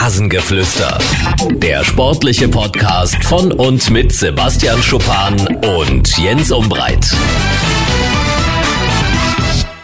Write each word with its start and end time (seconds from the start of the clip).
Rasengeflüster. 0.00 0.96
Der 1.54 1.82
sportliche 1.82 2.48
Podcast 2.48 3.16
von 3.24 3.50
und 3.50 3.90
mit 3.90 4.12
Sebastian 4.12 4.80
Schuppan 4.80 5.34
und 5.80 6.16
Jens 6.16 6.52
Umbreit. 6.52 7.10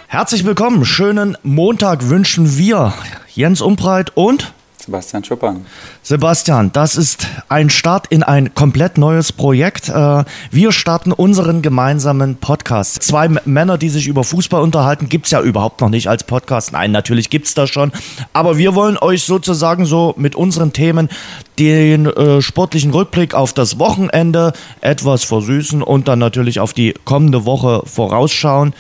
Herzlich 0.07 0.45
willkommen, 0.45 0.85
schönen 0.85 1.37
Montag 1.43 2.09
wünschen 2.09 2.57
wir 2.57 2.95
Jens 3.35 3.61
Umbreit 3.61 4.13
und 4.15 4.53
Sebastian 4.85 5.25
Schuppan. 5.25 5.65
Sebastian, 6.03 6.71
das 6.73 6.97
ist 6.97 7.27
ein 7.49 7.71
Start 7.71 8.07
in 8.09 8.23
ein 8.23 8.55
komplett 8.55 8.99
neues 8.99 9.33
Projekt. 9.33 9.89
Äh, 9.89 10.25
wir 10.51 10.73
starten 10.73 11.11
unseren 11.11 11.63
gemeinsamen 11.63 12.37
Podcast. 12.37 13.03
Zwei 13.03 13.29
Männer, 13.29 13.79
die 13.79 13.89
sich 13.89 14.07
über 14.07 14.25
Fußball 14.25 14.61
unterhalten, 14.61 15.09
gibt 15.09 15.25
es 15.25 15.31
ja 15.33 15.41
überhaupt 15.41 15.81
noch 15.81 15.89
nicht 15.89 16.09
als 16.09 16.25
Podcast. 16.25 16.73
Nein, 16.73 16.93
natürlich 16.93 17.31
gibt 17.31 17.47
es 17.47 17.55
das 17.55 17.71
schon. 17.71 17.93
Aber 18.35 18.59
wir 18.59 18.75
wollen 18.75 18.99
euch 18.99 19.23
sozusagen 19.23 19.87
so 19.87 20.13
mit 20.19 20.35
unseren 20.35 20.75
Themen 20.75 21.09
den 21.59 22.05
äh, 22.05 22.43
sportlichen 22.43 22.91
Rückblick 22.91 23.33
auf 23.33 23.55
das 23.55 23.79
Wochenende 23.79 24.53
etwas 24.83 25.25
versüßen 25.25 25.83
und 25.83 26.09
dann 26.09 26.19
natürlich 26.19 26.61
auf 26.61 26.75
die 26.75 26.93
kommende 27.07 27.47
Woche 27.47 27.83
vorausschauen 27.87 28.75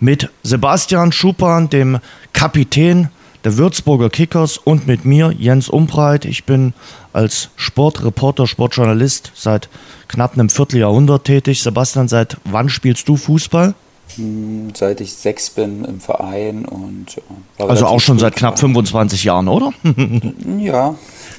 mit 0.00 0.28
Sebastian 0.42 1.12
Schuppan, 1.12 1.70
dem 1.70 1.98
Kapitän 2.34 3.08
der 3.46 3.56
Würzburger 3.56 4.10
Kickers 4.10 4.58
und 4.58 4.88
mit 4.88 5.04
mir, 5.04 5.32
Jens 5.38 5.68
Umbreit. 5.68 6.24
Ich 6.24 6.42
bin 6.46 6.74
als 7.12 7.50
Sportreporter, 7.54 8.48
Sportjournalist 8.48 9.30
seit 9.36 9.68
knapp 10.08 10.32
einem 10.32 10.50
Vierteljahrhundert 10.50 11.22
tätig. 11.22 11.62
Sebastian, 11.62 12.08
seit 12.08 12.38
wann 12.42 12.68
spielst 12.68 13.06
du 13.06 13.16
Fußball? 13.16 13.74
Hm, 14.16 14.70
seit 14.74 15.00
ich 15.00 15.12
sechs 15.12 15.50
bin 15.50 15.84
im 15.84 16.00
Verein 16.00 16.64
und. 16.64 17.18
Äh, 17.58 17.62
also 17.62 17.86
auch 17.86 18.00
schon 18.00 18.18
seit 18.18 18.34
knapp 18.34 18.58
25 18.58 19.22
Jahren, 19.22 19.46
oder? 19.46 19.72
ja, 20.58 20.96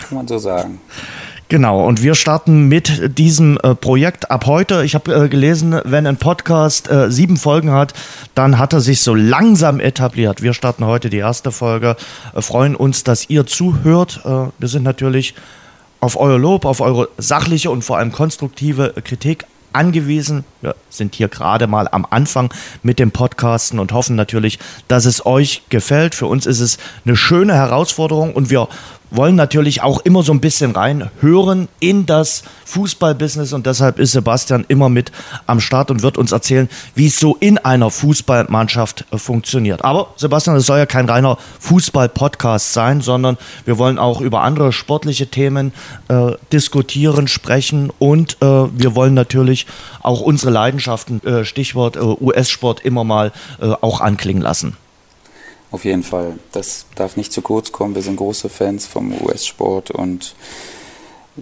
kann 0.07 0.17
man 0.17 0.29
so 0.29 0.37
sagen. 0.37 0.79
Genau, 1.49 1.85
und 1.85 2.03
wir 2.03 2.15
starten 2.15 2.67
mit 2.67 3.17
diesem 3.17 3.57
äh, 3.63 3.73
Projekt 3.73 4.29
ab 4.31 4.47
heute. 4.47 4.83
Ich 4.83 4.95
habe 4.95 5.13
äh, 5.13 5.29
gelesen, 5.29 5.79
wenn 5.85 6.05
ein 6.05 6.17
Podcast 6.17 6.91
äh, 6.91 7.09
sieben 7.09 7.37
Folgen 7.37 7.71
hat, 7.71 7.93
dann 8.35 8.59
hat 8.59 8.73
er 8.73 8.81
sich 8.81 8.99
so 8.99 9.15
langsam 9.15 9.79
etabliert. 9.79 10.41
Wir 10.41 10.53
starten 10.53 10.83
heute 10.83 11.09
die 11.09 11.19
erste 11.19 11.53
Folge, 11.53 11.95
äh, 12.35 12.41
freuen 12.41 12.75
uns, 12.75 13.05
dass 13.05 13.29
ihr 13.29 13.45
zuhört. 13.45 14.19
Äh, 14.25 14.51
wir 14.59 14.67
sind 14.67 14.83
natürlich 14.83 15.35
auf 16.01 16.19
euer 16.19 16.37
Lob, 16.37 16.65
auf 16.65 16.81
eure 16.81 17.07
sachliche 17.17 17.71
und 17.71 17.81
vor 17.81 17.97
allem 17.97 18.11
konstruktive 18.11 18.93
Kritik 19.01 19.45
angewiesen. 19.71 20.43
Wir 20.61 20.75
sind 20.89 21.15
hier 21.15 21.27
gerade 21.27 21.67
mal 21.67 21.87
am 21.89 22.05
Anfang 22.09 22.53
mit 22.83 22.99
dem 22.99 23.11
Podcasten 23.11 23.79
und 23.79 23.93
hoffen 23.93 24.15
natürlich, 24.15 24.59
dass 24.87 25.05
es 25.05 25.25
euch 25.25 25.63
gefällt. 25.69 26.15
Für 26.15 26.25
uns 26.25 26.45
ist 26.45 26.59
es 26.59 26.77
eine 27.05 27.15
schöne 27.15 27.53
Herausforderung 27.53 28.33
und 28.33 28.49
wir 28.49 28.67
wollen 29.09 29.35
natürlich 29.35 29.81
auch 29.81 29.99
immer 30.01 30.23
so 30.23 30.31
ein 30.31 30.41
bisschen 30.41 30.71
reinhören 30.71 31.67
in 31.79 32.05
das 32.05 32.43
Fußballbusiness 32.65 33.53
und 33.53 33.65
deshalb 33.65 33.99
ist 33.99 34.11
Sebastian 34.11 34.65
immer 34.67 34.89
mit 34.89 35.11
am 35.45 35.59
Start 35.59 35.91
und 35.91 36.01
wird 36.01 36.17
uns 36.17 36.31
erzählen, 36.31 36.69
wie 36.95 37.07
es 37.07 37.19
so 37.19 37.35
in 37.39 37.57
einer 37.57 37.91
Fußballmannschaft 37.91 39.05
äh, 39.11 39.17
funktioniert. 39.17 39.83
Aber 39.85 40.07
Sebastian, 40.15 40.57
es 40.57 40.65
soll 40.65 40.79
ja 40.79 40.85
kein 40.85 41.09
reiner 41.09 41.37
Fußball-Podcast 41.59 42.73
sein, 42.73 43.01
sondern 43.01 43.37
wir 43.65 43.77
wollen 43.77 43.99
auch 43.99 44.21
über 44.21 44.41
andere 44.41 44.73
sportliche 44.73 45.27
Themen 45.27 45.73
äh, 46.07 46.31
diskutieren, 46.51 47.27
sprechen 47.27 47.91
und 47.99 48.37
äh, 48.41 48.45
wir 48.45 48.95
wollen 48.95 49.13
natürlich 49.13 49.67
auch 50.01 50.21
unsere 50.21 50.51
Leidenschaften, 50.51 51.23
äh, 51.25 51.45
Stichwort 51.45 51.95
äh, 51.95 51.99
US-Sport, 51.99 52.81
immer 52.81 53.03
mal 53.03 53.31
äh, 53.61 53.67
auch 53.81 54.01
anklingen 54.01 54.41
lassen. 54.41 54.75
Auf 55.71 55.83
jeden 55.83 56.03
Fall. 56.03 56.39
Das 56.53 56.85
darf 56.95 57.17
nicht 57.17 57.33
zu 57.33 57.41
kurz 57.41 57.71
kommen. 57.71 57.95
Wir 57.95 58.01
sind 58.01 58.15
große 58.15 58.49
Fans 58.49 58.85
vom 58.85 59.13
US-Sport 59.21 59.91
und 59.91 60.33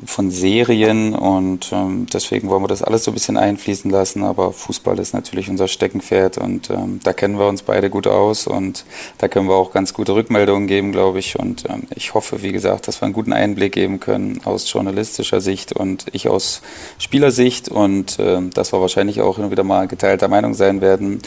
von 0.05 0.29
Serien 0.29 1.13
und 1.13 1.71
ähm, 1.71 2.07
deswegen 2.11 2.49
wollen 2.49 2.63
wir 2.63 2.67
das 2.67 2.81
alles 2.81 3.05
so 3.05 3.11
ein 3.11 3.13
bisschen 3.13 3.37
einfließen 3.37 3.89
lassen. 3.89 4.23
Aber 4.23 4.51
Fußball 4.51 4.99
ist 4.99 5.13
natürlich 5.13 5.49
unser 5.49 5.67
Steckenpferd 5.67 6.37
und 6.37 6.69
ähm, 6.69 6.99
da 7.03 7.13
kennen 7.13 7.39
wir 7.39 7.47
uns 7.47 7.61
beide 7.61 7.89
gut 7.89 8.07
aus 8.07 8.47
und 8.47 8.83
da 9.19 9.27
können 9.27 9.47
wir 9.47 9.55
auch 9.55 9.71
ganz 9.71 9.93
gute 9.93 10.13
Rückmeldungen 10.13 10.67
geben, 10.67 10.91
glaube 10.91 11.19
ich. 11.19 11.39
Und 11.39 11.69
ähm, 11.69 11.83
ich 11.95 12.13
hoffe, 12.13 12.41
wie 12.41 12.51
gesagt, 12.51 12.87
dass 12.87 13.01
wir 13.01 13.05
einen 13.05 13.13
guten 13.13 13.31
Einblick 13.31 13.73
geben 13.73 13.99
können 13.99 14.41
aus 14.43 14.71
journalistischer 14.71 15.39
Sicht 15.39 15.71
und 15.71 16.05
ich 16.11 16.27
aus 16.27 16.61
Spielersicht 16.97 17.69
und 17.69 18.19
äh, 18.19 18.41
dass 18.53 18.73
wir 18.73 18.81
wahrscheinlich 18.81 19.21
auch 19.21 19.37
immer 19.37 19.51
wieder 19.51 19.63
mal 19.63 19.87
geteilter 19.87 20.27
Meinung 20.27 20.53
sein 20.55 20.81
werden 20.81 21.21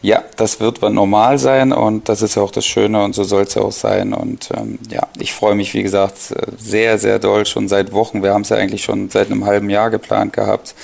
ja, 0.00 0.22
das 0.36 0.60
wird 0.60 0.80
normal 0.82 1.38
sein 1.38 1.72
und 1.72 2.08
das 2.08 2.22
ist 2.22 2.36
ja 2.36 2.42
auch 2.42 2.52
das 2.52 2.64
Schöne 2.64 3.02
und 3.02 3.14
so 3.14 3.24
soll 3.24 3.42
es 3.42 3.54
ja 3.54 3.62
auch 3.62 3.72
sein. 3.72 4.12
Und 4.12 4.48
ähm, 4.56 4.78
ja, 4.90 5.08
ich 5.18 5.32
freue 5.32 5.54
mich, 5.54 5.74
wie 5.74 5.82
gesagt, 5.82 6.16
sehr, 6.56 6.98
sehr 6.98 7.18
doll 7.18 7.46
schon 7.46 7.68
seit 7.68 7.92
Wochen. 7.92 8.22
Wir 8.22 8.32
haben 8.32 8.42
es 8.42 8.50
ja 8.50 8.56
eigentlich 8.56 8.84
schon 8.84 9.10
seit 9.10 9.30
einem 9.30 9.44
halben 9.44 9.70
Jahr 9.70 9.90
geplant 9.90 10.32
gehabt 10.32 10.74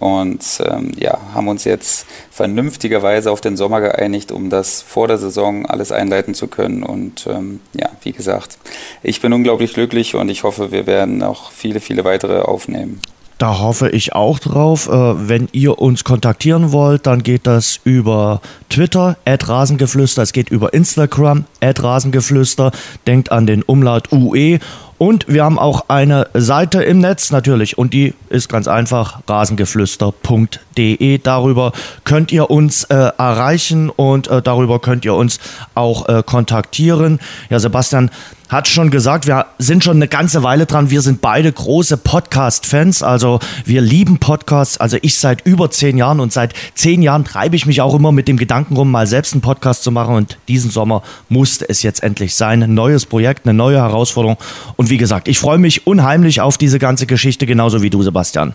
und 0.00 0.42
ähm, 0.64 0.92
ja, 0.96 1.18
haben 1.34 1.48
uns 1.48 1.64
jetzt 1.64 2.06
vernünftigerweise 2.30 3.30
auf 3.30 3.42
den 3.42 3.56
Sommer 3.56 3.80
geeinigt, 3.80 4.32
um 4.32 4.48
das 4.48 4.80
vor 4.80 5.06
der 5.06 5.18
Saison 5.18 5.66
alles 5.66 5.92
einleiten 5.92 6.34
zu 6.34 6.48
können. 6.48 6.82
Und 6.82 7.26
ähm, 7.26 7.60
ja, 7.74 7.90
wie 8.02 8.12
gesagt, 8.12 8.58
ich 9.02 9.20
bin 9.20 9.32
unglaublich 9.34 9.74
glücklich 9.74 10.14
und 10.14 10.30
ich 10.30 10.44
hoffe, 10.44 10.72
wir 10.72 10.86
werden 10.86 11.18
noch 11.18 11.52
viele, 11.52 11.80
viele 11.80 12.04
weitere 12.04 12.40
aufnehmen. 12.40 13.00
Da 13.38 13.58
hoffe 13.58 13.88
ich 13.88 14.14
auch 14.14 14.38
drauf. 14.38 14.88
Äh, 14.88 15.28
wenn 15.28 15.48
ihr 15.52 15.78
uns 15.78 16.04
kontaktieren 16.04 16.72
wollt, 16.72 17.06
dann 17.06 17.22
geht 17.22 17.46
das 17.46 17.80
über 17.84 18.40
Twitter, 18.68 19.16
Rasengeflüster. 19.48 20.22
Es 20.22 20.32
geht 20.32 20.50
über 20.50 20.72
Instagram, 20.74 21.44
Rasengeflüster. 21.82 22.72
Denkt 23.06 23.32
an 23.32 23.46
den 23.46 23.62
Umlaut 23.62 24.12
UE. 24.12 24.58
Und 25.02 25.26
wir 25.26 25.42
haben 25.42 25.58
auch 25.58 25.86
eine 25.88 26.28
Seite 26.32 26.84
im 26.84 27.00
Netz 27.00 27.32
natürlich 27.32 27.76
und 27.76 27.92
die 27.92 28.14
ist 28.28 28.48
ganz 28.48 28.68
einfach 28.68 29.18
rasengeflüster.de. 29.26 31.18
Darüber 31.18 31.72
könnt 32.04 32.30
ihr 32.30 32.48
uns 32.50 32.84
äh, 32.84 32.94
erreichen 32.94 33.90
und 33.90 34.28
äh, 34.28 34.40
darüber 34.40 34.78
könnt 34.78 35.04
ihr 35.04 35.14
uns 35.14 35.40
auch 35.74 36.08
äh, 36.08 36.22
kontaktieren. 36.24 37.18
Ja, 37.50 37.58
Sebastian, 37.58 38.12
hat 38.52 38.68
schon 38.68 38.90
gesagt, 38.90 39.26
wir 39.26 39.46
sind 39.58 39.82
schon 39.82 39.96
eine 39.96 40.08
ganze 40.08 40.42
Weile 40.42 40.66
dran. 40.66 40.90
Wir 40.90 41.00
sind 41.00 41.22
beide 41.22 41.50
große 41.50 41.96
Podcast-Fans. 41.96 43.02
Also 43.02 43.40
wir 43.64 43.80
lieben 43.80 44.18
Podcasts. 44.18 44.76
Also 44.76 44.98
ich 45.00 45.14
seit 45.14 45.46
über 45.46 45.70
zehn 45.70 45.96
Jahren 45.96 46.20
und 46.20 46.34
seit 46.34 46.52
zehn 46.74 47.00
Jahren 47.00 47.24
treibe 47.24 47.56
ich 47.56 47.64
mich 47.64 47.80
auch 47.80 47.94
immer 47.94 48.12
mit 48.12 48.28
dem 48.28 48.36
Gedanken 48.36 48.76
rum, 48.76 48.90
mal 48.90 49.06
selbst 49.06 49.32
einen 49.32 49.40
Podcast 49.40 49.82
zu 49.82 49.90
machen. 49.90 50.14
Und 50.14 50.36
diesen 50.48 50.70
Sommer 50.70 51.02
musste 51.30 51.66
es 51.66 51.82
jetzt 51.82 52.02
endlich 52.02 52.34
sein. 52.34 52.62
Ein 52.62 52.74
neues 52.74 53.06
Projekt, 53.06 53.46
eine 53.46 53.54
neue 53.54 53.78
Herausforderung. 53.78 54.36
Und 54.76 54.90
wie 54.92 54.98
gesagt, 54.98 55.26
ich 55.26 55.38
freue 55.38 55.56
mich 55.56 55.86
unheimlich 55.86 56.42
auf 56.42 56.58
diese 56.58 56.78
ganze 56.78 57.06
Geschichte, 57.06 57.46
genauso 57.46 57.80
wie 57.80 57.88
du, 57.88 58.02
Sebastian. 58.02 58.54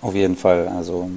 Auf 0.00 0.14
jeden 0.14 0.36
Fall. 0.36 0.68
Also 0.68 1.10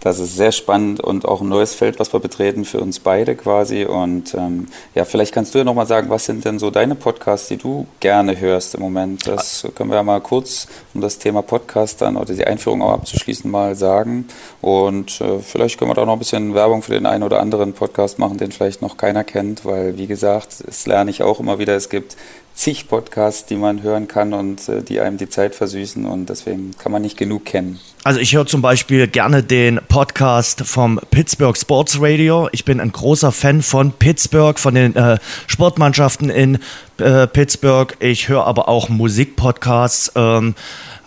das 0.00 0.18
ist 0.18 0.36
sehr 0.36 0.52
spannend 0.52 1.00
und 1.00 1.24
auch 1.24 1.40
ein 1.40 1.48
neues 1.48 1.74
Feld, 1.74 1.98
was 1.98 2.12
wir 2.12 2.20
betreten 2.20 2.66
für 2.66 2.80
uns 2.80 3.00
beide 3.00 3.34
quasi. 3.34 3.86
Und 3.86 4.34
ähm, 4.34 4.66
ja, 4.94 5.06
vielleicht 5.06 5.32
kannst 5.32 5.54
du 5.54 5.58
ja 5.58 5.64
nochmal 5.64 5.86
sagen, 5.86 6.10
was 6.10 6.26
sind 6.26 6.44
denn 6.44 6.58
so 6.58 6.70
deine 6.70 6.96
Podcasts, 6.96 7.48
die 7.48 7.56
du 7.56 7.86
gerne 8.00 8.38
hörst 8.38 8.74
im 8.74 8.82
Moment? 8.82 9.26
Das 9.26 9.66
können 9.74 9.88
wir 9.88 9.96
ja 9.96 10.02
mal 10.02 10.20
kurz, 10.20 10.68
um 10.92 11.00
das 11.00 11.16
Thema 11.16 11.40
Podcast 11.40 12.02
dann 12.02 12.18
oder 12.18 12.34
die 12.34 12.46
Einführung 12.46 12.82
auch 12.82 12.92
abzuschließen, 12.92 13.50
mal 13.50 13.74
sagen. 13.74 14.28
Und 14.60 15.22
äh, 15.22 15.38
vielleicht 15.40 15.78
können 15.78 15.90
wir 15.90 15.94
da 15.94 16.04
noch 16.04 16.12
ein 16.12 16.18
bisschen 16.18 16.52
Werbung 16.52 16.82
für 16.82 16.92
den 16.92 17.06
einen 17.06 17.22
oder 17.22 17.40
anderen 17.40 17.72
Podcast 17.72 18.18
machen, 18.18 18.36
den 18.36 18.52
vielleicht 18.52 18.82
noch 18.82 18.98
keiner 18.98 19.24
kennt, 19.24 19.64
weil 19.64 19.96
wie 19.96 20.06
gesagt, 20.06 20.62
das 20.66 20.86
lerne 20.86 21.10
ich 21.10 21.22
auch 21.22 21.40
immer 21.40 21.58
wieder. 21.58 21.74
Es 21.74 21.88
gibt 21.88 22.16
zig 22.58 22.88
Podcasts, 22.88 23.46
die 23.46 23.54
man 23.54 23.82
hören 23.82 24.08
kann 24.08 24.34
und 24.34 24.68
äh, 24.68 24.82
die 24.82 24.98
einem 24.98 25.16
die 25.16 25.28
Zeit 25.28 25.54
versüßen 25.54 26.04
und 26.04 26.28
deswegen 26.28 26.72
kann 26.76 26.90
man 26.90 27.02
nicht 27.02 27.16
genug 27.16 27.44
kennen. 27.44 27.78
Also 28.02 28.18
ich 28.18 28.34
höre 28.34 28.46
zum 28.46 28.62
Beispiel 28.62 29.06
gerne 29.06 29.44
den 29.44 29.78
Podcast 29.86 30.62
vom 30.62 31.00
Pittsburgh 31.10 31.56
Sports 31.56 32.00
Radio. 32.00 32.48
Ich 32.50 32.64
bin 32.64 32.80
ein 32.80 32.90
großer 32.90 33.30
Fan 33.30 33.62
von 33.62 33.92
Pittsburgh, 33.92 34.58
von 34.58 34.74
den 34.74 34.96
äh, 34.96 35.18
Sportmannschaften 35.46 36.30
in 36.30 36.58
äh, 36.98 37.28
Pittsburgh. 37.28 37.96
Ich 38.00 38.28
höre 38.28 38.44
aber 38.44 38.68
auch 38.68 38.88
Musikpodcasts. 38.88 40.12
Ähm, 40.16 40.56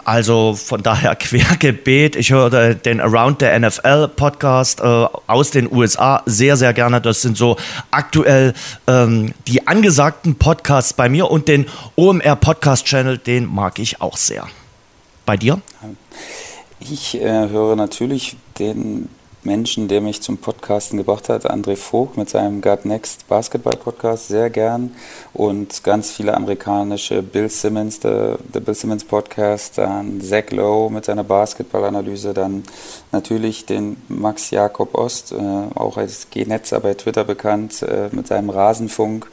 also 0.06 0.54
von 0.54 0.84
daher 0.84 1.16
quergebet. 1.20 2.16
Ich 2.16 2.32
höre 2.32 2.76
den 2.76 3.00
Around 3.00 3.42
the 3.42 3.48
NFL 3.60 4.10
Podcast 4.10 4.82
äh, 4.82 4.84
aus 5.28 5.52
den 5.52 5.72
USA 5.72 6.24
sehr, 6.26 6.58
sehr 6.58 6.74
gerne. 6.74 7.02
Das 7.02 7.22
sind 7.22 7.38
so 7.38 7.58
aktuell 7.92 8.54
ähm, 8.88 9.34
die 9.48 9.68
angesagten 9.68 10.36
Podcasts 10.36 10.94
bei 10.94 11.10
mir 11.10 11.30
und 11.30 11.48
den 11.48 11.68
OMR 11.96 12.36
Podcast 12.36 12.86
Channel, 12.86 13.18
den 13.18 13.46
mag 13.46 13.80
ich 13.80 14.02
auch 14.02 14.18
sehr. 14.18 14.48
Bei 15.26 15.38
dir? 15.38 15.62
Ich 16.80 17.22
äh, 17.22 17.50
höre 17.50 17.76
natürlich 17.76 18.38
den 18.58 19.10
Menschen, 19.44 19.88
der 19.88 20.02
mich 20.02 20.22
zum 20.22 20.38
Podcasten 20.38 20.98
gebracht 20.98 21.28
hat, 21.28 21.50
André 21.50 21.76
Vogt 21.76 22.16
mit 22.16 22.30
seinem 22.30 22.62
God 22.62 22.86
Next 22.86 23.28
Basketball 23.28 23.76
Podcast, 23.76 24.28
sehr 24.28 24.52
gern. 24.52 24.96
Und 25.34 25.84
ganz 25.84 26.12
viele 26.12 26.36
amerikanische 26.36 27.24
Bill 27.24 27.50
Simmons, 27.50 28.00
der, 28.00 28.38
Bill 28.54 28.76
Simmons 28.76 29.04
Podcast, 29.04 29.80
dann 29.80 30.22
Zach 30.22 30.52
Lowe 30.52 30.92
mit 30.92 31.06
seiner 31.06 31.24
Basketballanalyse, 31.24 32.36
dann 32.36 32.64
natürlich 33.12 33.66
den 33.66 33.98
Max 34.10 34.52
Jakob 34.52 34.94
Ost, 34.94 35.32
äh, 35.32 35.36
auch 35.74 35.98
als 35.98 36.30
G-Netzer 36.30 36.80
bei 36.80 36.94
Twitter 36.94 37.24
bekannt, 37.24 37.82
äh, 37.82 38.10
mit 38.12 38.28
seinem 38.28 38.52
Rasenfunk. 38.52 39.28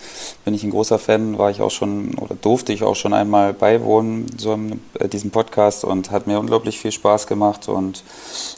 Bin 0.44 0.54
ich 0.54 0.64
ein 0.64 0.70
großer 0.70 0.98
Fan, 0.98 1.36
war 1.36 1.50
ich 1.50 1.60
auch 1.60 1.70
schon 1.70 2.14
oder 2.14 2.34
durfte 2.34 2.72
ich 2.72 2.82
auch 2.82 2.96
schon 2.96 3.12
einmal 3.12 3.52
beiwohnen, 3.52 4.26
so 4.38 4.54
in 4.54 4.80
äh, 4.98 5.08
diesem 5.08 5.30
Podcast 5.30 5.84
und 5.84 6.10
hat 6.10 6.26
mir 6.26 6.40
unglaublich 6.40 6.78
viel 6.78 6.92
Spaß 6.92 7.26
gemacht. 7.26 7.68
Und 7.68 8.04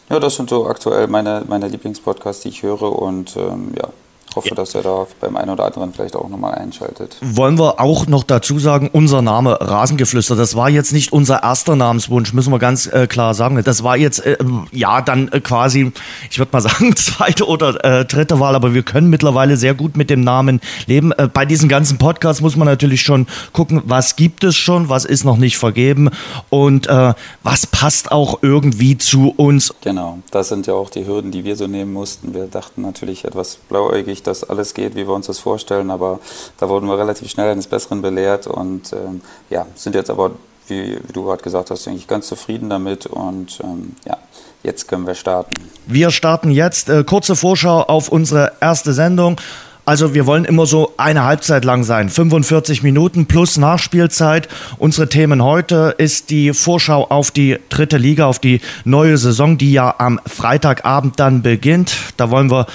ja, 0.09 0.21
das 0.21 0.37
sind 0.37 0.51
so 0.51 0.67
aktuell 0.67 1.09
meine, 1.09 1.40
meine 1.49 1.69
Lieblingspodcasts, 1.69 2.43
die 2.43 2.49
ich 2.49 2.63
höre. 2.63 2.83
Und 2.83 3.37
ähm, 3.37 3.73
ja, 3.77 3.89
hoffe, 4.37 4.55
dass 4.55 4.75
er 4.75 4.83
da 4.83 5.07
beim 5.21 5.37
einen 5.37 5.51
oder 5.51 5.65
anderen 5.65 5.93
vielleicht 5.93 6.17
auch 6.17 6.29
nochmal 6.29 6.55
einschaltet. 6.55 7.17
Wollen 7.21 7.59
wir 7.59 7.81
auch 7.81 8.07
noch 8.07 8.23
dazu 8.23 8.59
sagen, 8.59 8.91
unser 8.93 9.23
Name 9.23 9.59
Rasengeflüster, 9.61 10.37
das 10.37 10.55
war 10.57 10.71
jetzt 10.71 10.93
nicht 10.93 11.13
unser 11.13 11.43
erster 11.43 11.77
Namenswunsch, 11.77 12.33
müssen 12.33 12.53
wir 12.53 12.59
ganz 12.59 12.87
äh, 12.87 13.07
klar 13.07 13.35
sagen. 13.35 13.61
Das 13.65 13.83
war 13.83 13.97
jetzt, 13.97 14.25
äh, 14.25 14.37
ja, 14.73 15.01
dann 15.03 15.29
äh, 15.29 15.41
quasi, 15.41 15.93
ich 16.31 16.39
würde 16.39 16.51
mal 16.53 16.61
sagen, 16.61 16.95
zweite 16.97 17.47
oder 17.47 17.85
äh, 17.85 18.05
dritte 18.05 18.41
Wahl, 18.41 18.55
aber 18.55 18.75
wir 18.75 18.83
können 18.83 19.11
mittlerweile 19.11 19.57
sehr 19.57 19.75
gut 19.75 19.97
mit 19.97 20.11
dem 20.11 20.21
Namen 20.21 20.61
leben. 20.87 21.13
Äh, 21.13 21.29
bei 21.33 21.45
diesen 21.45 21.69
ganzen 21.69 21.99
Podcasts 21.99 22.41
muss 22.41 22.57
man 22.57 22.67
natürlich 22.67 23.03
schon 23.03 23.27
gucken, 23.53 23.83
was 23.85 24.17
gibt 24.17 24.45
es 24.45 24.57
schon, 24.57 24.89
was 24.89 25.05
ist 25.05 25.25
noch 25.25 25.37
nicht 25.37 25.59
vergeben 25.59 26.11
und 26.51 26.87
äh, 26.87 27.15
was 27.43 27.67
passt 27.67 28.13
auch 28.13 28.39
irgendwie 28.43 28.99
zu 28.99 29.35
uns. 29.37 29.75
Genau, 29.83 30.19
das 30.31 30.49
sind 30.49 30.67
ja 30.67 30.75
auch 30.75 30.91
die 30.91 31.07
Hürden, 31.07 31.31
die 31.31 31.45
wir 31.45 31.57
so 31.57 31.67
nehmen 31.67 31.93
mussten. 31.93 32.35
Wir 32.35 32.47
dachten 32.47 32.83
natürlich 32.83 33.25
etwas 33.25 33.57
blauäugig, 33.69 34.20
nicht, 34.21 34.27
dass 34.27 34.49
alles 34.49 34.75
geht, 34.75 34.95
wie 34.95 35.07
wir 35.07 35.15
uns 35.15 35.27
das 35.27 35.39
vorstellen, 35.39 35.91
aber 35.91 36.21
da 36.59 36.69
wurden 36.69 36.87
wir 36.87 36.99
relativ 36.99 37.31
schnell 37.31 37.51
eines 37.51 37.67
Besseren 37.67 38.03
belehrt 38.03 38.47
und 38.47 38.93
ähm, 38.93 39.23
ja, 39.49 39.67
sind 39.75 39.95
jetzt 39.95 40.11
aber, 40.11 40.33
wie, 40.69 40.99
wie 41.07 41.13
du 41.13 41.25
gerade 41.25 41.43
gesagt 41.43 41.71
hast, 41.71 41.89
eigentlich 41.89 42.07
ganz 42.07 42.29
zufrieden 42.29 42.69
damit 42.69 43.07
und 43.07 43.61
ähm, 43.63 43.97
ja, 44.07 44.19
jetzt 44.63 44.89
können 44.89 45.07
wir 45.07 45.15
starten. 45.15 45.53
Wir 45.87 46.11
starten 46.11 46.51
jetzt. 46.51 46.89
Äh, 46.89 47.05
kurze 47.05 47.35
Vorschau 47.35 47.83
auf 47.83 48.11
unsere 48.11 48.53
erste 48.61 48.93
Sendung. 48.93 49.41
Also 49.87 50.15
wir 50.15 50.27
wollen 50.27 50.45
immer 50.45 50.67
so 50.67 50.93
eine 50.99 51.25
Halbzeit 51.25 51.65
lang 51.65 51.83
sein, 51.83 52.11
45 52.11 52.83
Minuten 52.83 53.27
plus 53.27 53.57
Nachspielzeit. 53.57 54.47
Unsere 54.79 55.09
Themen 55.09 55.43
heute 55.43 55.95
ist 55.97 56.31
die 56.31 56.53
Vorschau 56.53 57.07
auf 57.09 57.31
die 57.31 57.59
dritte 57.71 57.97
Liga, 57.97 58.27
auf 58.27 58.39
die 58.39 58.61
neue 58.85 59.17
Saison, 59.17 59.57
die 59.59 59.73
ja 59.73 59.95
am 59.99 60.21
Freitagabend 60.27 61.19
dann 61.19 61.43
beginnt. 61.43 61.97
Da 62.19 62.31
wollen 62.31 62.51
wir 62.51 62.67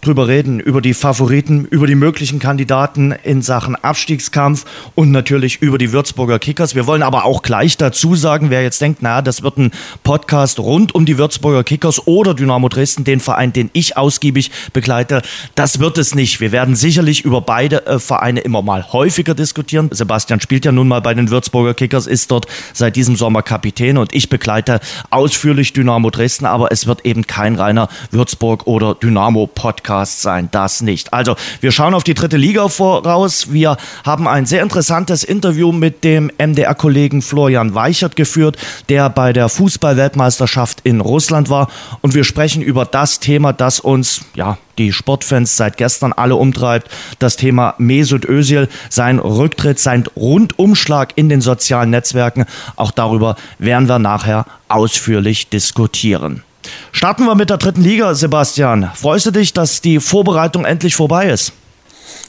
drüber 0.00 0.28
reden, 0.28 0.60
über 0.60 0.80
die 0.80 0.94
Favoriten, 0.94 1.64
über 1.64 1.86
die 1.86 1.94
möglichen 1.94 2.38
Kandidaten 2.38 3.12
in 3.12 3.42
Sachen 3.42 3.76
Abstiegskampf 3.76 4.64
und 4.94 5.10
natürlich 5.10 5.60
über 5.60 5.78
die 5.78 5.92
Würzburger 5.92 6.38
Kickers. 6.38 6.74
Wir 6.74 6.86
wollen 6.86 7.02
aber 7.02 7.24
auch 7.24 7.42
gleich 7.42 7.76
dazu 7.76 8.14
sagen, 8.14 8.50
wer 8.50 8.62
jetzt 8.62 8.80
denkt, 8.80 9.02
na, 9.02 9.20
das 9.20 9.42
wird 9.42 9.58
ein 9.58 9.72
Podcast 10.02 10.58
rund 10.58 10.94
um 10.94 11.04
die 11.04 11.18
Würzburger 11.18 11.64
Kickers 11.64 12.06
oder 12.06 12.34
Dynamo 12.34 12.68
Dresden, 12.68 13.04
den 13.04 13.20
Verein, 13.20 13.52
den 13.52 13.70
ich 13.72 13.96
ausgiebig 13.96 14.50
begleite, 14.72 15.22
das 15.54 15.80
wird 15.80 15.98
es 15.98 16.14
nicht. 16.14 16.40
Wir 16.40 16.52
werden 16.52 16.76
sicherlich 16.76 17.24
über 17.24 17.40
beide 17.40 17.86
äh, 17.86 17.98
Vereine 17.98 18.40
immer 18.40 18.62
mal 18.62 18.92
häufiger 18.92 19.34
diskutieren. 19.34 19.90
Sebastian 19.92 20.40
spielt 20.40 20.64
ja 20.64 20.72
nun 20.72 20.88
mal 20.88 21.00
bei 21.00 21.14
den 21.14 21.30
Würzburger 21.30 21.74
Kickers, 21.74 22.06
ist 22.06 22.30
dort 22.30 22.46
seit 22.72 22.96
diesem 22.96 23.16
Sommer 23.16 23.42
Kapitän 23.42 23.98
und 23.98 24.14
ich 24.14 24.28
begleite 24.28 24.80
ausführlich 25.10 25.72
Dynamo 25.72 26.10
Dresden, 26.10 26.46
aber 26.46 26.72
es 26.72 26.86
wird 26.86 27.04
eben 27.04 27.26
kein 27.26 27.56
reiner 27.56 27.88
Würzburg 28.10 28.66
oder 28.66 28.94
Dynamo 28.94 29.46
Podcast 29.46 29.89
Podcast 29.90 30.22
sein, 30.22 30.48
das 30.52 30.82
nicht. 30.82 31.12
Also, 31.12 31.34
wir 31.60 31.72
schauen 31.72 31.94
auf 31.94 32.04
die 32.04 32.14
dritte 32.14 32.36
Liga 32.36 32.68
voraus. 32.68 33.52
Wir 33.52 33.76
haben 34.04 34.28
ein 34.28 34.46
sehr 34.46 34.62
interessantes 34.62 35.24
Interview 35.24 35.72
mit 35.72 36.04
dem 36.04 36.30
MDR-Kollegen 36.38 37.22
Florian 37.22 37.74
Weichert 37.74 38.14
geführt, 38.14 38.56
der 38.88 39.10
bei 39.10 39.32
der 39.32 39.48
Fußball-Weltmeisterschaft 39.48 40.82
in 40.84 41.00
Russland 41.00 41.50
war. 41.50 41.68
Und 42.02 42.14
wir 42.14 42.22
sprechen 42.22 42.62
über 42.62 42.84
das 42.84 43.18
Thema, 43.18 43.52
das 43.52 43.80
uns, 43.80 44.20
ja, 44.36 44.58
die 44.78 44.92
Sportfans 44.92 45.56
seit 45.56 45.76
gestern 45.76 46.12
alle 46.12 46.36
umtreibt, 46.36 46.88
das 47.18 47.34
Thema 47.34 47.74
Mesut 47.78 48.24
Özil, 48.24 48.68
sein 48.90 49.18
Rücktritt, 49.18 49.80
sein 49.80 50.04
Rundumschlag 50.14 51.14
in 51.16 51.28
den 51.28 51.40
sozialen 51.40 51.90
Netzwerken. 51.90 52.44
Auch 52.76 52.92
darüber 52.92 53.34
werden 53.58 53.88
wir 53.88 53.98
nachher 53.98 54.46
ausführlich 54.68 55.48
diskutieren. 55.48 56.44
Starten 56.92 57.24
wir 57.24 57.34
mit 57.34 57.50
der 57.50 57.56
dritten 57.58 57.82
Liga, 57.82 58.14
Sebastian. 58.14 58.90
Freust 58.94 59.26
du 59.26 59.30
dich, 59.30 59.52
dass 59.52 59.80
die 59.80 60.00
Vorbereitung 60.00 60.64
endlich 60.64 60.94
vorbei 60.94 61.30
ist? 61.30 61.52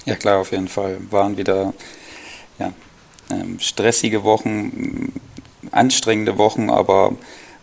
Ja 0.06 0.16
klar, 0.16 0.40
auf 0.40 0.52
jeden 0.52 0.68
Fall. 0.68 0.98
Waren 1.10 1.38
wieder 1.38 1.74
ja, 2.60 2.72
ähm, 3.30 3.60
stressige 3.60 4.24
Wochen, 4.24 5.12
anstrengende 5.72 6.38
Wochen, 6.38 6.70
aber 6.70 7.14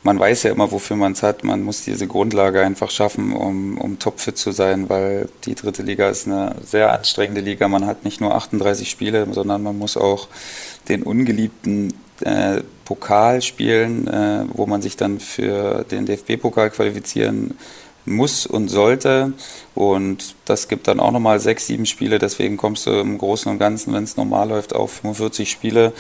man 0.03 0.19
weiß 0.19 0.45
ja 0.45 0.53
immer, 0.53 0.71
wofür 0.71 0.97
man 0.97 1.13
es 1.13 1.23
hat. 1.23 1.45
Man 1.45 1.63
muss 1.63 1.83
diese 1.83 2.07
Grundlage 2.07 2.63
einfach 2.63 2.91
schaffen, 2.91 3.33
um, 3.33 3.79
um 3.79 3.99
topfit 3.99 4.39
zu 4.39 4.53
sein, 4.53 4.89
weil 4.89 5.29
die 5.45 5.55
dritte 5.55 5.83
Liga 5.83 6.09
ist 6.09 6.27
eine 6.27 6.55
sehr 6.65 6.93
anstrengende 6.93 7.41
Liga. 7.41 7.69
Man 7.69 7.87
hat 7.87 8.05
nicht 8.05 8.21
nur 8.21 8.35
38 8.35 8.89
Spiele, 8.89 9.27
sondern 9.31 9.63
man 9.63 9.77
muss 9.77 9.97
auch 9.97 10.29
den 10.89 11.03
ungeliebten 11.03 11.95
äh, 12.21 12.63
Pokal 12.89 13.43
spielen, 13.43 14.09
äh, 14.09 14.47
wo 14.55 14.65
man 14.65 14.81
sich 14.81 14.97
dann 14.97 15.21
für 15.21 15.85
den 15.91 16.07
DFB-Pokal 16.07 16.71
qualifizieren 16.71 17.59
muss 18.07 18.47
und 18.47 18.69
sollte. 18.69 19.35
Und 19.75 20.35
das 20.47 20.69
gibt 20.69 20.89
dann 20.89 20.99
auch 20.99 21.13
nochmal 21.13 21.39
sechs, 21.39 21.67
sieben 21.67 21.85
Spiele. 21.85 22.19
Deswegen 22.19 22.57
kommst 22.57 22.87
du 22.87 22.93
im 22.93 23.19
Großen 23.19 23.53
und 23.53 23.59
Ganzen, 23.59 23.93
wenn 23.93 24.05
es 24.05 24.17
normal 24.17 24.49
läuft, 24.49 24.75
auf 24.75 24.93
45 25.03 25.51
Spiele. 25.51 25.93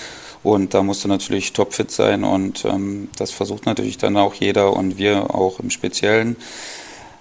Und 0.42 0.72
da 0.72 0.82
musst 0.82 1.04
du 1.04 1.08
natürlich 1.08 1.52
topfit 1.52 1.90
sein. 1.90 2.24
Und 2.24 2.64
ähm, 2.64 3.10
das 3.18 3.32
versucht 3.32 3.66
natürlich 3.66 3.98
dann 3.98 4.16
auch 4.16 4.32
jeder 4.32 4.72
und 4.72 4.96
wir 4.96 5.34
auch 5.34 5.60
im 5.60 5.68
Speziellen. 5.68 6.36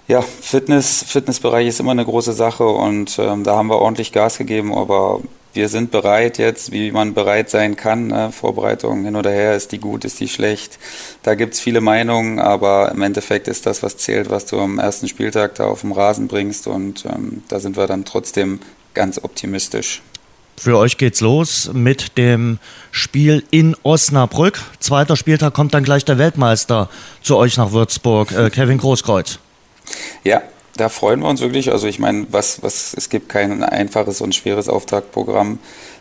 Ja, 0.06 0.22
Fitness, 0.22 1.04
Fitnessbereich 1.06 1.68
ist 1.68 1.80
immer 1.80 1.90
eine 1.90 2.06
große 2.06 2.32
Sache 2.32 2.66
und 2.66 3.18
ähm, 3.18 3.44
da 3.44 3.56
haben 3.56 3.68
wir 3.68 3.76
ordentlich 3.76 4.12
Gas 4.12 4.38
gegeben, 4.38 4.74
aber 4.74 5.20
wir 5.58 5.68
sind 5.68 5.90
bereit 5.90 6.38
jetzt, 6.38 6.70
wie 6.70 6.92
man 6.92 7.14
bereit 7.14 7.50
sein 7.50 7.74
kann. 7.74 8.06
Ne? 8.06 8.30
Vorbereitung 8.30 9.04
hin 9.04 9.16
oder 9.16 9.32
her, 9.32 9.56
ist 9.56 9.72
die 9.72 9.80
gut, 9.80 10.04
ist 10.04 10.20
die 10.20 10.28
schlecht. 10.28 10.78
Da 11.24 11.34
gibt 11.34 11.54
es 11.54 11.60
viele 11.60 11.80
Meinungen, 11.80 12.38
aber 12.38 12.92
im 12.92 13.02
Endeffekt 13.02 13.48
ist 13.48 13.66
das, 13.66 13.82
was 13.82 13.96
zählt, 13.96 14.30
was 14.30 14.46
du 14.46 14.60
am 14.60 14.78
ersten 14.78 15.08
Spieltag 15.08 15.56
da 15.56 15.64
auf 15.64 15.80
dem 15.80 15.90
Rasen 15.90 16.28
bringst. 16.28 16.68
Und 16.68 17.04
ähm, 17.06 17.42
da 17.48 17.58
sind 17.58 17.76
wir 17.76 17.88
dann 17.88 18.04
trotzdem 18.04 18.60
ganz 18.94 19.18
optimistisch. 19.18 20.00
Für 20.56 20.78
euch 20.78 20.96
geht's 20.96 21.20
los 21.20 21.70
mit 21.72 22.16
dem 22.18 22.60
Spiel 22.92 23.42
in 23.50 23.74
Osnabrück. 23.82 24.60
Zweiter 24.78 25.16
Spieltag 25.16 25.54
kommt 25.54 25.74
dann 25.74 25.82
gleich 25.82 26.04
der 26.04 26.18
Weltmeister 26.18 26.88
zu 27.20 27.36
euch 27.36 27.56
nach 27.56 27.72
Würzburg, 27.72 28.30
äh, 28.30 28.50
Kevin 28.50 28.78
Großkreuz. 28.78 29.40
Ja, 30.22 30.40
da 30.78 30.88
freuen 30.88 31.20
wir 31.20 31.28
uns 31.28 31.40
wirklich. 31.40 31.70
Also 31.70 31.86
ich 31.86 31.98
meine, 31.98 32.26
was, 32.30 32.62
was, 32.62 32.94
es 32.96 33.10
gibt 33.10 33.28
kein 33.28 33.62
einfaches 33.62 34.20
und 34.20 34.34
schweres 34.34 34.68
Auftaktprogramm. 34.68 35.58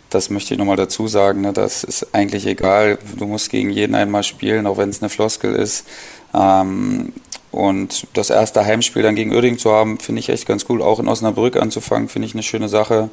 Das 0.09 0.29
möchte 0.29 0.53
ich 0.53 0.57
nochmal 0.57 0.77
dazu 0.77 1.07
sagen. 1.07 1.41
Ne? 1.41 1.51
Das 1.51 1.83
ist 1.83 2.13
eigentlich 2.13 2.45
egal. 2.45 2.97
Du 3.17 3.25
musst 3.25 3.49
gegen 3.49 3.69
jeden 3.69 3.95
einmal 3.95 4.23
spielen, 4.23 4.65
auch 4.67 4.77
wenn 4.77 4.89
es 4.89 5.01
eine 5.01 5.09
Floskel 5.09 5.53
ist. 5.53 5.85
Ähm, 6.33 7.11
und 7.51 8.07
das 8.13 8.29
erste 8.29 8.65
Heimspiel 8.65 9.01
dann 9.01 9.15
gegen 9.15 9.33
Uerdingen 9.33 9.59
zu 9.59 9.71
haben, 9.71 9.99
finde 9.99 10.19
ich 10.19 10.29
echt 10.29 10.47
ganz 10.47 10.65
cool. 10.69 10.81
Auch 10.81 10.99
in 10.99 11.07
Osnabrück 11.07 11.57
anzufangen, 11.57 12.07
finde 12.07 12.27
ich 12.27 12.33
eine 12.33 12.43
schöne 12.43 12.69
Sache. 12.69 13.09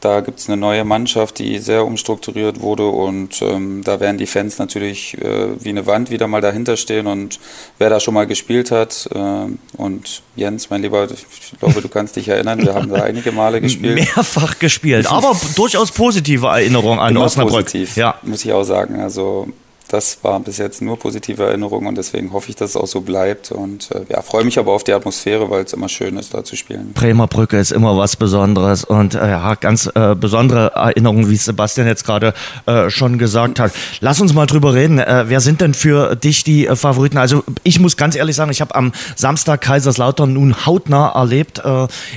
Da 0.00 0.20
gibt 0.20 0.38
es 0.38 0.48
eine 0.48 0.58
neue 0.58 0.84
Mannschaft, 0.84 1.38
die 1.38 1.58
sehr 1.58 1.84
umstrukturiert 1.86 2.60
wurde 2.60 2.86
und 2.86 3.40
ähm, 3.40 3.82
da 3.84 4.00
werden 4.00 4.18
die 4.18 4.26
Fans 4.26 4.58
natürlich 4.58 5.16
äh, 5.18 5.48
wie 5.58 5.70
eine 5.70 5.86
Wand 5.86 6.10
wieder 6.10 6.28
mal 6.28 6.42
dahinter 6.42 6.76
stehen 6.76 7.06
und 7.06 7.40
wer 7.78 7.88
da 7.88 8.00
schon 8.00 8.14
mal 8.14 8.26
gespielt 8.26 8.70
hat 8.70 9.08
äh, 9.14 9.46
und 9.78 10.22
Jens, 10.36 10.68
mein 10.68 10.82
Lieber, 10.82 11.08
ich 11.10 11.58
glaube, 11.58 11.80
du 11.80 11.88
kannst 11.88 12.16
dich 12.16 12.28
erinnern, 12.28 12.60
wir 12.60 12.74
haben 12.74 12.90
da 12.90 12.96
einige 13.02 13.32
Male 13.32 13.60
gespielt. 13.60 13.94
Mehrfach 13.94 14.58
gespielt, 14.58 15.06
aber 15.10 15.34
durchaus 15.56 15.90
positive 15.90 16.48
Erinnerungen 16.48 16.98
an 16.98 17.14
Immer 17.14 17.24
Osnabrück. 17.24 17.64
Positiv, 17.64 17.96
ja. 17.96 18.16
muss 18.22 18.44
ich 18.44 18.52
auch 18.52 18.64
sagen. 18.64 19.00
Also 19.00 19.48
das 19.88 20.18
war 20.22 20.40
bis 20.40 20.58
jetzt 20.58 20.80
nur 20.82 20.98
positive 20.98 21.44
Erinnerungen 21.44 21.86
und 21.86 21.98
deswegen 21.98 22.32
hoffe 22.32 22.50
ich, 22.50 22.56
dass 22.56 22.70
es 22.70 22.76
auch 22.76 22.86
so 22.86 23.02
bleibt. 23.02 23.52
Und 23.52 23.90
äh, 23.90 24.00
ja, 24.08 24.22
freue 24.22 24.44
mich 24.44 24.58
aber 24.58 24.72
auf 24.72 24.82
die 24.82 24.92
Atmosphäre, 24.92 25.50
weil 25.50 25.64
es 25.64 25.72
immer 25.72 25.88
schön 25.88 26.16
ist, 26.16 26.34
da 26.34 26.42
zu 26.42 26.56
spielen. 26.56 26.92
Bremer 26.94 27.26
Brücke 27.26 27.58
ist 27.58 27.70
immer 27.70 27.96
was 27.96 28.16
Besonderes 28.16 28.84
und 28.84 29.14
äh, 29.14 29.30
ja, 29.30 29.54
ganz 29.54 29.90
äh, 29.94 30.14
besondere 30.14 30.72
Erinnerungen, 30.74 31.28
wie 31.28 31.36
Sebastian 31.36 31.86
jetzt 31.86 32.04
gerade 32.04 32.34
äh, 32.66 32.88
schon 32.90 33.18
gesagt 33.18 33.60
hat. 33.60 33.72
Lass 34.00 34.20
uns 34.20 34.32
mal 34.32 34.46
drüber 34.46 34.74
reden. 34.74 34.98
Äh, 34.98 35.24
wer 35.28 35.40
sind 35.40 35.60
denn 35.60 35.74
für 35.74 36.16
dich 36.16 36.44
die 36.44 36.66
äh, 36.66 36.76
Favoriten? 36.76 37.18
Also 37.18 37.44
ich 37.62 37.78
muss 37.78 37.96
ganz 37.96 38.16
ehrlich 38.16 38.36
sagen, 38.36 38.50
ich 38.50 38.60
habe 38.60 38.74
am 38.74 38.92
Samstag 39.16 39.60
Kaiserslautern 39.60 40.32
nun 40.32 40.66
hautnah 40.66 41.10
erlebt 41.14 41.62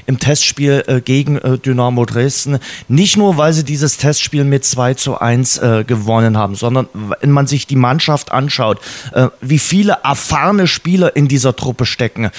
im 0.05 0.19
Testspiel 0.19 1.01
gegen 1.03 1.39
Dynamo 1.63 2.05
Dresden. 2.05 2.59
Nicht 2.87 3.17
nur, 3.17 3.37
weil 3.37 3.53
sie 3.53 3.63
dieses 3.63 3.97
Testspiel 3.97 4.43
mit 4.43 4.65
2 4.65 4.93
zu 4.95 5.19
1 5.19 5.61
gewonnen 5.85 6.37
haben, 6.37 6.55
sondern 6.55 6.87
wenn 6.93 7.31
man 7.31 7.47
sich 7.47 7.56
sich 7.57 7.67
die 7.67 7.75
Mannschaft 7.75 8.31
anschaut, 8.31 8.79
äh, 9.13 9.29
wie 9.41 9.59
viele 9.59 9.97
erfahrene 10.03 10.67
Spieler 10.67 11.15
in 11.15 11.27
dieser 11.27 11.55
Truppe 11.55 11.85
stecken, 11.85 12.29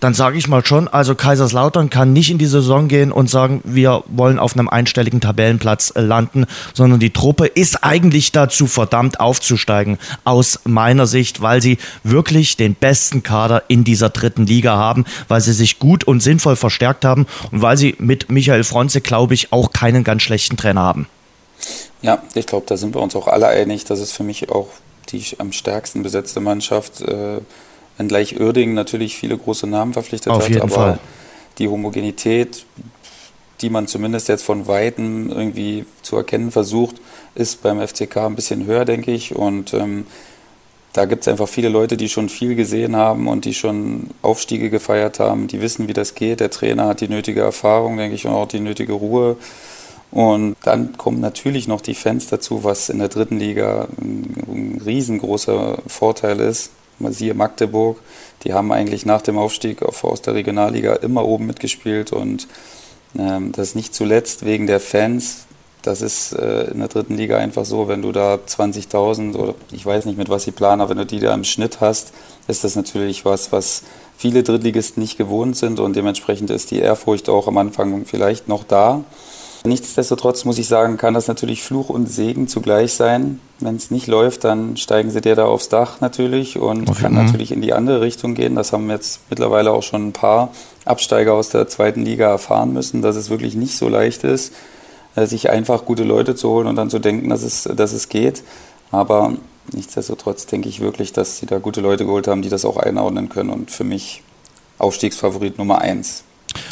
dann 0.00 0.12
sage 0.12 0.36
ich 0.36 0.46
mal 0.46 0.64
schon, 0.64 0.88
also 0.88 1.14
Kaiserslautern 1.14 1.88
kann 1.88 2.12
nicht 2.12 2.30
in 2.30 2.36
die 2.36 2.46
Saison 2.46 2.88
gehen 2.88 3.10
und 3.10 3.30
sagen, 3.30 3.62
wir 3.64 4.04
wollen 4.08 4.38
auf 4.38 4.52
einem 4.52 4.68
einstelligen 4.68 5.22
Tabellenplatz 5.22 5.94
äh, 5.96 6.02
landen, 6.02 6.44
sondern 6.74 7.00
die 7.00 7.10
Truppe 7.10 7.46
ist 7.46 7.82
eigentlich 7.82 8.32
dazu 8.32 8.66
verdammt 8.66 9.18
aufzusteigen, 9.18 9.98
aus 10.24 10.60
meiner 10.64 11.06
Sicht, 11.06 11.40
weil 11.40 11.62
sie 11.62 11.78
wirklich 12.02 12.58
den 12.58 12.74
besten 12.74 13.22
Kader 13.22 13.62
in 13.68 13.84
dieser 13.84 14.10
dritten 14.10 14.46
Liga 14.46 14.76
haben, 14.76 15.06
weil 15.28 15.40
sie 15.40 15.54
sich 15.54 15.78
gut 15.78 16.04
und 16.04 16.20
sinnvoll 16.20 16.56
verstärkt 16.56 17.06
haben 17.06 17.26
und 17.50 17.62
weil 17.62 17.78
sie 17.78 17.94
mit 17.98 18.30
Michael 18.30 18.64
Fronze, 18.64 19.00
glaube 19.00 19.32
ich, 19.32 19.52
auch 19.52 19.72
keinen 19.72 20.04
ganz 20.04 20.22
schlechten 20.22 20.58
Trainer 20.58 20.82
haben. 20.82 21.06
Ja, 22.02 22.22
ich 22.34 22.46
glaube, 22.46 22.66
da 22.66 22.76
sind 22.76 22.94
wir 22.94 23.02
uns 23.02 23.16
auch 23.16 23.26
alle 23.26 23.48
einig, 23.48 23.84
dass 23.84 24.00
es 24.00 24.12
für 24.12 24.22
mich 24.22 24.50
auch 24.50 24.68
die 25.10 25.24
am 25.38 25.52
stärksten 25.52 26.02
besetzte 26.02 26.40
Mannschaft 26.40 27.00
äh, 27.00 27.40
Wenngleich 27.98 28.38
Uerdingen 28.38 28.74
natürlich 28.74 29.16
viele 29.16 29.38
große 29.38 29.66
Namen 29.66 29.92
verpflichtet 29.92 30.32
Auf 30.32 30.42
hat, 30.42 30.48
jeden 30.48 30.62
aber 30.62 30.74
Fall. 30.74 30.98
die 31.58 31.68
Homogenität, 31.68 32.66
die 33.60 33.70
man 33.70 33.86
zumindest 33.86 34.28
jetzt 34.28 34.44
von 34.44 34.66
Weitem 34.66 35.30
irgendwie 35.30 35.86
zu 36.02 36.16
erkennen 36.16 36.50
versucht, 36.50 36.96
ist 37.34 37.62
beim 37.62 37.80
FCK 37.86 38.16
ein 38.18 38.34
bisschen 38.34 38.66
höher, 38.66 38.84
denke 38.84 39.12
ich. 39.12 39.34
Und 39.34 39.72
ähm, 39.72 40.06
da 40.92 41.06
gibt 41.06 41.22
es 41.22 41.28
einfach 41.28 41.48
viele 41.48 41.68
Leute, 41.68 41.96
die 41.96 42.08
schon 42.08 42.28
viel 42.28 42.54
gesehen 42.54 42.96
haben 42.96 43.28
und 43.28 43.44
die 43.44 43.54
schon 43.54 44.10
Aufstiege 44.22 44.68
gefeiert 44.68 45.18
haben, 45.18 45.46
die 45.46 45.60
wissen, 45.60 45.88
wie 45.88 45.92
das 45.94 46.14
geht. 46.14 46.40
Der 46.40 46.50
Trainer 46.50 46.88
hat 46.88 47.00
die 47.00 47.08
nötige 47.08 47.40
Erfahrung, 47.40 47.96
denke 47.96 48.14
ich, 48.14 48.26
und 48.26 48.32
auch 48.32 48.48
die 48.48 48.60
nötige 48.60 48.92
Ruhe. 48.92 49.36
Und 50.10 50.56
dann 50.62 50.96
kommen 50.96 51.20
natürlich 51.20 51.68
noch 51.68 51.80
die 51.80 51.94
Fans 51.94 52.28
dazu, 52.28 52.64
was 52.64 52.88
in 52.88 52.98
der 52.98 53.08
dritten 53.08 53.38
Liga 53.38 53.88
ein, 54.00 54.80
riesengroßer 54.84 55.78
Vorteil 55.86 56.40
ist 56.40 56.70
siehe 57.10 57.34
Magdeburg, 57.34 57.98
die 58.44 58.52
haben 58.52 58.72
eigentlich 58.72 59.06
nach 59.06 59.22
dem 59.22 59.38
Aufstieg 59.38 59.82
aus 59.82 60.22
der 60.22 60.34
Regionalliga 60.34 60.94
immer 60.94 61.24
oben 61.24 61.46
mitgespielt 61.46 62.12
und 62.12 62.48
ähm, 63.18 63.52
das 63.52 63.74
nicht 63.74 63.94
zuletzt 63.94 64.44
wegen 64.44 64.66
der 64.66 64.80
Fans. 64.80 65.46
Das 65.82 66.02
ist 66.02 66.32
äh, 66.32 66.64
in 66.70 66.80
der 66.80 66.88
dritten 66.88 67.16
Liga 67.16 67.38
einfach 67.38 67.64
so, 67.64 67.86
wenn 67.86 68.02
du 68.02 68.12
da 68.12 68.34
20.000 68.34 69.36
oder 69.36 69.54
ich 69.70 69.84
weiß 69.84 70.04
nicht 70.06 70.18
mit 70.18 70.28
was 70.28 70.44
sie 70.44 70.50
planen, 70.50 70.80
aber 70.80 70.90
wenn 70.90 70.98
du 70.98 71.06
die 71.06 71.20
da 71.20 71.32
im 71.32 71.44
Schnitt 71.44 71.80
hast, 71.80 72.12
ist 72.48 72.64
das 72.64 72.76
natürlich 72.76 73.24
was, 73.24 73.52
was 73.52 73.82
viele 74.16 74.42
Drittligisten 74.42 75.02
nicht 75.02 75.18
gewohnt 75.18 75.56
sind 75.56 75.78
und 75.78 75.94
dementsprechend 75.94 76.50
ist 76.50 76.70
die 76.70 76.78
Ehrfurcht 76.78 77.28
auch 77.28 77.46
am 77.46 77.58
Anfang 77.58 78.04
vielleicht 78.04 78.48
noch 78.48 78.64
da. 78.64 79.04
Nichtsdestotrotz 79.66 80.44
muss 80.44 80.58
ich 80.58 80.68
sagen, 80.68 80.96
kann 80.96 81.14
das 81.14 81.28
natürlich 81.28 81.62
Fluch 81.62 81.88
und 81.88 82.06
Segen 82.06 82.48
zugleich 82.48 82.92
sein. 82.92 83.40
Wenn 83.58 83.76
es 83.76 83.90
nicht 83.90 84.06
läuft, 84.06 84.44
dann 84.44 84.76
steigen 84.76 85.10
sie 85.10 85.20
dir 85.20 85.34
da 85.34 85.46
aufs 85.46 85.68
Dach 85.68 86.00
natürlich 86.00 86.58
und 86.58 86.88
okay. 86.88 87.02
kann 87.02 87.14
natürlich 87.14 87.52
in 87.52 87.62
die 87.62 87.72
andere 87.72 88.00
Richtung 88.00 88.34
gehen. 88.34 88.54
Das 88.54 88.72
haben 88.72 88.90
jetzt 88.90 89.20
mittlerweile 89.30 89.72
auch 89.72 89.82
schon 89.82 90.08
ein 90.08 90.12
paar 90.12 90.50
Absteiger 90.84 91.34
aus 91.34 91.48
der 91.48 91.68
zweiten 91.68 92.04
Liga 92.04 92.28
erfahren 92.28 92.72
müssen, 92.72 93.02
dass 93.02 93.16
es 93.16 93.30
wirklich 93.30 93.54
nicht 93.54 93.76
so 93.76 93.88
leicht 93.88 94.24
ist, 94.24 94.52
äh, 95.16 95.26
sich 95.26 95.50
einfach 95.50 95.84
gute 95.84 96.04
Leute 96.04 96.34
zu 96.34 96.50
holen 96.50 96.66
und 96.66 96.76
dann 96.76 96.90
zu 96.90 96.98
denken, 96.98 97.28
dass 97.30 97.42
es, 97.42 97.64
dass 97.64 97.92
es 97.92 98.08
geht. 98.08 98.42
Aber 98.90 99.34
nichtsdestotrotz 99.72 100.46
denke 100.46 100.68
ich 100.68 100.80
wirklich, 100.80 101.12
dass 101.12 101.38
sie 101.38 101.46
da 101.46 101.58
gute 101.58 101.80
Leute 101.80 102.04
geholt 102.04 102.28
haben, 102.28 102.42
die 102.42 102.50
das 102.50 102.64
auch 102.64 102.76
einordnen 102.76 103.28
können 103.28 103.50
und 103.50 103.70
für 103.70 103.84
mich 103.84 104.22
Aufstiegsfavorit 104.78 105.58
Nummer 105.58 105.80
eins. 105.80 106.24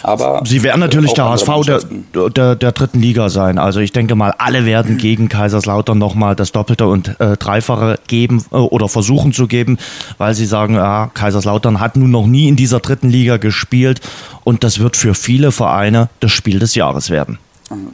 Aber 0.02 0.42
Sie 0.44 0.62
werden 0.62 0.80
natürlich 0.80 1.12
der 1.12 1.28
HSV 1.28 1.48
der, 1.66 2.30
der, 2.30 2.56
der, 2.56 2.72
dritten 2.72 3.00
Liga 3.00 3.28
sein. 3.28 3.58
Also 3.58 3.80
ich 3.80 3.92
denke 3.92 4.14
mal, 4.14 4.34
alle 4.38 4.66
werden 4.66 4.98
gegen 4.98 5.28
Kaiserslautern 5.28 5.98
nochmal 5.98 6.36
das 6.36 6.52
Doppelte 6.52 6.86
und 6.86 7.18
äh, 7.20 7.36
Dreifache 7.36 7.98
geben 8.06 8.44
äh, 8.52 8.56
oder 8.56 8.88
versuchen 8.88 9.32
zu 9.32 9.46
geben, 9.46 9.78
weil 10.18 10.34
sie 10.34 10.46
sagen, 10.46 10.74
ja, 10.74 11.10
Kaiserslautern 11.14 11.80
hat 11.80 11.96
nun 11.96 12.10
noch 12.10 12.26
nie 12.26 12.48
in 12.48 12.56
dieser 12.56 12.80
dritten 12.80 13.08
Liga 13.08 13.36
gespielt 13.36 14.00
und 14.44 14.64
das 14.64 14.78
wird 14.78 14.96
für 14.96 15.14
viele 15.14 15.52
Vereine 15.52 16.08
das 16.20 16.32
Spiel 16.32 16.58
des 16.58 16.74
Jahres 16.74 17.10
werden. 17.10 17.38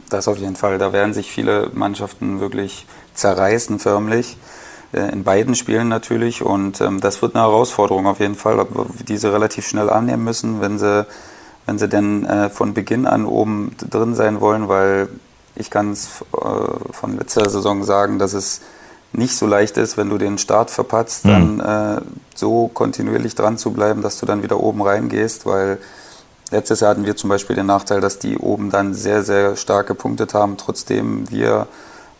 Das 0.09 0.27
auf 0.27 0.37
jeden 0.37 0.55
Fall. 0.55 0.77
Da 0.77 0.93
werden 0.93 1.13
sich 1.13 1.31
viele 1.31 1.69
Mannschaften 1.73 2.39
wirklich 2.39 2.85
zerreißen 3.13 3.79
förmlich 3.79 4.37
äh, 4.93 5.11
in 5.11 5.23
beiden 5.23 5.55
Spielen 5.55 5.87
natürlich. 5.87 6.41
Und 6.41 6.81
ähm, 6.81 6.99
das 6.99 7.21
wird 7.21 7.35
eine 7.35 7.43
Herausforderung 7.43 8.07
auf 8.07 8.19
jeden 8.19 8.35
Fall, 8.35 8.65
die 9.07 9.17
sie 9.17 9.31
relativ 9.31 9.67
schnell 9.67 9.89
annehmen 9.89 10.23
müssen, 10.23 10.61
wenn 10.61 10.77
sie 10.77 11.05
wenn 11.65 11.77
sie 11.77 11.87
denn 11.87 12.25
äh, 12.25 12.49
von 12.49 12.73
Beginn 12.73 13.05
an 13.05 13.25
oben 13.25 13.75
drin 13.77 14.15
sein 14.15 14.41
wollen, 14.41 14.67
weil 14.67 15.09
ich 15.55 15.69
kann 15.69 15.91
es 15.91 16.21
äh, 16.33 16.91
von 16.91 17.17
letzter 17.17 17.49
Saison 17.49 17.83
sagen, 17.83 18.19
dass 18.19 18.33
es 18.33 18.61
nicht 19.13 19.35
so 19.35 19.45
leicht 19.45 19.77
ist, 19.77 19.97
wenn 19.97 20.09
du 20.09 20.17
den 20.17 20.37
Start 20.37 20.71
verpatzt, 20.71 21.25
mhm. 21.25 21.59
dann 21.59 21.97
äh, 21.97 22.01
so 22.35 22.69
kontinuierlich 22.73 23.35
dran 23.35 23.57
zu 23.57 23.71
bleiben, 23.71 24.01
dass 24.01 24.19
du 24.19 24.25
dann 24.25 24.43
wieder 24.43 24.59
oben 24.59 24.81
reingehst, 24.81 25.45
weil 25.45 25.79
letztes 26.49 26.79
Jahr 26.79 26.91
hatten 26.91 27.05
wir 27.05 27.15
zum 27.15 27.29
Beispiel 27.29 27.55
den 27.55 27.65
Nachteil, 27.65 28.01
dass 28.01 28.19
die 28.19 28.37
oben 28.37 28.69
dann 28.69 28.93
sehr, 28.93 29.23
sehr 29.23 29.55
stark 29.55 29.87
gepunktet 29.87 30.33
haben, 30.33 30.57
trotzdem 30.57 31.29
wir 31.29 31.67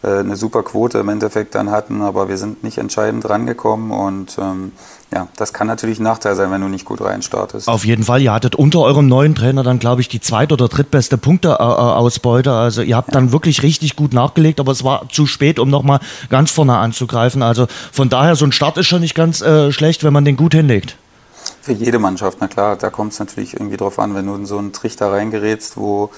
äh, 0.03 0.19
eine 0.19 0.35
super 0.35 0.63
Quote 0.63 0.99
im 0.99 1.09
Endeffekt 1.09 1.55
dann 1.55 1.71
hatten, 1.71 2.01
aber 2.01 2.27
wir 2.27 2.37
sind 2.37 2.63
nicht 2.63 2.77
entscheidend 2.77 3.29
rangekommen 3.29 3.91
und 3.91 4.37
ähm, 4.37 4.73
ja, 5.13 5.27
das 5.35 5.51
kann 5.51 5.67
natürlich 5.67 5.99
ein 5.99 6.03
Nachteil 6.03 6.35
sein, 6.35 6.51
wenn 6.51 6.61
du 6.61 6.69
nicht 6.69 6.85
gut 6.85 7.01
reinstartest. 7.01 7.67
Auf 7.67 7.83
jeden 7.83 8.03
Fall, 8.03 8.21
ihr 8.21 8.31
hattet 8.31 8.55
unter 8.55 8.79
eurem 8.79 9.07
neuen 9.07 9.35
Trainer 9.35 9.61
dann, 9.61 9.77
glaube 9.77 9.99
ich, 9.99 10.07
die 10.07 10.21
zweit- 10.21 10.53
oder 10.53 10.69
drittbeste 10.69 11.17
Punkteausbeute. 11.17 12.53
Also 12.53 12.81
ihr 12.81 12.95
habt 12.95 13.09
ja. 13.09 13.15
dann 13.15 13.33
wirklich 13.33 13.61
richtig 13.61 13.97
gut 13.97 14.13
nachgelegt, 14.13 14.61
aber 14.61 14.71
es 14.71 14.85
war 14.85 15.09
zu 15.09 15.25
spät, 15.25 15.59
um 15.59 15.69
nochmal 15.69 15.99
ganz 16.29 16.51
vorne 16.51 16.77
anzugreifen. 16.77 17.41
Also 17.43 17.67
von 17.91 18.07
daher, 18.07 18.37
so 18.37 18.45
ein 18.45 18.53
Start 18.53 18.77
ist 18.77 18.87
schon 18.87 19.01
nicht 19.01 19.15
ganz 19.15 19.41
äh, 19.41 19.73
schlecht, 19.73 20.05
wenn 20.05 20.13
man 20.13 20.23
den 20.23 20.37
gut 20.37 20.53
hinlegt. 20.53 20.95
Für 21.61 21.73
jede 21.73 21.99
Mannschaft, 21.99 22.37
na 22.39 22.47
klar, 22.47 22.77
da 22.77 22.89
kommt 22.89 23.11
es 23.11 23.19
natürlich 23.19 23.53
irgendwie 23.53 23.77
drauf 23.77 23.99
an, 23.99 24.15
wenn 24.15 24.25
du 24.25 24.35
in 24.35 24.45
so 24.45 24.57
einen 24.57 24.71
Trichter 24.71 25.11
reingerätst, 25.11 25.75
wo 25.75 26.09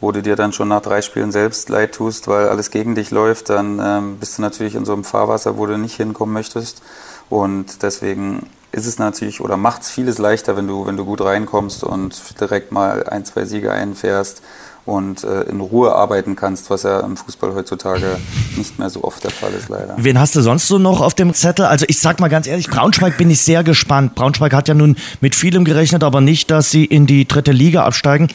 wo 0.00 0.12
du 0.12 0.22
dir 0.22 0.36
dann 0.36 0.52
schon 0.52 0.68
nach 0.68 0.82
drei 0.82 1.00
Spielen 1.00 1.32
selbst 1.32 1.70
leid 1.70 1.94
tust, 1.94 2.28
weil 2.28 2.48
alles 2.50 2.70
gegen 2.70 2.94
dich 2.94 3.10
läuft, 3.10 3.48
dann 3.48 3.80
ähm, 3.82 4.16
bist 4.18 4.36
du 4.36 4.42
natürlich 4.42 4.74
in 4.74 4.84
so 4.84 4.92
einem 4.92 5.04
Fahrwasser, 5.04 5.56
wo 5.56 5.64
du 5.64 5.78
nicht 5.78 5.96
hinkommen 5.96 6.34
möchtest. 6.34 6.82
Und 7.28 7.82
deswegen 7.82 8.46
ist 8.72 8.86
es 8.86 8.98
natürlich 8.98 9.40
oder 9.40 9.56
macht 9.56 9.82
es 9.82 9.90
vieles 9.90 10.18
leichter, 10.18 10.56
wenn 10.56 10.66
du, 10.66 10.86
wenn 10.86 10.96
du 10.96 11.04
gut 11.04 11.20
reinkommst 11.20 11.84
und 11.84 12.40
direkt 12.40 12.72
mal 12.72 13.04
ein, 13.04 13.24
zwei 13.24 13.44
Siege 13.44 13.72
einfährst 13.72 14.42
und 14.84 15.24
äh, 15.24 15.42
in 15.42 15.60
Ruhe 15.60 15.94
arbeiten 15.94 16.36
kannst, 16.36 16.68
was 16.70 16.82
ja 16.82 17.00
im 17.00 17.16
Fußball 17.16 17.54
heutzutage 17.54 18.18
nicht 18.56 18.78
mehr 18.78 18.90
so 18.90 19.04
oft 19.04 19.22
der 19.24 19.30
Fall 19.30 19.52
ist, 19.52 19.68
leider. 19.68 19.94
Wen 19.96 20.18
hast 20.18 20.36
du 20.36 20.42
sonst 20.42 20.68
so 20.68 20.78
noch 20.78 21.00
auf 21.00 21.14
dem 21.14 21.32
Zettel? 21.32 21.64
Also 21.64 21.86
ich 21.88 21.98
sag 21.98 22.20
mal 22.20 22.28
ganz 22.28 22.46
ehrlich, 22.46 22.68
Braunschweig 22.68 23.16
bin 23.16 23.30
ich 23.30 23.40
sehr 23.40 23.64
gespannt. 23.64 24.14
Braunschweig 24.14 24.52
hat 24.52 24.68
ja 24.68 24.74
nun 24.74 24.96
mit 25.20 25.34
vielem 25.34 25.64
gerechnet, 25.64 26.04
aber 26.04 26.20
nicht, 26.20 26.50
dass 26.50 26.70
sie 26.70 26.84
in 26.84 27.06
die 27.06 27.26
dritte 27.26 27.52
Liga 27.52 27.84
absteigen. 27.84 28.28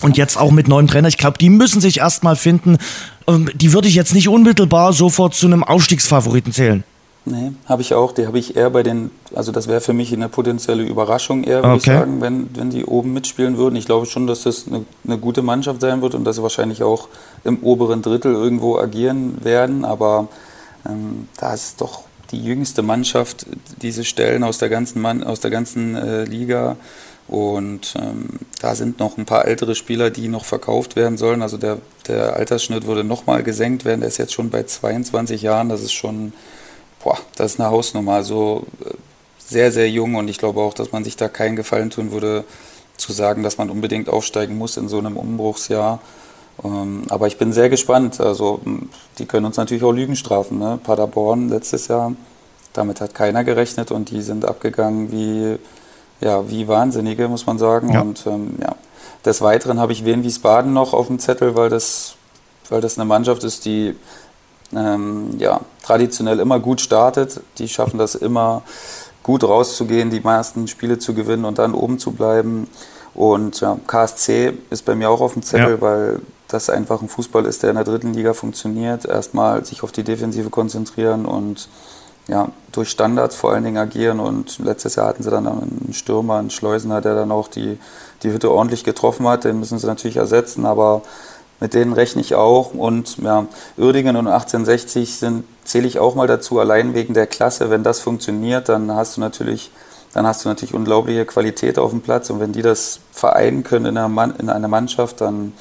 Und 0.00 0.16
jetzt 0.16 0.38
auch 0.38 0.52
mit 0.52 0.68
neuen 0.68 0.86
Trainer. 0.86 1.08
Ich 1.08 1.18
glaube, 1.18 1.38
die 1.38 1.50
müssen 1.50 1.80
sich 1.80 1.98
erstmal 1.98 2.36
finden. 2.36 2.78
Ähm, 3.26 3.50
die 3.52 3.72
würde 3.72 3.88
ich 3.88 3.96
jetzt 3.96 4.14
nicht 4.14 4.28
unmittelbar 4.28 4.92
sofort 4.92 5.34
zu 5.34 5.46
einem 5.46 5.64
Aufstiegsfavoriten 5.64 6.52
zählen. 6.52 6.84
Nee, 7.30 7.52
habe 7.66 7.82
ich 7.82 7.94
auch. 7.94 8.12
Die 8.12 8.26
habe 8.26 8.38
ich 8.38 8.56
eher 8.56 8.70
bei 8.70 8.82
den, 8.82 9.10
also 9.34 9.52
das 9.52 9.68
wäre 9.68 9.80
für 9.80 9.92
mich 9.92 10.12
eine 10.12 10.28
potenzielle 10.28 10.82
Überraschung 10.82 11.44
eher, 11.44 11.58
würde 11.58 11.68
okay. 11.68 11.76
ich 11.76 11.84
sagen, 11.84 12.20
wenn, 12.20 12.48
wenn 12.54 12.70
die 12.70 12.84
oben 12.84 13.12
mitspielen 13.12 13.58
würden. 13.58 13.76
Ich 13.76 13.86
glaube 13.86 14.06
schon, 14.06 14.26
dass 14.26 14.44
das 14.44 14.66
eine, 14.66 14.84
eine, 15.04 15.18
gute 15.18 15.42
Mannschaft 15.42 15.80
sein 15.80 16.00
wird 16.00 16.14
und 16.14 16.24
dass 16.24 16.36
sie 16.36 16.42
wahrscheinlich 16.42 16.82
auch 16.82 17.08
im 17.44 17.58
oberen 17.62 18.00
Drittel 18.02 18.32
irgendwo 18.32 18.78
agieren 18.78 19.44
werden. 19.44 19.84
Aber 19.84 20.28
ähm, 20.88 21.28
da 21.36 21.52
ist 21.52 21.80
doch 21.80 22.04
die 22.30 22.42
jüngste 22.42 22.82
Mannschaft, 22.82 23.46
diese 23.82 24.04
Stellen 24.04 24.42
aus 24.42 24.58
der 24.58 24.68
ganzen, 24.68 25.02
Mann, 25.02 25.22
aus 25.22 25.40
der 25.40 25.50
ganzen 25.50 25.96
äh, 25.96 26.24
Liga 26.24 26.76
und 27.28 27.94
ähm, 28.00 28.26
da 28.62 28.74
sind 28.74 28.98
noch 28.98 29.18
ein 29.18 29.26
paar 29.26 29.44
ältere 29.44 29.74
Spieler, 29.74 30.08
die 30.08 30.28
noch 30.28 30.46
verkauft 30.46 30.96
werden 30.96 31.18
sollen. 31.18 31.42
Also 31.42 31.58
der, 31.58 31.78
der 32.08 32.36
Altersschnitt 32.36 32.86
würde 32.86 33.04
nochmal 33.04 33.42
gesenkt 33.42 33.84
werden. 33.84 34.00
Der 34.00 34.08
ist 34.08 34.16
jetzt 34.16 34.32
schon 34.32 34.48
bei 34.48 34.62
22 34.62 35.42
Jahren. 35.42 35.68
Das 35.68 35.82
ist 35.82 35.92
schon, 35.92 36.32
boah, 37.02 37.18
das 37.36 37.54
ist 37.54 37.60
eine 37.60 37.70
Hausnummer. 37.70 38.14
Also 38.14 38.66
äh, 38.84 38.94
sehr, 39.38 39.72
sehr 39.72 39.90
jung. 39.90 40.14
Und 40.14 40.28
ich 40.28 40.38
glaube 40.38 40.60
auch, 40.60 40.74
dass 40.74 40.92
man 40.92 41.04
sich 41.04 41.16
da 41.16 41.28
keinen 41.28 41.56
Gefallen 41.56 41.90
tun 41.90 42.12
würde, 42.12 42.44
zu 42.96 43.12
sagen, 43.12 43.42
dass 43.42 43.58
man 43.58 43.70
unbedingt 43.70 44.08
aufsteigen 44.08 44.58
muss 44.58 44.76
in 44.76 44.88
so 44.88 44.98
einem 44.98 45.16
Umbruchsjahr. 45.16 46.00
Ähm, 46.64 47.04
aber 47.08 47.26
ich 47.26 47.38
bin 47.38 47.52
sehr 47.52 47.68
gespannt. 47.68 48.20
Also 48.20 48.60
die 49.18 49.26
können 49.26 49.46
uns 49.46 49.56
natürlich 49.56 49.84
auch 49.84 49.92
Lügen 49.92 50.16
strafen. 50.16 50.58
Ne? 50.58 50.78
Paderborn 50.82 51.48
letztes 51.48 51.88
Jahr, 51.88 52.12
damit 52.72 53.00
hat 53.00 53.14
keiner 53.14 53.44
gerechnet 53.44 53.90
und 53.90 54.10
die 54.10 54.22
sind 54.22 54.44
abgegangen 54.44 55.12
wie 55.12 55.58
ja, 56.20 56.48
wie 56.50 56.68
Wahnsinnige, 56.68 57.28
muss 57.28 57.46
man 57.46 57.58
sagen. 57.58 57.92
Ja. 57.92 58.00
Und 58.00 58.26
ähm, 58.26 58.56
ja, 58.60 58.74
des 59.24 59.40
Weiteren 59.40 59.78
habe 59.78 59.92
ich 59.92 60.04
Wien 60.04 60.24
Wiesbaden 60.24 60.72
noch 60.72 60.92
auf 60.92 61.06
dem 61.06 61.18
Zettel, 61.18 61.54
weil 61.54 61.70
das, 61.70 62.16
weil 62.68 62.80
das 62.80 62.98
eine 62.98 63.04
Mannschaft 63.04 63.44
ist, 63.44 63.64
die 63.64 63.94
ähm, 64.74 65.30
ja, 65.38 65.60
traditionell 65.82 66.40
immer 66.40 66.60
gut 66.60 66.80
startet. 66.80 67.40
Die 67.58 67.68
schaffen 67.68 67.98
das 67.98 68.14
immer 68.14 68.62
gut 69.22 69.44
rauszugehen, 69.44 70.10
die 70.10 70.20
meisten 70.20 70.68
Spiele 70.68 70.98
zu 70.98 71.14
gewinnen 71.14 71.44
und 71.44 71.58
dann 71.58 71.74
oben 71.74 71.98
zu 71.98 72.12
bleiben. 72.12 72.68
Und 73.14 73.60
ja, 73.60 73.78
KSC 73.86 74.54
ist 74.70 74.84
bei 74.84 74.94
mir 74.94 75.10
auch 75.10 75.20
auf 75.20 75.32
dem 75.32 75.42
Zettel, 75.42 75.76
ja. 75.76 75.80
weil 75.80 76.20
das 76.46 76.70
einfach 76.70 77.02
ein 77.02 77.08
Fußball 77.08 77.44
ist, 77.46 77.62
der 77.62 77.70
in 77.70 77.76
der 77.76 77.84
dritten 77.84 78.14
Liga 78.14 78.32
funktioniert. 78.32 79.04
Erstmal 79.04 79.64
sich 79.64 79.82
auf 79.82 79.92
die 79.92 80.04
Defensive 80.04 80.50
konzentrieren 80.50 81.26
und 81.26 81.68
ja, 82.26 82.48
durch 82.72 82.90
Standards 82.90 83.34
vor 83.34 83.52
allen 83.52 83.64
Dingen 83.64 83.78
agieren. 83.78 84.20
Und 84.20 84.58
letztes 84.58 84.96
Jahr 84.96 85.08
hatten 85.08 85.22
sie 85.22 85.30
dann 85.30 85.46
einen 85.46 85.92
Stürmer, 85.92 86.36
einen 86.36 86.50
Schleusener, 86.50 87.00
der 87.00 87.14
dann 87.14 87.32
auch 87.32 87.48
die, 87.48 87.78
die 88.22 88.32
Hütte 88.32 88.50
ordentlich 88.50 88.84
getroffen 88.84 89.26
hat. 89.26 89.44
Den 89.44 89.58
müssen 89.58 89.78
sie 89.78 89.86
natürlich 89.86 90.18
ersetzen, 90.18 90.64
aber 90.64 91.02
mit 91.60 91.74
denen 91.74 91.92
rechne 91.92 92.20
ich 92.20 92.34
auch. 92.34 92.72
Und 92.74 93.18
ja, 93.18 93.46
Uerdingen 93.76 94.16
und 94.16 94.26
1860 94.26 95.16
sind, 95.16 95.44
zähle 95.64 95.86
ich 95.86 95.98
auch 95.98 96.14
mal 96.14 96.26
dazu, 96.26 96.58
allein 96.58 96.94
wegen 96.94 97.14
der 97.14 97.26
Klasse. 97.26 97.70
Wenn 97.70 97.82
das 97.82 98.00
funktioniert, 98.00 98.68
dann 98.68 98.94
hast 98.94 99.16
du 99.16 99.20
natürlich, 99.20 99.70
dann 100.12 100.26
hast 100.26 100.44
du 100.44 100.48
natürlich 100.48 100.74
unglaubliche 100.74 101.24
Qualität 101.24 101.78
auf 101.78 101.90
dem 101.90 102.00
Platz. 102.00 102.30
Und 102.30 102.40
wenn 102.40 102.52
die 102.52 102.62
das 102.62 103.00
vereinen 103.12 103.64
können 103.64 103.86
in 103.86 103.98
einer, 103.98 104.08
Mann, 104.08 104.34
in 104.38 104.50
einer 104.50 104.68
Mannschaft, 104.68 105.20
dann, 105.20 105.52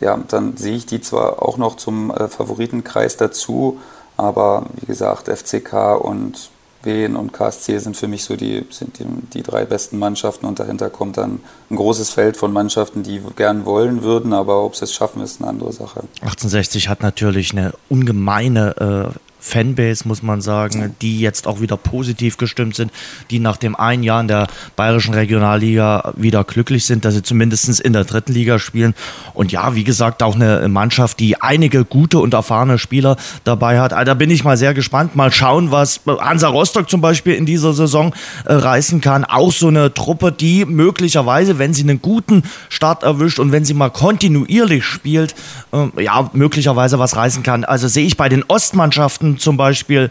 ja, 0.00 0.18
dann 0.28 0.56
sehe 0.56 0.76
ich 0.76 0.86
die 0.86 1.00
zwar 1.00 1.42
auch 1.42 1.56
noch 1.56 1.76
zum 1.76 2.10
äh, 2.10 2.28
Favoritenkreis 2.28 3.16
dazu, 3.16 3.78
aber 4.16 4.64
wie 4.76 4.86
gesagt, 4.86 5.28
FCK 5.28 5.94
und 6.00 6.50
Wien 6.82 7.16
und 7.16 7.32
KSC 7.32 7.78
sind 7.78 7.96
für 7.96 8.08
mich 8.08 8.24
so 8.24 8.36
die, 8.36 8.64
sind 8.70 8.98
die, 8.98 9.04
die, 9.34 9.42
drei 9.42 9.64
besten 9.64 9.98
Mannschaften 9.98 10.46
und 10.46 10.58
dahinter 10.58 10.90
kommt 10.90 11.18
dann 11.18 11.40
ein 11.70 11.76
großes 11.76 12.10
Feld 12.10 12.36
von 12.36 12.52
Mannschaften, 12.52 13.02
die 13.02 13.20
gern 13.36 13.64
wollen 13.64 14.02
würden, 14.02 14.32
aber 14.32 14.64
ob 14.64 14.76
sie 14.76 14.84
es 14.84 14.94
schaffen, 14.94 15.22
ist 15.22 15.40
eine 15.40 15.50
andere 15.50 15.72
Sache. 15.72 16.04
1860 16.22 16.88
hat 16.88 17.02
natürlich 17.02 17.52
eine 17.52 17.72
ungemeine 17.88 19.14
äh, 19.14 19.29
Fanbase, 19.40 20.06
muss 20.06 20.22
man 20.22 20.40
sagen, 20.40 20.94
die 21.00 21.20
jetzt 21.20 21.46
auch 21.46 21.60
wieder 21.60 21.76
positiv 21.76 22.36
gestimmt 22.36 22.76
sind, 22.76 22.92
die 23.30 23.38
nach 23.38 23.56
dem 23.56 23.74
einen 23.74 24.02
Jahr 24.02 24.20
in 24.20 24.28
der 24.28 24.46
bayerischen 24.76 25.14
Regionalliga 25.14 26.12
wieder 26.16 26.44
glücklich 26.44 26.84
sind, 26.84 27.04
dass 27.04 27.14
sie 27.14 27.22
zumindest 27.22 27.80
in 27.80 27.92
der 27.92 28.04
dritten 28.04 28.32
Liga 28.32 28.58
spielen. 28.58 28.94
Und 29.34 29.52
ja, 29.52 29.74
wie 29.74 29.84
gesagt, 29.84 30.22
auch 30.22 30.34
eine 30.34 30.68
Mannschaft, 30.68 31.20
die 31.20 31.40
einige 31.40 31.84
gute 31.84 32.18
und 32.18 32.34
erfahrene 32.34 32.78
Spieler 32.78 33.16
dabei 33.44 33.80
hat. 33.80 33.92
Da 33.92 34.14
bin 34.14 34.30
ich 34.30 34.44
mal 34.44 34.56
sehr 34.56 34.74
gespannt. 34.74 35.16
Mal 35.16 35.32
schauen, 35.32 35.70
was 35.70 36.00
Hansa 36.06 36.48
Rostock 36.48 36.88
zum 36.90 37.00
Beispiel 37.00 37.34
in 37.34 37.46
dieser 37.46 37.72
Saison 37.72 38.14
äh, 38.44 38.52
reißen 38.52 39.00
kann. 39.00 39.24
Auch 39.24 39.52
so 39.52 39.68
eine 39.68 39.94
Truppe, 39.94 40.32
die 40.32 40.64
möglicherweise, 40.64 41.58
wenn 41.58 41.74
sie 41.74 41.82
einen 41.82 42.02
guten 42.02 42.42
Start 42.68 43.02
erwischt 43.02 43.38
und 43.38 43.52
wenn 43.52 43.64
sie 43.64 43.74
mal 43.74 43.90
kontinuierlich 43.90 44.84
spielt, 44.84 45.34
äh, 45.72 46.02
ja, 46.02 46.30
möglicherweise 46.32 46.98
was 46.98 47.16
reißen 47.16 47.42
kann. 47.42 47.64
Also 47.64 47.88
sehe 47.88 48.06
ich 48.06 48.16
bei 48.16 48.28
den 48.28 48.44
Ostmannschaften 48.48 49.29
zum 49.38 49.56
Beispiel 49.56 50.10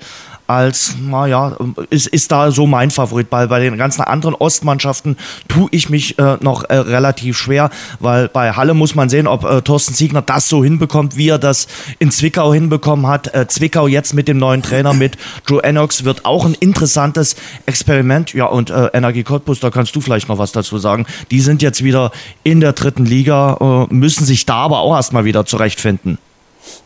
als, 0.50 0.96
naja, 1.00 1.56
ist, 1.92 2.08
ist 2.08 2.32
da 2.32 2.50
so 2.50 2.66
mein 2.66 2.90
Favorit. 2.90 3.30
Bei, 3.30 3.46
bei 3.46 3.60
den 3.60 3.78
ganzen 3.78 4.02
anderen 4.02 4.34
Ostmannschaften 4.34 5.16
tue 5.48 5.68
ich 5.70 5.90
mich 5.90 6.18
äh, 6.18 6.38
noch 6.42 6.64
äh, 6.64 6.76
relativ 6.76 7.38
schwer, 7.38 7.70
weil 8.00 8.30
bei 8.30 8.54
Halle 8.54 8.74
muss 8.74 8.96
man 8.96 9.10
sehen, 9.10 9.28
ob 9.28 9.44
äh, 9.44 9.62
Thorsten 9.62 9.94
Siegner 9.94 10.24
das 10.24 10.50
so 10.50 10.64
hinbekommt, 10.64 11.16
wie 11.16 11.30
er 11.30 11.38
das 11.38 11.68
in 12.00 12.10
Zwickau 12.10 12.52
hinbekommen 12.52 13.06
hat. 13.06 13.32
Äh, 13.36 13.48
Zwickau 13.48 13.86
jetzt 13.86 14.16
mit 14.16 14.28
dem 14.28 14.40
neuen 14.40 14.64
Trainer, 14.64 14.94
mit 14.94 15.18
Joe 15.48 15.64
Enox, 15.64 16.04
wird 16.04 16.26
auch 16.26 16.46
ein 16.46 16.56
interessantes 16.56 17.36
Experiment. 17.68 18.34
Ja, 18.34 18.46
und 18.46 18.72
äh, 18.72 18.88
Energie 18.94 19.24
Cottbus, 19.24 19.60
da 19.60 19.70
kannst 19.70 19.96
du 19.96 20.02
vielleicht 20.02 20.30
noch 20.30 20.40
was 20.40 20.52
dazu 20.52 20.80
sagen. 20.80 21.06
Die 21.30 21.42
sind 21.42 21.62
jetzt 21.62 21.84
wieder 21.84 22.12
in 22.44 22.60
der 22.60 22.74
dritten 22.74 23.06
Liga, 23.06 23.88
äh, 23.92 23.94
müssen 23.94 24.26
sich 24.26 24.48
da 24.48 24.56
aber 24.56 24.80
auch 24.80 24.96
erstmal 24.96 25.26
wieder 25.26 25.46
zurechtfinden. 25.46 26.18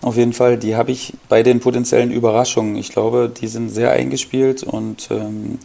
Auf 0.02 0.18
jeden 0.18 0.34
Fall, 0.34 0.58
die 0.58 0.76
habe 0.76 0.92
ich 0.92 1.14
bei 1.30 1.44
den 1.44 1.60
potenziellen 1.60 2.12
Überraschungen. 2.12 2.76
Ich 2.76 2.90
glaube, 2.90 3.30
die 3.30 3.48
sind 3.48 3.70
sehr 3.70 3.92
eingespielt 3.92 4.64
und 4.64 5.10
ähm, 5.12 5.60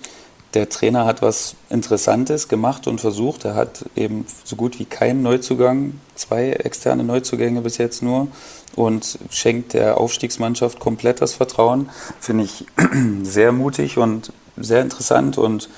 der 0.54 0.68
Trainer 0.68 1.04
hat 1.04 1.20
was 1.20 1.56
Interessantes 1.68 2.48
gemacht 2.48 2.86
und 2.86 3.00
versucht. 3.00 3.44
Er 3.44 3.54
hat 3.54 3.84
eben 3.96 4.26
so 4.44 4.56
gut 4.56 4.78
wie 4.78 4.86
keinen 4.86 5.22
Neuzugang, 5.22 6.00
zwei 6.14 6.50
externe 6.50 7.04
Neuzugänge 7.04 7.60
bis 7.60 7.78
jetzt 7.78 8.02
nur 8.02 8.28
und 8.74 9.18
schenkt 9.30 9.74
der 9.74 9.98
Aufstiegsmannschaft 9.98 10.80
komplett 10.80 11.20
das 11.20 11.34
Vertrauen. 11.34 11.90
Finde 12.20 12.44
ich 12.44 12.64
sehr 13.22 13.52
mutig 13.52 13.98
und 13.98 14.32
sehr 14.56 14.80
interessant 14.80 15.36
und 15.36 15.68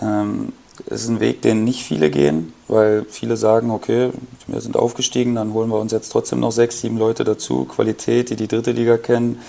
ähm, 0.00 0.52
ist 0.86 1.08
ein 1.08 1.20
Weg, 1.20 1.42
den 1.42 1.64
nicht 1.64 1.82
viele 1.82 2.10
gehen, 2.10 2.52
weil 2.68 3.04
viele 3.08 3.36
sagen, 3.36 3.70
okay, 3.70 4.10
wir 4.46 4.60
sind 4.60 4.76
aufgestiegen, 4.76 5.34
dann 5.34 5.52
holen 5.52 5.68
wir 5.68 5.78
uns 5.78 5.92
jetzt 5.92 6.10
trotzdem 6.10 6.40
noch 6.40 6.52
sechs, 6.52 6.80
sieben 6.80 6.98
Leute 6.98 7.24
dazu, 7.24 7.64
Qualität, 7.64 8.30
die 8.30 8.36
die 8.36 8.48
dritte 8.48 8.72
Liga 8.72 8.96
kennen. 8.96 9.40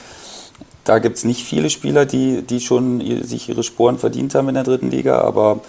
Da 0.83 0.99
gibt 0.99 1.17
es 1.17 1.23
nicht 1.23 1.43
viele 1.43 1.69
Spieler, 1.69 2.05
die, 2.05 2.41
die 2.41 2.59
schon 2.59 3.01
sich 3.23 3.49
ihre 3.49 3.63
Sporen 3.63 3.99
verdient 3.99 4.33
haben 4.35 4.49
in 4.49 4.55
der 4.55 4.63
dritten 4.63 4.89
Liga, 4.89 5.21
aber 5.21 5.59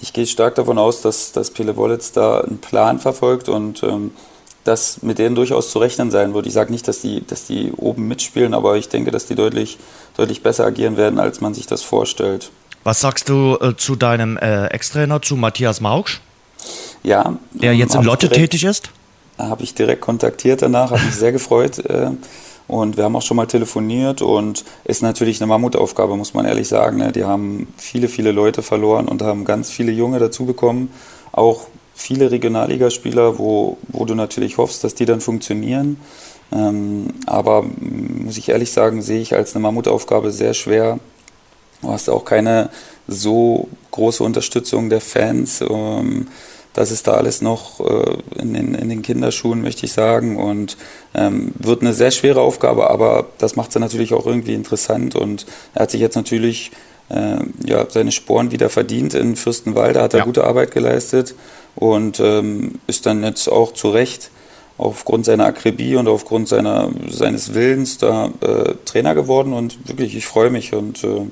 ich 0.00 0.12
gehe 0.12 0.26
stark 0.26 0.56
davon 0.56 0.78
aus, 0.78 1.02
dass, 1.02 1.32
dass 1.32 1.50
Pele 1.50 1.76
Wollitz 1.76 2.12
da 2.12 2.40
einen 2.40 2.58
Plan 2.58 2.98
verfolgt 2.98 3.48
und 3.48 3.82
ähm, 3.82 4.10
dass 4.64 5.02
mit 5.02 5.18
denen 5.18 5.34
durchaus 5.34 5.70
zu 5.70 5.78
rechnen 5.78 6.10
sein 6.10 6.34
wird. 6.34 6.46
Ich 6.46 6.52
sage 6.52 6.72
nicht, 6.72 6.86
dass 6.86 7.00
die, 7.00 7.26
dass 7.26 7.46
die 7.46 7.72
oben 7.72 8.08
mitspielen, 8.08 8.54
aber 8.54 8.76
ich 8.76 8.88
denke, 8.88 9.10
dass 9.10 9.26
die 9.26 9.34
deutlich, 9.34 9.78
deutlich 10.16 10.42
besser 10.42 10.64
agieren 10.64 10.96
werden, 10.96 11.18
als 11.18 11.40
man 11.40 11.54
sich 11.54 11.66
das 11.66 11.82
vorstellt. 11.82 12.50
Was 12.84 13.00
sagst 13.00 13.28
du 13.28 13.56
äh, 13.60 13.76
zu 13.76 13.94
deinem 13.94 14.36
äh, 14.36 14.66
Ex-Trainer, 14.66 15.22
zu 15.22 15.36
Matthias 15.36 15.80
Mauksch? 15.80 16.20
Ja. 17.02 17.36
Der 17.52 17.74
jetzt 17.74 17.94
im 17.94 18.02
Lotte 18.02 18.28
direkt, 18.28 18.52
tätig 18.52 18.64
ist? 18.64 18.90
Habe 19.38 19.62
ich 19.62 19.74
direkt 19.74 20.00
kontaktiert 20.00 20.62
danach, 20.62 20.90
habe 20.90 21.02
mich 21.02 21.14
sehr 21.14 21.32
gefreut. 21.32 21.78
Äh, 21.78 22.10
und 22.68 22.96
wir 22.96 23.04
haben 23.04 23.14
auch 23.14 23.22
schon 23.22 23.36
mal 23.36 23.46
telefoniert 23.46 24.22
und 24.22 24.64
ist 24.84 25.02
natürlich 25.02 25.40
eine 25.40 25.46
Mammutaufgabe, 25.48 26.16
muss 26.16 26.34
man 26.34 26.44
ehrlich 26.44 26.68
sagen. 26.68 26.98
Ne? 26.98 27.12
Die 27.12 27.24
haben 27.24 27.72
viele, 27.76 28.08
viele 28.08 28.32
Leute 28.32 28.62
verloren 28.62 29.08
und 29.08 29.22
haben 29.22 29.44
ganz 29.44 29.70
viele 29.70 29.92
Junge 29.92 30.18
dazu 30.18 30.46
bekommen. 30.46 30.90
Auch 31.32 31.66
viele 31.94 32.30
Regionalligaspieler, 32.30 33.38
wo, 33.38 33.78
wo 33.88 34.04
du 34.04 34.14
natürlich 34.14 34.58
hoffst, 34.58 34.84
dass 34.84 34.94
die 34.94 35.04
dann 35.04 35.20
funktionieren. 35.20 36.00
Ähm, 36.52 37.08
aber 37.26 37.62
muss 37.62 38.38
ich 38.38 38.48
ehrlich 38.48 38.72
sagen, 38.72 39.02
sehe 39.02 39.20
ich 39.20 39.34
als 39.34 39.54
eine 39.54 39.62
Mammutaufgabe 39.62 40.32
sehr 40.32 40.54
schwer 40.54 40.98
Du 41.82 41.90
hast 41.90 42.08
auch 42.08 42.24
keine 42.24 42.70
so 43.08 43.68
große 43.90 44.22
Unterstützung 44.22 44.88
der 44.88 45.00
Fans. 45.00 45.60
Ähm, 45.60 46.28
das 46.72 46.90
ist 46.90 47.06
da 47.06 47.12
alles 47.12 47.42
noch 47.42 47.80
äh, 47.80 48.16
in, 48.40 48.54
den, 48.54 48.74
in, 48.74 48.88
den, 48.88 49.02
Kinderschuhen, 49.02 49.60
möchte 49.60 49.84
ich 49.84 49.92
sagen. 49.92 50.36
Und 50.38 50.76
ähm, 51.14 51.52
wird 51.58 51.82
eine 51.82 51.92
sehr 51.92 52.10
schwere 52.10 52.40
Aufgabe, 52.40 52.88
aber 52.88 53.26
das 53.38 53.56
macht 53.56 53.70
es 53.70 53.78
natürlich 53.78 54.14
auch 54.14 54.26
irgendwie 54.26 54.54
interessant. 54.54 55.14
Und 55.14 55.44
er 55.74 55.82
hat 55.82 55.90
sich 55.90 56.00
jetzt 56.00 56.16
natürlich 56.16 56.70
äh, 57.10 57.38
ja, 57.66 57.86
seine 57.90 58.12
Sporen 58.12 58.52
wieder 58.52 58.70
verdient 58.70 59.14
in 59.14 59.36
Fürstenwalde, 59.36 60.00
hat 60.00 60.14
er 60.14 60.20
ja. 60.20 60.24
gute 60.24 60.44
Arbeit 60.44 60.70
geleistet 60.70 61.34
und 61.74 62.20
ähm, 62.20 62.80
ist 62.86 63.04
dann 63.06 63.22
jetzt 63.22 63.48
auch 63.48 63.72
zu 63.74 63.90
Recht 63.90 64.30
aufgrund 64.78 65.26
seiner 65.26 65.44
Akribie 65.44 65.96
und 65.96 66.08
aufgrund 66.08 66.48
seiner, 66.48 66.90
seines 67.08 67.54
Willens 67.54 67.98
da 67.98 68.30
äh, 68.40 68.74
Trainer 68.86 69.14
geworden. 69.14 69.52
Und 69.52 69.88
wirklich, 69.88 70.16
ich 70.16 70.26
freue 70.26 70.50
mich 70.50 70.72
und 70.72 71.04
äh, 71.04 71.26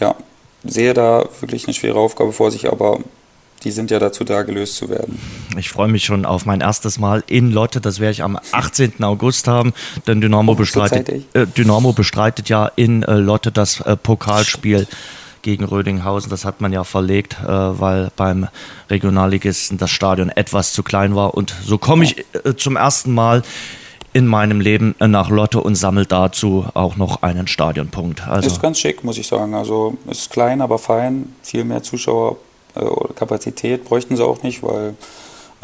ja, 0.00 0.14
sehe 0.64 0.94
da 0.94 1.28
wirklich 1.40 1.66
eine 1.66 1.74
schwere 1.74 1.98
Aufgabe 1.98 2.32
vor 2.32 2.50
sich, 2.50 2.70
aber 2.70 3.00
die 3.64 3.70
sind 3.70 3.90
ja 3.90 3.98
dazu 3.98 4.24
da, 4.24 4.42
gelöst 4.42 4.76
zu 4.76 4.90
werden. 4.90 5.18
Ich 5.56 5.70
freue 5.70 5.88
mich 5.88 6.04
schon 6.04 6.26
auf 6.26 6.44
mein 6.44 6.60
erstes 6.60 6.98
Mal 6.98 7.24
in 7.26 7.50
Lotte. 7.50 7.80
Das 7.80 7.98
werde 7.98 8.12
ich 8.12 8.22
am 8.22 8.38
18. 8.52 9.02
August 9.02 9.48
haben, 9.48 9.72
denn 10.06 10.20
Dynamo, 10.20 10.52
oh, 10.52 10.54
bestreitet, 10.54 11.08
äh, 11.34 11.46
Dynamo 11.46 11.92
bestreitet 11.92 12.48
ja 12.48 12.70
in 12.76 13.02
äh, 13.02 13.14
Lotte 13.14 13.52
das 13.52 13.80
äh, 13.80 13.96
Pokalspiel 13.96 14.86
gegen 15.40 15.64
Rödinghausen. 15.64 16.30
Das 16.30 16.44
hat 16.44 16.60
man 16.60 16.72
ja 16.72 16.84
verlegt, 16.84 17.36
äh, 17.42 17.46
weil 17.46 18.10
beim 18.16 18.48
Regionalligisten 18.90 19.78
das 19.78 19.90
Stadion 19.90 20.28
etwas 20.28 20.72
zu 20.72 20.82
klein 20.82 21.14
war. 21.14 21.34
Und 21.34 21.54
so 21.64 21.78
komme 21.78 22.04
ich 22.04 22.18
äh, 22.44 22.54
zum 22.56 22.76
ersten 22.76 23.14
Mal 23.14 23.42
in 24.14 24.26
meinem 24.26 24.60
Leben 24.60 24.94
nach 25.00 25.28
Lotte 25.28 25.60
und 25.60 25.74
sammle 25.74 26.06
dazu 26.06 26.64
auch 26.72 26.96
noch 26.96 27.22
einen 27.22 27.48
Stadionpunkt. 27.48 28.26
Also 28.26 28.46
ist 28.46 28.62
ganz 28.62 28.78
schick, 28.78 29.02
muss 29.04 29.18
ich 29.18 29.26
sagen. 29.26 29.54
Also 29.54 29.98
ist 30.08 30.30
klein, 30.30 30.62
aber 30.62 30.78
fein. 30.78 31.34
Viel 31.42 31.64
mehr 31.64 31.82
Zuschauerkapazität 31.82 33.80
äh, 33.80 33.84
bräuchten 33.84 34.16
sie 34.16 34.24
auch 34.24 34.44
nicht, 34.44 34.62
weil 34.62 34.94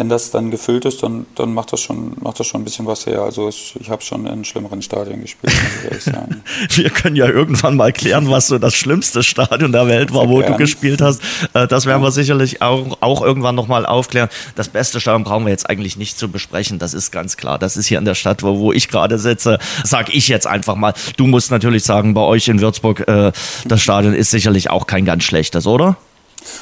wenn 0.01 0.09
das 0.09 0.31
dann 0.31 0.51
gefüllt 0.51 0.87
ist, 0.87 1.03
dann, 1.03 1.27
dann 1.35 1.53
macht, 1.53 1.75
das 1.75 1.81
schon, 1.81 2.13
macht 2.23 2.41
das 2.41 2.47
schon 2.47 2.63
ein 2.63 2.65
bisschen 2.65 2.87
was 2.87 3.05
her. 3.05 3.21
Also 3.21 3.51
ich, 3.51 3.75
ich 3.79 3.91
habe 3.91 4.01
schon 4.01 4.27
in 4.27 4.47
schlimmeren 4.47 4.81
Stadien 4.81 5.21
gespielt. 5.21 5.53
Wir 6.71 6.89
können 6.89 7.17
ja 7.17 7.29
irgendwann 7.29 7.77
mal 7.77 7.93
klären, 7.93 8.31
was 8.31 8.47
so 8.47 8.59
das 8.59 8.75
schlimmste 8.75 9.23
Stadion 9.23 9.73
der 9.73 9.89
Welt 9.89 10.15
war, 10.15 10.27
wo 10.31 10.41
du 10.41 10.57
gespielt 10.57 11.03
hast. 11.03 11.21
Äh, 11.53 11.69
das 11.69 11.85
werden 11.85 12.03
wir 12.03 12.13
sicherlich 12.13 12.63
auch, 12.63 12.97
auch 13.03 13.21
irgendwann 13.21 13.55
nochmal 13.55 13.85
aufklären. 13.85 14.31
Das 14.55 14.71
beste 14.71 15.01
Stadion 15.01 15.25
brauchen 15.25 15.45
wir 15.45 15.51
jetzt 15.51 15.69
eigentlich 15.69 15.99
nicht 15.99 16.19
zu 16.19 16.31
besprechen, 16.31 16.79
das 16.79 16.95
ist 16.95 17.11
ganz 17.11 17.37
klar. 17.37 17.59
Das 17.59 17.77
ist 17.77 17.87
hier 17.87 17.99
in 17.99 18.07
der 18.07 18.15
Stadt, 18.15 18.43
wo, 18.43 18.59
wo 18.59 18.73
ich 18.73 18.89
gerade 18.89 19.19
sitze, 19.19 19.59
sage 19.85 20.13
ich 20.13 20.29
jetzt 20.29 20.47
einfach 20.47 20.77
mal. 20.77 20.95
Du 21.19 21.27
musst 21.27 21.51
natürlich 21.51 21.85
sagen, 21.85 22.15
bei 22.15 22.23
euch 22.23 22.49
in 22.49 22.63
Würzburg, 22.63 23.07
äh, 23.07 23.33
das 23.67 23.83
Stadion 23.83 24.15
ist 24.15 24.31
sicherlich 24.31 24.71
auch 24.71 24.87
kein 24.87 25.05
ganz 25.05 25.25
schlechtes, 25.25 25.67
oder? 25.67 25.99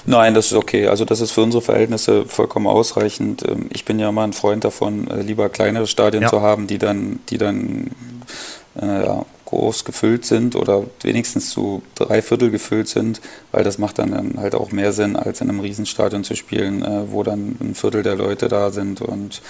Nein, 0.07 0.35
das 0.35 0.47
ist 0.47 0.55
okay. 0.55 0.89
Also 0.89 1.05
das 1.05 1.21
ist 1.21 1.33
für 1.33 1.43
unsere 1.43 1.63
Verhältnisse 1.63 2.25
vollkommen 2.27 2.67
ausreichend. 2.67 3.45
Ähm, 3.49 3.67
ich 3.73 3.85
bin 3.85 3.99
ja 3.99 4.11
mal 4.13 4.25
ein 4.25 4.33
Freund 4.33 4.65
davon, 4.65 5.09
äh, 5.09 5.23
lieber 5.23 5.49
kleinere 5.49 5.87
Stadien 5.87 6.23
ja. 6.23 6.29
zu 6.29 6.41
haben, 6.41 6.67
die 6.67 6.79
dann, 6.79 7.21
die 7.29 7.39
dann 7.39 7.91
äh, 8.81 9.05
ja, 9.05 9.25
groß 9.49 9.85
gefüllt 9.85 10.27
sind 10.27 10.57
oder 10.57 10.85
wenigstens 11.03 11.51
zu 11.51 11.83
drei 11.95 12.21
Viertel 12.21 12.51
gefüllt 12.51 12.89
sind, 12.89 13.21
weil 13.51 13.65
das 13.65 13.79
macht 13.79 13.99
dann 13.99 14.35
halt 14.37 14.55
auch 14.55 14.73
mehr 14.73 14.93
Sinn, 14.93 15.17
als 15.17 15.41
in 15.41 15.49
einem 15.49 15.61
Riesenstadion 15.61 16.23
zu 16.23 16.37
spielen, 16.37 16.85
äh, 16.85 17.11
wo 17.11 17.23
dann 17.23 17.57
ein 17.61 17.75
Viertel 17.75 18.03
der 18.03 18.17
Leute 18.17 18.49
da 18.49 18.71
sind 18.71 19.01
und 19.01 19.41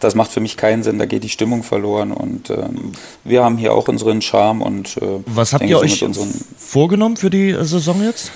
das 0.00 0.14
macht 0.14 0.32
für 0.32 0.40
mich 0.40 0.56
keinen 0.56 0.82
Sinn, 0.82 0.98
da 0.98 1.06
geht 1.06 1.22
die 1.22 1.28
Stimmung 1.28 1.62
verloren 1.62 2.12
und 2.12 2.50
ähm, 2.50 2.92
wir 3.24 3.44
haben 3.44 3.56
hier 3.58 3.74
auch 3.74 3.88
unseren 3.88 4.22
Charme 4.22 4.62
und 4.62 4.96
äh, 4.96 5.20
Was 5.26 5.52
habt 5.52 5.64
ihr 5.64 5.78
euch 5.78 6.04
vorgenommen 6.56 7.16
für 7.16 7.30
die 7.30 7.52
Saison 7.60 8.02
jetzt? 8.02 8.32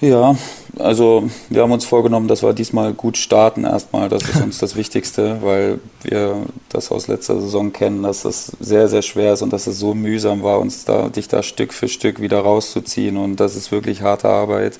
Ja, 0.00 0.34
also 0.80 1.28
wir 1.48 1.62
haben 1.62 1.72
uns 1.72 1.84
vorgenommen, 1.84 2.28
dass 2.28 2.42
wir 2.42 2.52
diesmal 2.52 2.92
gut 2.92 3.16
starten 3.16 3.64
erstmal. 3.64 4.08
Das 4.08 4.22
ist 4.22 4.42
uns 4.42 4.58
das 4.58 4.76
Wichtigste, 4.76 5.38
weil 5.42 5.80
wir 6.02 6.36
das 6.68 6.90
aus 6.90 7.08
letzter 7.08 7.40
Saison 7.40 7.72
kennen, 7.72 8.02
dass 8.02 8.24
es 8.24 8.52
sehr, 8.60 8.88
sehr 8.88 9.02
schwer 9.02 9.34
ist 9.34 9.42
und 9.42 9.52
dass 9.52 9.66
es 9.66 9.78
so 9.78 9.94
mühsam 9.94 10.42
war, 10.42 10.60
uns 10.60 10.84
da, 10.84 11.08
dich 11.08 11.28
da 11.28 11.42
Stück 11.42 11.72
für 11.72 11.88
Stück 11.88 12.20
wieder 12.20 12.40
rauszuziehen. 12.40 13.16
Und 13.16 13.36
das 13.40 13.56
ist 13.56 13.72
wirklich 13.72 14.02
harte 14.02 14.28
Arbeit. 14.28 14.78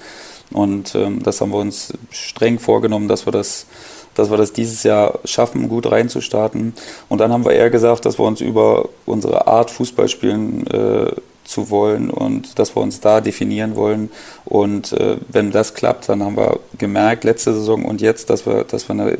Und 0.52 0.94
ähm, 0.94 1.22
das 1.22 1.40
haben 1.40 1.52
wir 1.52 1.58
uns 1.58 1.92
streng 2.10 2.58
vorgenommen, 2.58 3.08
dass 3.08 3.26
wir 3.26 3.32
das 3.32 3.66
dass 4.14 4.28
wir 4.28 4.36
das 4.36 4.52
dieses 4.52 4.82
Jahr 4.82 5.20
schaffen, 5.24 5.68
gut 5.68 5.90
reinzustarten. 5.90 6.74
Und 7.08 7.18
dann 7.20 7.32
haben 7.32 7.44
wir 7.44 7.52
eher 7.52 7.70
gesagt, 7.70 8.04
dass 8.04 8.18
wir 8.18 8.26
uns 8.26 8.40
über 8.40 8.88
unsere 9.06 9.46
Art 9.46 9.70
Fußball 9.70 10.08
spielen 10.08 10.66
äh, 10.66 11.12
zu 11.50 11.70
wollen 11.70 12.10
und 12.10 12.58
dass 12.58 12.76
wir 12.76 12.82
uns 12.82 13.00
da 13.00 13.20
definieren 13.20 13.76
wollen. 13.76 14.10
Und 14.44 14.92
äh, 14.92 15.16
wenn 15.28 15.50
das 15.50 15.74
klappt, 15.74 16.08
dann 16.08 16.22
haben 16.22 16.36
wir 16.36 16.60
gemerkt, 16.78 17.24
letzte 17.24 17.52
Saison 17.52 17.84
und 17.84 18.00
jetzt, 18.00 18.30
dass 18.30 18.46
wir, 18.46 18.64
dass 18.64 18.88
wir 18.88 18.92
eine 18.92 19.18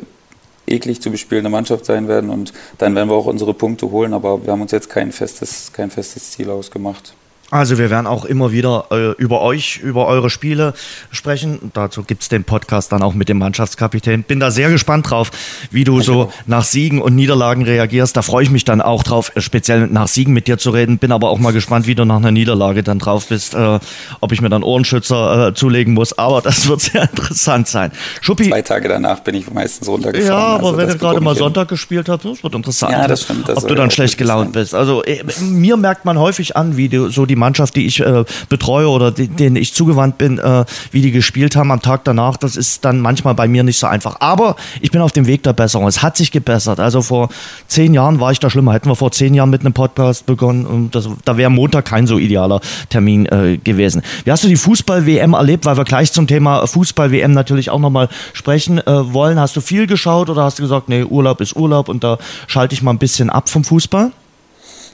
eklig 0.67 1.01
zu 1.01 1.11
bespielende 1.11 1.49
Mannschaft 1.49 1.85
sein 1.85 2.07
werden 2.07 2.29
und 2.29 2.53
dann 2.77 2.95
werden 2.95 3.09
wir 3.09 3.15
auch 3.15 3.25
unsere 3.25 3.53
Punkte 3.53 3.91
holen, 3.91 4.13
aber 4.13 4.45
wir 4.45 4.53
haben 4.53 4.61
uns 4.61 4.71
jetzt 4.71 4.89
kein 4.89 5.11
festes, 5.11 5.73
kein 5.73 5.91
festes 5.91 6.31
Ziel 6.31 6.49
ausgemacht. 6.49 7.13
Also 7.51 7.77
wir 7.77 7.89
werden 7.89 8.07
auch 8.07 8.23
immer 8.23 8.53
wieder 8.53 8.85
äh, 8.91 9.11
über 9.21 9.41
euch, 9.41 9.79
über 9.79 10.07
eure 10.07 10.29
Spiele 10.29 10.73
sprechen. 11.11 11.71
Dazu 11.73 12.03
gibt's 12.03 12.29
den 12.29 12.45
Podcast 12.45 12.93
dann 12.93 13.03
auch 13.03 13.13
mit 13.13 13.27
dem 13.27 13.39
Mannschaftskapitän. 13.39 14.23
Bin 14.23 14.39
da 14.39 14.51
sehr 14.51 14.69
gespannt 14.69 15.09
drauf, 15.09 15.31
wie 15.69 15.83
du 15.83 15.99
so 15.99 16.31
nach 16.45 16.63
Siegen 16.63 17.01
und 17.01 17.13
Niederlagen 17.13 17.63
reagierst. 17.63 18.15
Da 18.15 18.21
freue 18.21 18.43
ich 18.43 18.51
mich 18.51 18.63
dann 18.63 18.79
auch 18.79 19.03
drauf, 19.03 19.33
speziell 19.35 19.87
nach 19.87 20.07
Siegen 20.07 20.33
mit 20.33 20.47
dir 20.47 20.57
zu 20.57 20.69
reden. 20.69 20.97
Bin 20.97 21.11
aber 21.11 21.29
auch 21.29 21.39
mal 21.39 21.51
gespannt, 21.51 21.87
wie 21.87 21.95
du 21.95 22.05
nach 22.05 22.15
einer 22.15 22.31
Niederlage 22.31 22.83
dann 22.83 22.99
drauf 22.99 23.27
bist, 23.27 23.53
äh, 23.53 23.79
ob 24.21 24.31
ich 24.31 24.39
mir 24.39 24.49
dann 24.49 24.63
Ohrenschützer 24.63 25.49
äh, 25.49 25.53
zulegen 25.53 25.93
muss. 25.93 26.17
Aber 26.17 26.41
das 26.41 26.67
wird 26.69 26.79
sehr 26.79 27.01
interessant 27.01 27.67
sein. 27.67 27.91
Schuppi. 28.21 28.47
Zwei 28.47 28.61
Tage 28.61 28.87
danach 28.87 29.19
bin 29.19 29.35
ich 29.35 29.51
meistens 29.51 29.89
runtergefahren. 29.89 30.39
Ja, 30.39 30.55
aber 30.55 30.67
also 30.67 30.77
wenn 30.77 30.87
du 30.87 30.97
gerade 30.97 31.19
mal 31.19 31.35
Sonntag 31.35 31.67
gespielt 31.67 32.07
hast, 32.07 32.23
das 32.23 32.43
wird 32.43 32.55
interessant. 32.55 32.93
Ja, 32.93 33.09
das 33.09 33.23
stimmt. 33.23 33.49
Das 33.49 33.57
ob 33.57 33.67
du 33.67 33.75
dann 33.75 33.91
schlecht 33.91 34.17
gelaunt 34.17 34.53
bist. 34.53 34.73
Also 34.73 35.03
äh, 35.03 35.21
mir 35.41 35.75
merkt 35.75 36.05
man 36.05 36.17
häufig 36.17 36.55
an, 36.55 36.77
wie 36.77 36.87
du 36.87 37.09
so 37.09 37.25
die 37.25 37.40
Mannschaft, 37.41 37.75
die 37.75 37.85
ich 37.85 37.99
äh, 37.99 38.23
betreue 38.47 38.87
oder 38.87 39.11
die, 39.11 39.27
denen 39.27 39.57
ich 39.57 39.73
zugewandt 39.73 40.17
bin, 40.17 40.37
äh, 40.39 40.65
wie 40.91 41.01
die 41.01 41.11
gespielt 41.11 41.55
haben 41.55 41.71
am 41.71 41.81
Tag 41.81 42.05
danach, 42.05 42.37
das 42.37 42.55
ist 42.55 42.85
dann 42.85 43.01
manchmal 43.01 43.35
bei 43.35 43.47
mir 43.47 43.63
nicht 43.63 43.79
so 43.79 43.87
einfach. 43.87 44.17
Aber 44.19 44.55
ich 44.79 44.91
bin 44.91 45.01
auf 45.01 45.11
dem 45.11 45.27
Weg 45.27 45.43
der 45.43 45.53
Besserung. 45.53 45.87
Es 45.87 46.01
hat 46.01 46.15
sich 46.15 46.31
gebessert. 46.31 46.79
Also 46.79 47.01
vor 47.01 47.29
zehn 47.67 47.93
Jahren 47.93 48.19
war 48.19 48.31
ich 48.31 48.39
da 48.39 48.49
schlimmer. 48.49 48.73
Hätten 48.73 48.89
wir 48.89 48.95
vor 48.95 49.11
zehn 49.11 49.33
Jahren 49.33 49.49
mit 49.49 49.61
einem 49.61 49.73
Podcast 49.73 50.25
begonnen, 50.25 50.65
und 50.65 50.95
das, 50.95 51.09
da 51.25 51.37
wäre 51.37 51.49
Montag 51.49 51.85
kein 51.85 52.07
so 52.07 52.17
idealer 52.17 52.61
Termin 52.89 53.25
äh, 53.25 53.57
gewesen. 53.57 54.01
Wie 54.23 54.31
hast 54.31 54.43
du 54.43 54.47
die 54.47 54.55
Fußball-WM 54.55 55.33
erlebt? 55.33 55.65
Weil 55.65 55.77
wir 55.77 55.83
gleich 55.83 56.11
zum 56.11 56.27
Thema 56.27 56.65
Fußball-WM 56.67 57.33
natürlich 57.33 57.69
auch 57.69 57.79
nochmal 57.79 58.09
sprechen 58.33 58.79
äh, 58.79 59.13
wollen. 59.13 59.39
Hast 59.39 59.55
du 59.55 59.61
viel 59.61 59.87
geschaut 59.87 60.29
oder 60.29 60.43
hast 60.43 60.59
du 60.59 60.63
gesagt, 60.63 60.89
nee, 60.89 61.03
Urlaub 61.03 61.41
ist 61.41 61.55
Urlaub 61.55 61.89
und 61.89 62.03
da 62.03 62.17
schalte 62.47 62.73
ich 62.73 62.81
mal 62.81 62.91
ein 62.91 62.99
bisschen 62.99 63.29
ab 63.29 63.49
vom 63.49 63.63
Fußball? 63.63 64.11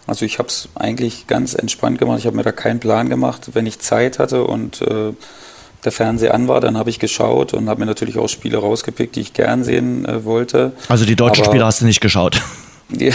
Also 0.07 0.25
ich 0.25 0.39
habe 0.39 0.47
es 0.47 0.69
eigentlich 0.75 1.27
ganz 1.27 1.53
entspannt 1.53 1.99
gemacht. 1.99 2.19
Ich 2.19 2.25
habe 2.25 2.35
mir 2.35 2.43
da 2.43 2.53
keinen 2.53 2.79
Plan 2.79 3.09
gemacht. 3.09 3.49
Wenn 3.53 3.65
ich 3.65 3.79
Zeit 3.79 4.19
hatte 4.19 4.45
und 4.45 4.81
äh, 4.81 5.13
der 5.83 5.91
Fernseher 5.91 6.33
an 6.33 6.47
war, 6.47 6.61
dann 6.61 6.77
habe 6.77 6.89
ich 6.89 6.97
geschaut 6.97 7.53
und 7.53 7.69
habe 7.69 7.81
mir 7.81 7.85
natürlich 7.85 8.17
auch 8.17 8.29
Spiele 8.29 8.57
rausgepickt, 8.57 9.15
die 9.17 9.21
ich 9.21 9.33
gern 9.33 9.63
sehen 9.63 10.05
äh, 10.05 10.23
wollte. 10.23 10.71
Also 10.87 11.05
die 11.05 11.15
deutschen 11.15 11.43
Aber, 11.43 11.51
Spiele 11.51 11.65
hast 11.65 11.81
du 11.81 11.85
nicht 11.85 12.01
geschaut? 12.01 12.41
Die, 12.89 13.11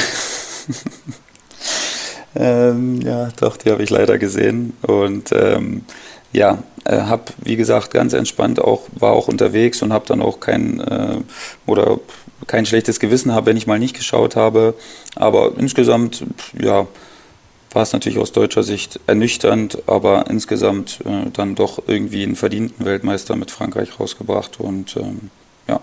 ähm, 2.34 3.00
ja, 3.00 3.30
doch, 3.40 3.56
die 3.56 3.70
habe 3.70 3.82
ich 3.82 3.88
leider 3.88 4.18
gesehen. 4.18 4.74
Und 4.82 5.32
ähm, 5.32 5.86
ja, 6.32 6.62
äh, 6.84 6.98
habe, 6.98 7.24
wie 7.38 7.56
gesagt, 7.56 7.92
ganz 7.92 8.12
entspannt 8.12 8.60
auch, 8.60 8.82
war 8.98 9.12
auch 9.12 9.28
unterwegs 9.28 9.80
und 9.82 9.92
habe 9.92 10.04
dann 10.06 10.20
auch 10.20 10.40
kein, 10.40 10.80
äh, 10.80 11.16
oder 11.66 12.00
kein 12.46 12.66
schlechtes 12.66 13.00
Gewissen 13.00 13.32
habe, 13.32 13.46
wenn 13.46 13.56
ich 13.56 13.66
mal 13.66 13.78
nicht 13.78 13.96
geschaut 13.96 14.36
habe. 14.36 14.74
Aber 15.16 15.52
insgesamt, 15.58 16.24
ja, 16.60 16.86
war 17.74 17.82
es 17.82 17.92
natürlich 17.92 18.18
aus 18.18 18.32
deutscher 18.32 18.62
Sicht 18.62 19.00
ernüchternd, 19.06 19.78
aber 19.86 20.26
insgesamt 20.28 21.00
äh, 21.04 21.30
dann 21.32 21.54
doch 21.54 21.82
irgendwie 21.86 22.22
einen 22.22 22.36
verdienten 22.36 22.84
Weltmeister 22.84 23.36
mit 23.36 23.50
Frankreich 23.50 23.98
rausgebracht 23.98 24.60
und 24.60 24.96
ähm, 24.96 25.30
ja. 25.68 25.80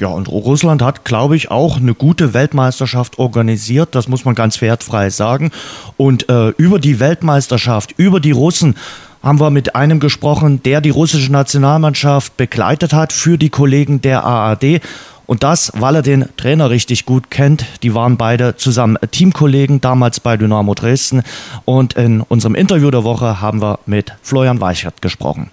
Ja, 0.00 0.08
und 0.08 0.28
Russland 0.28 0.82
hat, 0.82 1.04
glaube 1.04 1.36
ich, 1.36 1.50
auch 1.50 1.76
eine 1.76 1.94
gute 1.94 2.34
Weltmeisterschaft 2.34 3.18
organisiert, 3.18 3.94
das 3.94 4.08
muss 4.08 4.24
man 4.24 4.34
ganz 4.34 4.60
wertfrei 4.60 5.10
sagen. 5.10 5.50
Und 5.96 6.28
äh, 6.28 6.48
über 6.50 6.78
die 6.78 7.00
Weltmeisterschaft, 7.00 7.94
über 7.96 8.20
die 8.20 8.30
Russen, 8.30 8.76
haben 9.22 9.40
wir 9.40 9.50
mit 9.50 9.74
einem 9.74 9.98
gesprochen, 9.98 10.62
der 10.62 10.80
die 10.80 10.90
russische 10.90 11.32
Nationalmannschaft 11.32 12.36
begleitet 12.36 12.92
hat 12.92 13.12
für 13.12 13.36
die 13.36 13.50
Kollegen 13.50 14.00
der 14.00 14.22
ARD. 14.24 14.80
Und 15.28 15.42
das, 15.42 15.70
weil 15.74 15.94
er 15.94 16.02
den 16.02 16.24
Trainer 16.38 16.70
richtig 16.70 17.04
gut 17.04 17.30
kennt. 17.30 17.66
Die 17.82 17.94
waren 17.94 18.16
beide 18.16 18.56
zusammen 18.56 18.96
Teamkollegen 19.10 19.82
damals 19.82 20.20
bei 20.20 20.38
Dynamo 20.38 20.74
Dresden. 20.74 21.22
Und 21.66 21.92
in 21.92 22.22
unserem 22.22 22.54
Interview 22.54 22.90
der 22.90 23.04
Woche 23.04 23.38
haben 23.42 23.60
wir 23.60 23.78
mit 23.84 24.14
Florian 24.22 24.62
Weichert 24.62 25.02
gesprochen. 25.02 25.50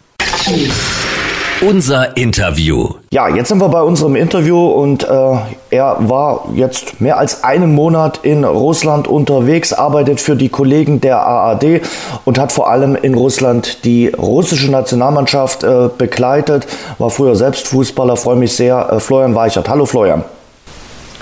Unser 1.62 2.18
Interview. 2.18 2.90
Ja, 3.12 3.30
jetzt 3.30 3.48
sind 3.48 3.60
wir 3.60 3.70
bei 3.70 3.82
unserem 3.82 4.18
Interview 4.18 4.68
und 4.68 5.06
äh, 5.06 5.38
er 5.70 5.98
war 6.02 6.50
jetzt 6.54 7.00
mehr 7.00 7.18
als 7.18 7.46
einen 7.46 7.74
Monat 7.74 8.20
in 8.24 8.44
Russland 8.44 9.08
unterwegs, 9.08 9.72
arbeitet 9.72 10.20
für 10.20 10.36
die 10.36 10.50
Kollegen 10.50 11.00
der 11.00 11.26
AAD 11.26 11.82
und 12.26 12.38
hat 12.38 12.52
vor 12.52 12.70
allem 12.70 12.96
in 12.96 13.14
Russland 13.14 13.86
die 13.86 14.10
russische 14.10 14.70
Nationalmannschaft 14.70 15.64
äh, 15.64 15.90
begleitet. 15.98 16.68
War 16.98 17.10
früher 17.10 17.38
selbst 17.38 17.70
Fußballer, 17.70 18.18
freue 18.18 18.36
mich 18.36 18.54
sehr. 18.54 18.90
Äh, 18.92 19.00
Florian 19.00 19.34
Weichert. 19.34 19.70
Hallo 19.70 19.86
Florian. 19.86 20.26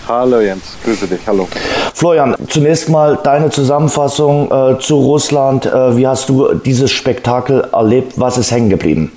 Hallo 0.07 0.41
Jens, 0.41 0.63
grüße 0.83 1.07
dich, 1.07 1.21
hallo. 1.27 1.47
Florian, 1.93 2.35
zunächst 2.49 2.89
mal 2.89 3.19
deine 3.23 3.51
Zusammenfassung 3.51 4.51
äh, 4.51 4.79
zu 4.79 4.95
Russland. 4.95 5.67
Äh, 5.67 5.95
wie 5.95 6.07
hast 6.07 6.27
du 6.27 6.55
dieses 6.55 6.91
Spektakel 6.91 7.67
erlebt? 7.71 8.13
Was 8.15 8.39
ist 8.39 8.51
hängen 8.51 8.71
geblieben? 8.71 9.11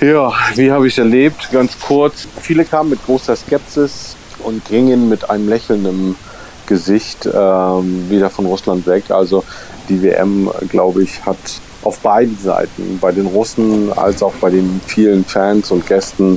Ja, 0.00 0.30
wie 0.56 0.70
habe 0.70 0.86
ich 0.86 0.98
erlebt? 0.98 1.48
Ganz 1.52 1.78
kurz. 1.80 2.28
Viele 2.42 2.66
kamen 2.66 2.90
mit 2.90 3.04
großer 3.06 3.34
Skepsis 3.34 4.14
und 4.44 4.62
gingen 4.66 5.08
mit 5.08 5.30
einem 5.30 5.48
lächelnden 5.48 6.16
Gesicht 6.66 7.26
ähm, 7.26 8.10
wieder 8.10 8.28
von 8.28 8.44
Russland 8.44 8.86
weg. 8.86 9.10
Also 9.10 9.42
die 9.88 10.02
WM, 10.02 10.50
glaube 10.68 11.02
ich, 11.02 11.24
hat 11.24 11.38
auf 11.82 11.98
beiden 12.00 12.36
Seiten, 12.36 12.98
bei 13.00 13.10
den 13.10 13.26
Russen 13.26 13.90
als 13.96 14.22
auch 14.22 14.34
bei 14.34 14.50
den 14.50 14.82
vielen 14.86 15.24
Fans 15.24 15.70
und 15.70 15.86
Gästen, 15.86 16.36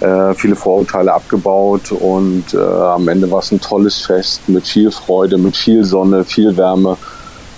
äh, 0.00 0.34
viele 0.34 0.56
Vorurteile 0.56 1.14
abgebaut. 1.14 1.92
Und 1.92 2.52
äh, 2.52 2.58
am 2.58 3.08
Ende 3.08 3.30
war 3.30 3.38
es 3.38 3.50
ein 3.50 3.62
tolles 3.62 3.96
Fest 4.02 4.46
mit 4.46 4.68
viel 4.68 4.90
Freude, 4.90 5.38
mit 5.38 5.56
viel 5.56 5.84
Sonne, 5.84 6.22
viel 6.22 6.54
Wärme. 6.54 6.98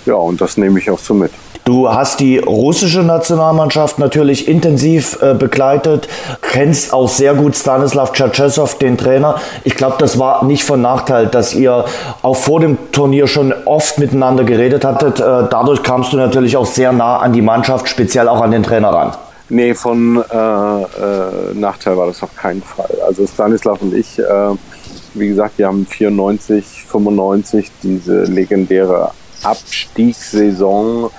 Ja, 0.05 0.15
und 0.15 0.39
das 0.39 0.55
nehme 0.55 0.79
ich 0.79 0.89
auch 0.89 0.99
so 0.99 1.13
mit. 1.13 1.31
Du 1.65 1.89
hast 1.89 2.19
die 2.19 2.39
russische 2.39 3.03
Nationalmannschaft 3.03 3.97
natürlich 3.97 4.49
intensiv 4.49 5.17
äh, 5.21 5.33
begleitet, 5.33 6.09
kennst 6.41 6.91
auch 6.91 7.07
sehr 7.07 7.35
gut 7.35 7.55
Stanislav 7.55 8.11
Tschetschesow, 8.11 8.77
den 8.79 8.97
Trainer. 8.97 9.39
Ich 9.63 9.75
glaube, 9.75 9.95
das 9.97 10.19
war 10.19 10.43
nicht 10.43 10.65
von 10.65 10.81
Nachteil, 10.81 11.27
dass 11.27 11.53
ihr 11.53 11.85
auch 12.21 12.35
vor 12.35 12.59
dem 12.59 12.91
Turnier 12.91 13.27
schon 13.27 13.53
oft 13.63 13.97
miteinander 13.97 14.43
geredet 14.43 14.83
hattet. 14.83 15.21
Äh, 15.21 15.23
dadurch 15.23 15.83
kamst 15.83 16.11
du 16.11 16.17
natürlich 16.17 16.57
auch 16.57 16.65
sehr 16.65 16.91
nah 16.91 17.19
an 17.19 17.31
die 17.31 17.41
Mannschaft, 17.41 17.87
speziell 17.87 18.27
auch 18.27 18.41
an 18.41 18.51
den 18.51 18.63
Trainer 18.63 18.89
ran. 18.89 19.11
Nee, 19.47 19.73
von 19.73 20.17
äh, 20.17 20.21
äh 20.21 21.53
Nachteil 21.53 21.95
war 21.95 22.07
das 22.07 22.21
auf 22.23 22.35
keinen 22.35 22.61
Fall. 22.61 22.89
Also 23.07 23.25
Stanislav 23.25 23.81
und 23.81 23.95
ich, 23.95 24.19
äh, 24.19 24.23
wie 25.13 25.29
gesagt, 25.29 25.57
wir 25.57 25.67
haben 25.67 25.85
94, 25.85 26.65
95 26.89 27.71
diese 27.81 28.23
legendäre 28.23 29.11
Abstiegssaison 29.43 31.09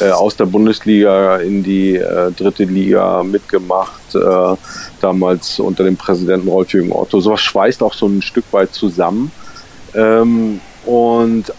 äh, 0.00 0.10
aus 0.10 0.36
der 0.36 0.46
Bundesliga 0.46 1.36
in 1.36 1.62
die 1.62 1.96
äh, 1.96 2.30
dritte 2.32 2.64
Liga 2.64 3.22
mitgemacht, 3.22 4.14
äh, 4.14 4.56
damals 5.00 5.58
unter 5.58 5.84
dem 5.84 5.96
Präsidenten 5.96 6.48
Rolf-Jürgen 6.48 6.92
Otto. 6.92 7.20
Sowas 7.20 7.40
schweißt 7.40 7.82
auch 7.82 7.94
so 7.94 8.06
ein 8.06 8.22
Stück 8.22 8.44
weit 8.52 8.72
zusammen. 8.74 9.30
Ähm, 9.94 10.60
und 10.86 11.52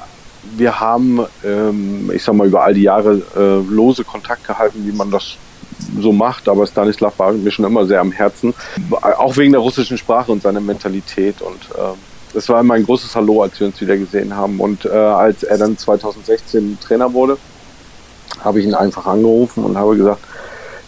wir 0.57 0.79
haben, 0.79 1.25
ähm, 1.43 2.11
ich 2.13 2.23
sag 2.23 2.35
mal, 2.35 2.47
über 2.47 2.63
all 2.63 2.73
die 2.73 2.83
Jahre 2.83 3.21
äh, 3.35 3.73
lose 3.73 4.03
Kontakt 4.03 4.45
gehalten, 4.45 4.83
wie 4.85 4.95
man 4.95 5.11
das 5.11 5.37
so 5.99 6.11
macht, 6.11 6.47
aber 6.47 6.65
Stanislav 6.67 7.17
war 7.19 7.33
mir 7.33 7.51
schon 7.51 7.65
immer 7.65 7.85
sehr 7.85 8.01
am 8.01 8.11
Herzen, 8.11 8.53
auch 9.01 9.35
wegen 9.37 9.51
der 9.51 9.61
russischen 9.61 9.97
Sprache 9.97 10.31
und 10.31 10.41
seiner 10.41 10.61
Mentalität 10.61 11.41
und 11.41 11.59
äh, 11.75 12.37
es 12.37 12.49
war 12.49 12.59
immer 12.59 12.75
ein 12.75 12.85
großes 12.85 13.15
Hallo, 13.15 13.43
als 13.43 13.59
wir 13.59 13.67
uns 13.67 13.79
wieder 13.79 13.97
gesehen 13.97 14.35
haben 14.35 14.59
und 14.59 14.85
äh, 14.85 14.89
als 14.89 15.43
er 15.43 15.57
dann 15.57 15.77
2016 15.77 16.79
Trainer 16.79 17.13
wurde, 17.13 17.37
habe 18.43 18.59
ich 18.59 18.65
ihn 18.65 18.75
einfach 18.75 19.05
angerufen 19.05 19.63
und 19.63 19.77
habe 19.77 19.95
gesagt, 19.95 20.21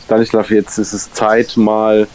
Stanislav, 0.05 0.51
jetzt 0.51 0.77
ist 0.77 0.93
es 0.93 1.11
Zeit, 1.13 1.57
mal 1.57 2.07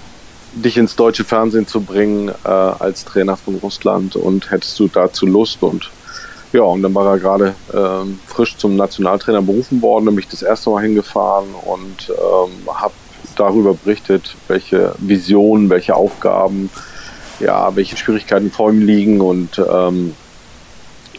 dich 0.53 0.77
ins 0.77 0.97
deutsche 0.97 1.25
Fernsehen 1.25 1.67
zu 1.67 1.81
bringen 1.81 2.29
äh, 2.45 2.49
als 2.49 3.05
Trainer 3.05 3.37
von 3.37 3.57
Russland 3.57 4.17
und 4.17 4.51
hättest 4.51 4.79
du 4.79 4.89
dazu 4.89 5.27
Lust 5.27 5.63
und 5.63 5.91
ja, 6.53 6.63
und 6.63 6.83
dann 6.83 6.93
war 6.95 7.07
er 7.07 7.19
gerade 7.19 7.55
ähm, 7.73 8.19
frisch 8.27 8.57
zum 8.57 8.75
Nationaltrainer 8.75 9.41
berufen 9.41 9.81
worden, 9.83 10.07
nämlich 10.07 10.27
das 10.27 10.43
erste 10.43 10.71
Mal 10.71 10.83
hingefahren 10.83 11.47
und 11.65 12.11
ähm, 12.11 12.75
habe 12.75 12.93
darüber 13.37 13.75
berichtet, 13.75 14.35
welche 14.49 14.95
Visionen, 14.99 15.71
welche 15.71 15.95
Aufgaben, 15.95 16.69
ja, 17.39 17.75
welche 17.77 17.97
Schwierigkeiten 17.97 18.51
vor 18.51 18.71
ihm 18.71 18.85
liegen 18.85 19.21
und 19.21 19.59
ähm, 19.59 20.15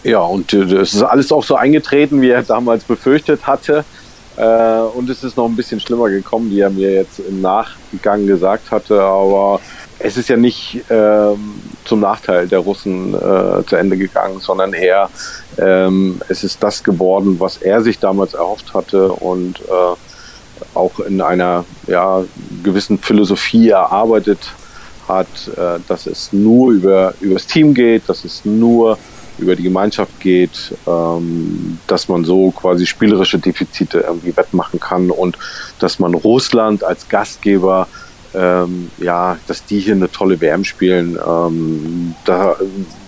ja, 0.04 0.20
und 0.20 0.54
äh, 0.54 0.64
es 0.76 0.94
ist 0.94 1.04
alles 1.04 1.32
auch 1.32 1.44
so 1.44 1.56
eingetreten, 1.56 2.22
wie 2.22 2.30
er 2.30 2.44
damals 2.44 2.84
befürchtet 2.84 3.48
hatte. 3.48 3.86
Äh, 4.42 4.80
und 4.96 5.08
es 5.08 5.24
ist 5.24 5.38
noch 5.38 5.46
ein 5.46 5.56
bisschen 5.56 5.80
schlimmer 5.80 6.10
gekommen, 6.10 6.50
wie 6.50 6.62
er 6.62 6.72
mir 6.72 6.92
jetzt 6.92 7.20
im 7.20 7.42
Nachgang 7.42 8.26
gesagt 8.26 8.72
hatte. 8.72 9.00
Aber 9.00 9.62
es 10.00 10.18
ist 10.18 10.30
ja 10.30 10.38
nicht 10.38 10.84
ähm, 10.90 11.62
zum 11.86 12.00
Nachteil 12.00 12.48
der 12.48 12.60
Russen 12.60 13.14
äh, 13.14 13.64
zu 13.68 13.76
Ende 13.76 13.98
gegangen, 13.98 14.40
sondern 14.40 14.74
eher 14.74 15.12
ähm, 15.60 16.20
es 16.28 16.44
ist 16.44 16.64
das 16.64 16.84
geworden, 16.84 17.36
was 17.40 17.58
er 17.58 17.84
sich 17.84 18.00
damals 18.00 18.34
erhofft 18.34 18.74
hatte 18.74 19.12
und 19.12 19.60
äh, 19.60 19.96
auch 20.74 21.00
in 21.02 21.22
einer 21.22 21.64
ja, 21.86 22.24
gewissen 22.64 22.98
Philosophie 22.98 23.70
erarbeitet 23.70 24.40
hat, 25.08 25.28
äh, 25.56 25.80
dass 25.88 26.08
es 26.08 26.34
nur 26.34 26.72
über, 26.72 27.14
über 27.22 27.36
das 27.36 27.46
Team 27.46 27.76
geht, 27.76 28.10
dass 28.10 28.26
es 28.26 28.44
nur 28.44 28.98
über 29.38 29.56
die 29.56 29.64
Gemeinschaft 29.64 30.20
geht, 30.20 30.74
ähm, 30.88 31.80
dass 31.88 32.08
man 32.08 32.24
so 32.24 32.52
quasi 32.52 32.86
spielerische 32.86 33.40
Defizite 33.40 34.00
irgendwie 34.00 34.36
wettmachen 34.36 34.80
kann 34.80 35.10
und 35.10 35.38
dass 35.80 36.00
man 36.00 36.14
Russland 36.14 36.84
als 36.84 37.08
Gastgeber 37.10 37.88
ähm, 38.34 38.90
ja, 38.98 39.38
dass 39.48 39.66
die 39.66 39.80
hier 39.80 39.96
eine 39.96 40.10
tolle 40.10 40.40
WM 40.40 40.64
spielen. 40.64 41.18
Ähm, 41.26 42.16
da, 42.26 42.56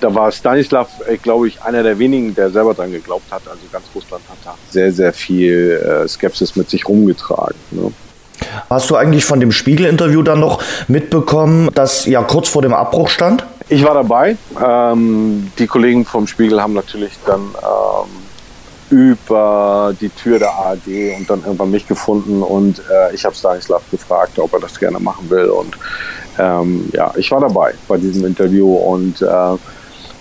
da 0.01 0.13
war 0.13 0.31
Stanislav, 0.31 0.89
äh, 1.07 1.17
glaube 1.17 1.47
ich, 1.47 1.61
einer 1.61 1.83
der 1.83 1.97
wenigen, 1.99 2.35
der 2.35 2.49
selber 2.49 2.73
dran 2.73 2.91
geglaubt 2.91 3.31
hat. 3.31 3.43
Also 3.47 3.61
ganz 3.71 3.85
Russland 3.95 4.23
hat 4.29 4.37
da 4.43 4.55
sehr, 4.69 4.91
sehr 4.91 5.13
viel 5.13 5.81
äh, 5.81 6.07
Skepsis 6.07 6.55
mit 6.55 6.69
sich 6.69 6.87
rumgetragen. 6.87 7.55
Ne? 7.71 7.91
Hast 8.69 8.89
du 8.89 8.95
eigentlich 8.95 9.23
von 9.23 9.39
dem 9.39 9.51
Spiegel-Interview 9.51 10.21
dann 10.23 10.39
noch 10.39 10.61
mitbekommen, 10.87 11.69
dass 11.73 12.05
ja 12.05 12.21
kurz 12.23 12.49
vor 12.49 12.61
dem 12.61 12.73
Abbruch 12.73 13.07
stand? 13.09 13.45
Ich 13.69 13.83
war 13.83 13.93
dabei. 13.93 14.37
Ähm, 14.61 15.51
die 15.57 15.67
Kollegen 15.67 16.05
vom 16.05 16.27
Spiegel 16.27 16.61
haben 16.61 16.73
natürlich 16.73 17.13
dann 17.25 17.41
ähm, 17.41 18.23
über 18.89 19.95
die 19.99 20.09
Tür 20.09 20.39
der 20.39 20.51
ARD 20.51 21.17
und 21.17 21.29
dann 21.29 21.43
irgendwann 21.43 21.71
mich 21.71 21.87
gefunden 21.87 22.43
und 22.43 22.79
äh, 22.79 23.15
ich 23.15 23.25
habe 23.25 23.35
Stanislav 23.35 23.81
gefragt, 23.89 24.37
ob 24.37 24.53
er 24.53 24.59
das 24.59 24.77
gerne 24.79 24.99
machen 24.99 25.29
will 25.29 25.45
und 25.45 25.75
ähm, 26.37 26.89
ja, 26.93 27.11
ich 27.15 27.31
war 27.31 27.39
dabei 27.39 27.73
bei 27.87 27.97
diesem 27.97 28.25
Interview 28.25 28.75
und 28.75 29.21
äh, 29.21 29.57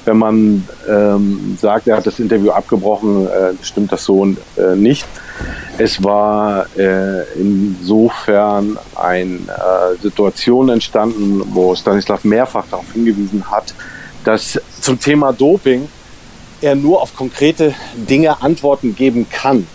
wenn 0.05 0.17
man 0.17 0.67
ähm, 0.89 1.57
sagt, 1.61 1.87
er 1.89 1.97
hat 1.97 2.07
das 2.07 2.19
Interview 2.19 2.51
abgebrochen, 2.51 3.27
äh, 3.27 3.53
stimmt 3.63 3.93
das 3.93 4.05
so 4.05 4.25
äh, 4.25 4.77
nicht. 4.77 5.07
Es 5.79 6.03
war 6.03 6.67
äh, 6.77 7.23
insofern 7.35 8.79
eine 8.95 9.37
äh, 9.37 10.03
Situation 10.03 10.69
entstanden, 10.69 11.43
wo 11.53 11.75
Stanislav 11.75 12.25
mehrfach 12.25 12.65
darauf 12.71 12.93
hingewiesen 12.93 13.51
hat, 13.51 13.75
dass 14.25 14.61
zum 14.81 14.99
Thema 15.01 15.33
Doping 15.33 15.89
er 16.61 16.75
nur 16.75 17.03
auf 17.03 17.15
konkrete 17.17 17.75
Dinge 17.95 18.41
Antworten 18.43 18.95
geben 18.95 19.27
kann. 19.29 19.67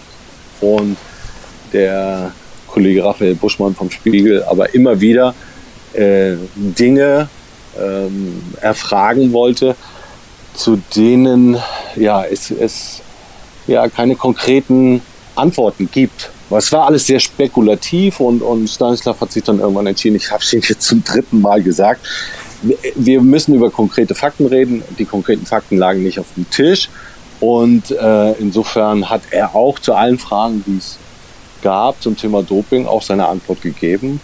Und 0.62 0.98
der 1.74 2.32
Kollege 2.68 3.04
Raphael 3.04 3.36
Buschmann 3.36 3.76
vom 3.76 3.92
Spiegel 3.92 4.44
aber 4.44 4.74
immer 4.74 5.00
wieder 5.00 5.34
äh, 5.94 6.36
Dinge 6.56 7.30
ähm, 7.80 8.42
erfragen 8.62 9.34
wollte, 9.34 9.76
zu 10.58 10.82
denen 10.96 11.58
ja, 11.96 12.24
es, 12.24 12.52
es 12.52 13.02
ja 13.68 13.88
keine 13.88 14.16
konkreten 14.16 15.02
Antworten 15.36 15.90
gibt. 15.92 16.32
Es 16.50 16.72
war 16.72 16.86
alles 16.86 17.06
sehr 17.06 17.20
spekulativ 17.20 18.20
und, 18.20 18.42
und 18.42 18.68
Stanislav 18.70 19.20
hat 19.20 19.32
sich 19.32 19.44
dann 19.44 19.60
irgendwann 19.60 19.88
entschieden, 19.88 20.16
ich 20.16 20.32
habe 20.32 20.42
es 20.42 20.54
ihm 20.54 20.62
jetzt 20.62 20.88
zum 20.88 21.04
dritten 21.04 21.42
Mal 21.42 21.62
gesagt, 21.62 22.08
wir 22.96 23.22
müssen 23.22 23.54
über 23.54 23.70
konkrete 23.70 24.16
Fakten 24.16 24.48
reden. 24.48 24.84
Die 24.98 25.06
konkreten 25.06 25.46
Fakten 25.46 25.78
lagen 25.78 26.04
nicht 26.04 26.20
auf 26.20 26.26
dem 26.36 26.50
Tisch. 26.50 26.90
Und 27.40 27.92
äh, 27.92 28.32
insofern 28.34 29.10
hat 29.10 29.22
er 29.30 29.56
auch 29.56 29.78
zu 29.78 29.94
allen 29.94 30.18
Fragen, 30.18 30.64
die 30.66 30.78
es 30.78 30.98
gab 31.62 32.02
zum 32.02 32.18
Thema 32.18 32.42
Doping, 32.42 32.88
auch 32.88 33.02
seine 33.02 33.28
Antwort 33.28 33.62
gegeben. 33.62 34.20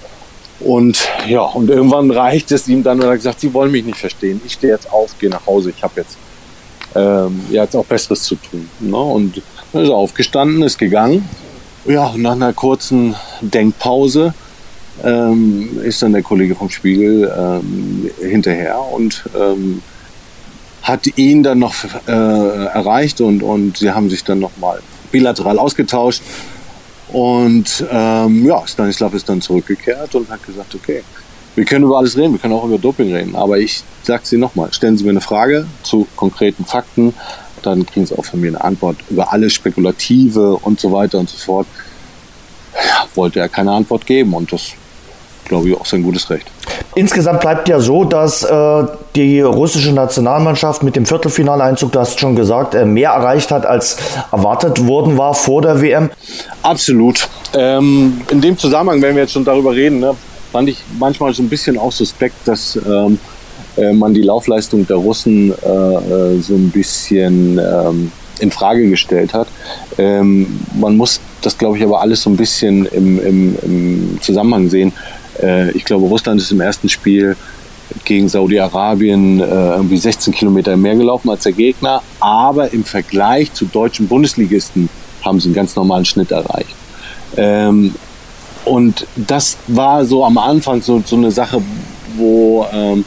Und 0.64 1.08
ja, 1.28 1.42
und 1.42 1.70
irgendwann 1.70 2.12
reicht 2.12 2.52
es 2.52 2.68
ihm 2.68 2.84
dann, 2.84 3.00
und 3.00 3.08
er 3.08 3.16
gesagt, 3.16 3.40
Sie 3.40 3.54
wollen 3.54 3.72
mich 3.72 3.86
nicht 3.86 3.98
verstehen. 3.98 4.42
Ich 4.46 4.54
stehe 4.54 4.74
jetzt 4.74 4.92
auf, 4.92 5.18
gehe 5.20 5.30
nach 5.30 5.46
Hause. 5.46 5.72
Ich 5.76 5.84
habe 5.84 5.94
jetzt, 5.98 6.18
ähm, 6.96 7.42
jetzt 7.50 7.76
auch 7.76 7.86
Besseres 7.86 8.24
zu 8.24 8.36
tun. 8.36 8.70
Ne? 8.80 8.98
Und 8.98 9.42
dann 9.72 9.84
ist 9.84 9.90
er 9.90 9.96
aufgestanden, 9.96 10.64
ist 10.64 10.78
gegangen. 10.78 11.28
Ja, 11.86 12.08
und 12.08 12.22
nach 12.22 12.34
einer 12.34 12.54
kurzen 12.54 13.16
Denkpause 13.42 14.34
ähm, 15.04 15.82
ist 15.84 16.02
dann 16.02 16.14
der 16.14 16.22
Kollege 16.22 16.56
vom 16.56 16.70
Spiegel 16.70 17.32
ähm, 17.38 18.10
hinterher 18.22 18.80
und 18.80 19.24
ähm, 19.38 19.82
hat 20.82 21.18
ihn 21.18 21.44
dann 21.44 21.60
noch 21.60 21.74
äh, 22.08 22.12
erreicht 22.12 23.22
und, 23.22 23.42
und 23.42 23.78
sie 23.78 23.92
haben 23.92 24.10
sich 24.10 24.24
dann 24.24 24.40
nochmal 24.40 24.80
bilateral 25.12 25.60
ausgetauscht. 25.60 26.22
Und 27.14 27.86
ähm, 27.92 28.46
ja, 28.46 28.68
Stanislav 28.68 29.14
ist 29.14 29.30
dann 29.30 29.40
zurückgekehrt 29.40 30.16
und 30.16 30.30
hat 30.30 30.44
gesagt, 30.44 30.74
okay, 30.74 31.04
wir 31.56 31.64
können 31.64 31.86
über 31.86 32.00
alles 32.00 32.18
reden, 32.18 32.34
wir 32.34 32.40
können 32.40 32.56
auch 32.56 32.66
über 32.66 32.80
Doping 32.80 33.14
reden, 33.14 33.36
aber 33.36 33.60
ich 33.60 33.84
sage 34.02 34.24
Sie 34.26 34.38
nochmal, 34.38 34.74
stellen 34.74 34.98
Sie 34.98 35.04
mir 35.04 35.12
eine 35.12 35.22
Frage 35.22 35.68
zu 35.84 36.08
konkreten 36.16 36.66
Fakten, 36.66 37.14
dann 37.62 37.86
kriegen 37.86 38.08
Sie 38.08 38.18
auch 38.18 38.26
von 38.26 38.42
mir 38.42 38.48
eine 38.48 38.64
Antwort 38.64 38.98
über 39.12 39.32
alles 39.32 39.54
Spekulative 39.54 40.56
und 40.58 40.80
so 40.80 40.92
weiter 40.92 41.20
und 41.20 41.30
so 41.30 41.38
fort. 41.38 41.68
Ja, 42.74 43.06
wollte 43.14 43.40
er 43.40 43.50
keine 43.50 43.72
Antwort 43.72 44.08
geben 44.08 44.34
und 44.34 44.52
das 44.52 44.74
glaube 45.46 45.70
ich, 45.70 45.78
auch 45.78 45.86
sein 45.86 46.04
gutes 46.04 46.30
Recht. 46.30 46.46
Insgesamt 46.96 47.42
bleibt 47.42 47.70
ja 47.70 47.80
so, 47.80 48.04
dass 48.04 48.44
äh, 48.44 48.84
die 49.16 49.42
russische 49.42 49.92
Nationalmannschaft 49.92 50.84
mit 50.84 50.96
dem 50.96 51.06
Viertelfinaleinzug, 51.06 51.92
du 51.92 52.00
hast 52.00 52.20
schon 52.20 52.36
gesagt, 52.36 52.76
äh, 52.76 52.86
mehr 52.86 53.12
erreicht 53.12 53.52
hat, 53.52 53.66
als 53.66 53.98
erwartet 54.32 54.86
worden 54.88 55.18
war 55.18 55.34
vor 55.34 55.62
der 55.62 55.82
WM. 55.82 56.10
Absolut. 56.62 57.28
Ähm, 57.56 58.22
in 58.30 58.42
dem 58.42 58.58
Zusammenhang, 58.58 59.02
wenn 59.02 59.16
wir 59.16 59.24
jetzt 59.24 59.34
schon 59.34 59.46
darüber 59.46 59.74
reden, 59.74 60.00
ne, 60.00 60.16
fand 60.52 60.70
ich 60.70 60.78
manchmal 61.00 61.34
so 61.34 61.42
ein 61.42 61.50
bisschen 61.50 61.78
auch 61.78 61.92
suspekt, 61.92 62.36
dass 62.46 62.78
ähm, 62.88 63.18
äh, 63.76 63.92
man 63.92 64.14
die 64.14 64.22
Laufleistung 64.22 64.86
der 64.86 64.98
Russen 64.98 65.52
äh, 65.52 65.68
äh, 65.68 66.40
so 66.42 66.54
ein 66.54 66.70
bisschen 66.70 67.60
ähm, 67.60 68.12
in 68.40 68.52
Frage 68.52 68.88
gestellt 68.90 69.34
hat. 69.34 69.48
Ähm, 69.98 70.60
man 70.80 70.96
muss 70.96 71.20
das, 71.42 71.58
glaube 71.58 71.78
ich, 71.78 71.84
aber 71.84 72.02
alles 72.02 72.22
so 72.22 72.30
ein 72.30 72.38
bisschen 72.38 72.86
im, 72.86 73.20
im, 73.20 73.56
im 73.64 74.18
Zusammenhang 74.22 74.70
sehen. 74.70 74.94
Äh, 75.42 75.72
ich 75.72 75.86
glaube, 75.86 76.06
Russland 76.06 76.42
ist 76.42 76.52
im 76.52 76.62
ersten 76.62 76.90
Spiel 76.90 77.36
gegen 78.06 78.28
Saudi-Arabien 78.30 79.40
äh, 79.40 79.44
irgendwie 79.44 79.98
16 79.98 80.34
Kilometer 80.34 80.76
mehr 80.78 80.96
gelaufen 80.96 81.30
als 81.30 81.44
der 81.44 81.52
Gegner, 81.52 82.02
aber 82.20 82.74
im 82.74 82.84
Vergleich 82.84 83.54
zu 83.54 83.66
deutschen 83.66 84.08
Bundesligisten 84.08 84.90
haben 85.24 85.40
sie 85.40 85.48
einen 85.48 85.56
ganz 85.56 85.76
normalen 85.76 86.06
Schnitt 86.06 86.32
erreicht. 86.32 86.76
Ähm, 87.38 87.96
und 88.66 89.06
das 89.16 89.58
war 89.68 90.06
so 90.06 90.26
am 90.26 90.38
Anfang 90.38 90.82
so, 90.82 91.02
so 91.06 91.16
eine 91.16 91.32
Sache, 91.32 91.62
wo 92.16 92.66
ähm, 92.72 93.04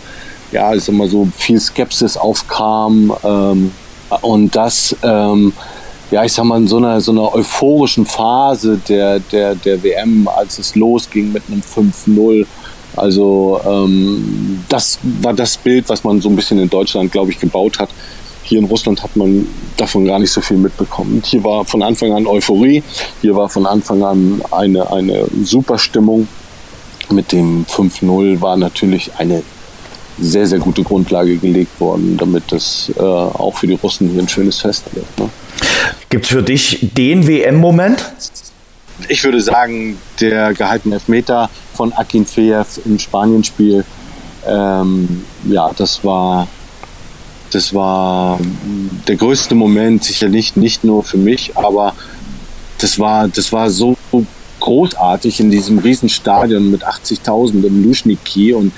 ja, 0.53 0.75
ich 0.75 0.85
sag 0.85 0.95
mal 0.95 1.09
so 1.09 1.29
viel 1.37 1.59
Skepsis 1.61 2.17
aufkam 2.17 3.13
ähm, 3.25 3.73
und 4.21 4.55
das 4.55 4.95
ähm, 5.03 5.53
ja, 6.11 6.25
ich 6.25 6.33
sag 6.33 6.45
mal, 6.45 6.59
in 6.59 6.69
so 6.69 6.77
einer, 6.77 7.01
so 7.01 7.13
einer 7.13 7.35
euphorischen 7.35 8.07
Phase 8.07 8.81
der, 8.89 9.19
der, 9.19 9.55
der 9.55 9.83
WM, 9.83 10.29
als 10.29 10.59
es 10.59 10.75
losging 10.75 11.33
mit 11.33 11.43
einem 11.49 11.63
5-0. 11.63 12.47
Also 12.95 13.61
ähm, 13.67 14.65
das 14.69 14.99
war 15.21 15.35
das 15.35 15.57
Bild, 15.57 15.89
was 15.89 16.05
man 16.05 16.21
so 16.21 16.29
ein 16.29 16.37
bisschen 16.37 16.59
in 16.59 16.71
Deutschland, 16.71 17.13
glaube 17.13 17.31
ich, 17.31 17.39
gebaut 17.39 17.79
hat. 17.79 17.91
Hier 18.43 18.61
in 18.61 18.67
Russland 18.67 19.03
hat 19.03 19.17
man 19.17 19.47
davon 19.77 20.07
gar 20.07 20.21
nicht 20.21 20.31
so 20.31 20.41
viel 20.41 20.57
mitbekommen. 20.57 21.21
Hier 21.25 21.43
war 21.43 21.65
von 21.65 21.83
Anfang 21.83 22.13
an 22.13 22.27
Euphorie, 22.27 22.83
hier 23.21 23.35
war 23.35 23.49
von 23.49 23.67
Anfang 23.67 24.05
an 24.05 24.41
eine, 24.53 24.91
eine 24.93 25.27
super 25.43 25.79
Stimmung. 25.79 26.29
Mit 27.11 27.33
dem 27.33 27.67
5-0 27.67 28.41
war 28.41 28.57
natürlich 28.57 29.11
eine 29.19 29.43
sehr, 30.19 30.47
sehr 30.47 30.59
gute 30.59 30.83
Grundlage 30.83 31.37
gelegt 31.37 31.79
worden, 31.81 32.17
damit 32.17 32.45
das 32.51 32.91
äh, 32.97 33.03
auch 33.03 33.55
für 33.57 33.67
die 33.67 33.75
Russen 33.75 34.09
hier 34.11 34.23
ein 34.23 34.29
schönes 34.29 34.61
Fest 34.61 34.85
wird. 34.93 35.07
Ne? 35.19 35.29
Gibt 36.09 36.25
es 36.25 36.31
für 36.31 36.43
dich 36.43 36.89
den 36.95 37.27
WM-Moment? 37.27 38.05
Ich 39.09 39.23
würde 39.25 39.41
sagen, 39.41 39.99
der 40.21 40.55
gehaltene 40.55 40.95
Elfmeter 40.95 41.51
von 41.75 41.93
Akin 41.93 42.25
Feev 42.25 42.81
im 42.85 42.99
Spanienspiel, 42.99 43.85
ähm, 44.47 45.25
ja, 45.49 45.71
das 45.77 46.03
war, 46.05 46.49
das 47.51 47.75
war 47.75 48.39
der 49.07 49.17
größte 49.17 49.55
Moment, 49.55 50.05
sicherlich 50.05 50.57
nicht 50.57 50.85
nur 50.85 51.03
für 51.03 51.19
mich, 51.19 51.57
aber 51.57 51.95
das 51.97 52.07
das 52.79 52.99
war, 52.99 53.29
das 53.29 53.53
war 53.53 53.71
so 53.71 53.97
großartig 54.61 55.41
in 55.41 55.51
diesem 55.51 55.79
Riesenstadion 55.79 56.71
mit 56.71 56.85
80.000 56.85 57.65
im 57.65 57.85
Luschniki 57.85 58.53
und 58.53 58.73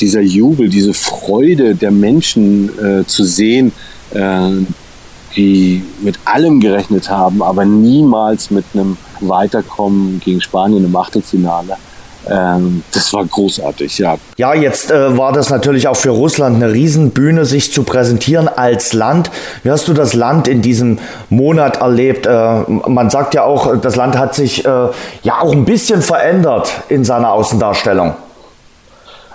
dieser 0.00 0.20
Jubel, 0.20 0.68
diese 0.68 0.94
Freude 0.94 1.74
der 1.74 1.90
Menschen 1.90 2.70
äh, 2.78 3.06
zu 3.06 3.24
sehen, 3.24 3.72
äh, 4.12 4.50
die 5.36 5.82
mit 6.00 6.18
allem 6.24 6.60
gerechnet 6.60 7.08
haben, 7.10 7.42
aber 7.42 7.64
niemals 7.64 8.50
mit 8.50 8.64
einem 8.74 8.96
Weiterkommen 9.20 10.20
gegen 10.20 10.40
Spanien 10.40 10.84
im 10.84 10.94
Achtelfinale. 10.96 11.76
Ähm, 12.28 12.84
das 12.92 13.12
war 13.12 13.24
großartig, 13.24 13.98
ja. 13.98 14.16
Ja, 14.36 14.54
jetzt 14.54 14.90
äh, 14.90 15.18
war 15.18 15.32
das 15.32 15.50
natürlich 15.50 15.88
auch 15.88 15.96
für 15.96 16.10
Russland 16.10 16.56
eine 16.56 16.72
Riesenbühne, 16.72 17.44
sich 17.44 17.72
zu 17.72 17.82
präsentieren 17.82 18.48
als 18.48 18.92
Land. 18.92 19.30
Wie 19.64 19.70
hast 19.70 19.88
du 19.88 19.92
das 19.92 20.14
Land 20.14 20.46
in 20.46 20.62
diesem 20.62 20.98
Monat 21.30 21.78
erlebt? 21.78 22.26
Äh, 22.26 22.62
man 22.68 23.10
sagt 23.10 23.34
ja 23.34 23.42
auch, 23.44 23.76
das 23.76 23.96
Land 23.96 24.16
hat 24.16 24.36
sich 24.36 24.64
äh, 24.64 24.68
ja 24.68 25.40
auch 25.40 25.52
ein 25.52 25.64
bisschen 25.64 26.00
verändert 26.00 26.72
in 26.88 27.04
seiner 27.04 27.32
Außendarstellung. 27.32 28.14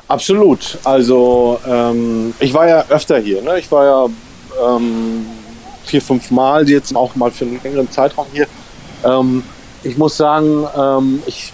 Absolut. 0.07 0.77
Also 0.85 1.59
ähm, 1.67 2.33
ich 2.39 2.53
war 2.53 2.67
ja 2.67 2.85
öfter 2.87 3.17
hier. 3.17 3.41
Ne? 3.41 3.59
Ich 3.59 3.69
war 3.69 3.85
ja 3.85 4.05
ähm, 4.75 5.25
vier, 5.87 6.01
fünf 6.01 6.31
Mal 6.31 6.67
jetzt 6.69 6.95
auch 6.95 7.15
mal 7.15 7.31
für 7.31 7.45
einen 7.45 7.59
längeren 7.63 7.89
Zeitraum 7.91 8.27
hier. 8.31 8.47
Ähm, 9.03 9.43
ich 9.83 9.97
muss 9.97 10.17
sagen, 10.17 10.65
ähm, 10.77 11.23
ich 11.25 11.53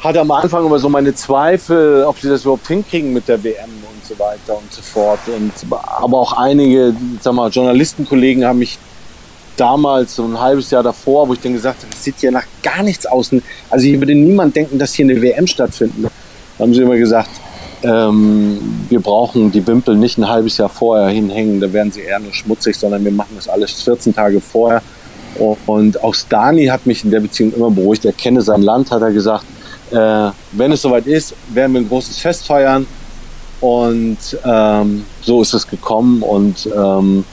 hatte 0.00 0.20
am 0.20 0.30
Anfang 0.30 0.64
immer 0.64 0.78
so 0.78 0.88
meine 0.88 1.14
Zweifel, 1.14 2.04
ob 2.04 2.18
sie 2.18 2.28
das 2.28 2.42
überhaupt 2.42 2.66
hinkriegen 2.66 3.12
mit 3.12 3.28
der 3.28 3.42
WM 3.42 3.70
und 3.90 4.04
so 4.06 4.18
weiter 4.18 4.58
und 4.58 4.72
so 4.72 4.82
fort. 4.82 5.20
Und, 5.26 5.52
aber 5.70 6.18
auch 6.18 6.32
einige, 6.34 6.94
Journalistenkollegen 7.22 8.44
haben 8.44 8.58
mich 8.58 8.78
damals, 9.56 10.16
so 10.16 10.24
ein 10.24 10.38
halbes 10.38 10.70
Jahr 10.70 10.82
davor, 10.82 11.28
wo 11.28 11.32
ich 11.32 11.40
dann 11.40 11.54
gesagt 11.54 11.82
habe, 11.82 11.90
das 11.90 12.04
sieht 12.04 12.20
ja 12.20 12.30
nach 12.30 12.44
gar 12.62 12.82
nichts 12.82 13.06
aus. 13.06 13.30
Also 13.70 13.86
hier 13.86 13.98
würde 14.00 14.14
niemand 14.14 14.54
denken, 14.54 14.78
dass 14.78 14.94
hier 14.94 15.06
eine 15.06 15.20
WM 15.20 15.46
stattfindet. 15.46 16.12
Da 16.58 16.62
haben 16.62 16.74
sie 16.74 16.82
immer 16.82 16.96
gesagt, 16.96 17.30
ähm, 17.86 18.58
wir 18.88 19.00
brauchen 19.00 19.52
die 19.52 19.64
Wimpel 19.64 19.96
nicht 19.96 20.18
ein 20.18 20.28
halbes 20.28 20.58
Jahr 20.58 20.68
vorher 20.68 21.08
hinhängen, 21.08 21.60
da 21.60 21.72
werden 21.72 21.92
sie 21.92 22.00
eher 22.00 22.18
nur 22.18 22.34
schmutzig, 22.34 22.76
sondern 22.76 23.04
wir 23.04 23.12
machen 23.12 23.34
das 23.36 23.48
alles 23.48 23.82
14 23.82 24.14
Tage 24.14 24.40
vorher. 24.40 24.82
Und 25.66 26.02
auch 26.02 26.14
Stani 26.14 26.66
hat 26.66 26.86
mich 26.86 27.04
in 27.04 27.10
der 27.10 27.20
Beziehung 27.20 27.52
immer 27.52 27.70
beruhigt. 27.70 28.04
Er 28.04 28.12
kenne 28.12 28.40
sein 28.42 28.62
Land, 28.62 28.90
hat 28.90 29.02
er 29.02 29.12
gesagt. 29.12 29.44
Äh, 29.90 30.30
wenn 30.52 30.72
es 30.72 30.82
soweit 30.82 31.06
ist, 31.06 31.34
werden 31.52 31.74
wir 31.74 31.82
ein 31.82 31.88
großes 31.88 32.18
Fest 32.18 32.46
feiern. 32.46 32.86
Und 33.60 34.18
ähm, 34.44 35.04
so 35.22 35.42
ist 35.42 35.54
es 35.54 35.68
gekommen. 35.68 36.22
Und 36.22 36.68
ähm, 36.74 37.24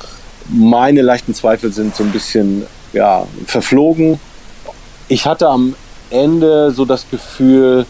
meine 0.50 1.02
leichten 1.02 1.34
Zweifel 1.34 1.72
sind 1.72 1.96
so 1.96 2.04
ein 2.04 2.12
bisschen 2.12 2.64
ja, 2.92 3.26
verflogen. 3.48 4.20
Ich 5.08 5.26
hatte 5.26 5.48
am 5.48 5.76
Ende 6.10 6.72
so 6.72 6.86
das 6.86 7.10
Gefühl, 7.10 7.86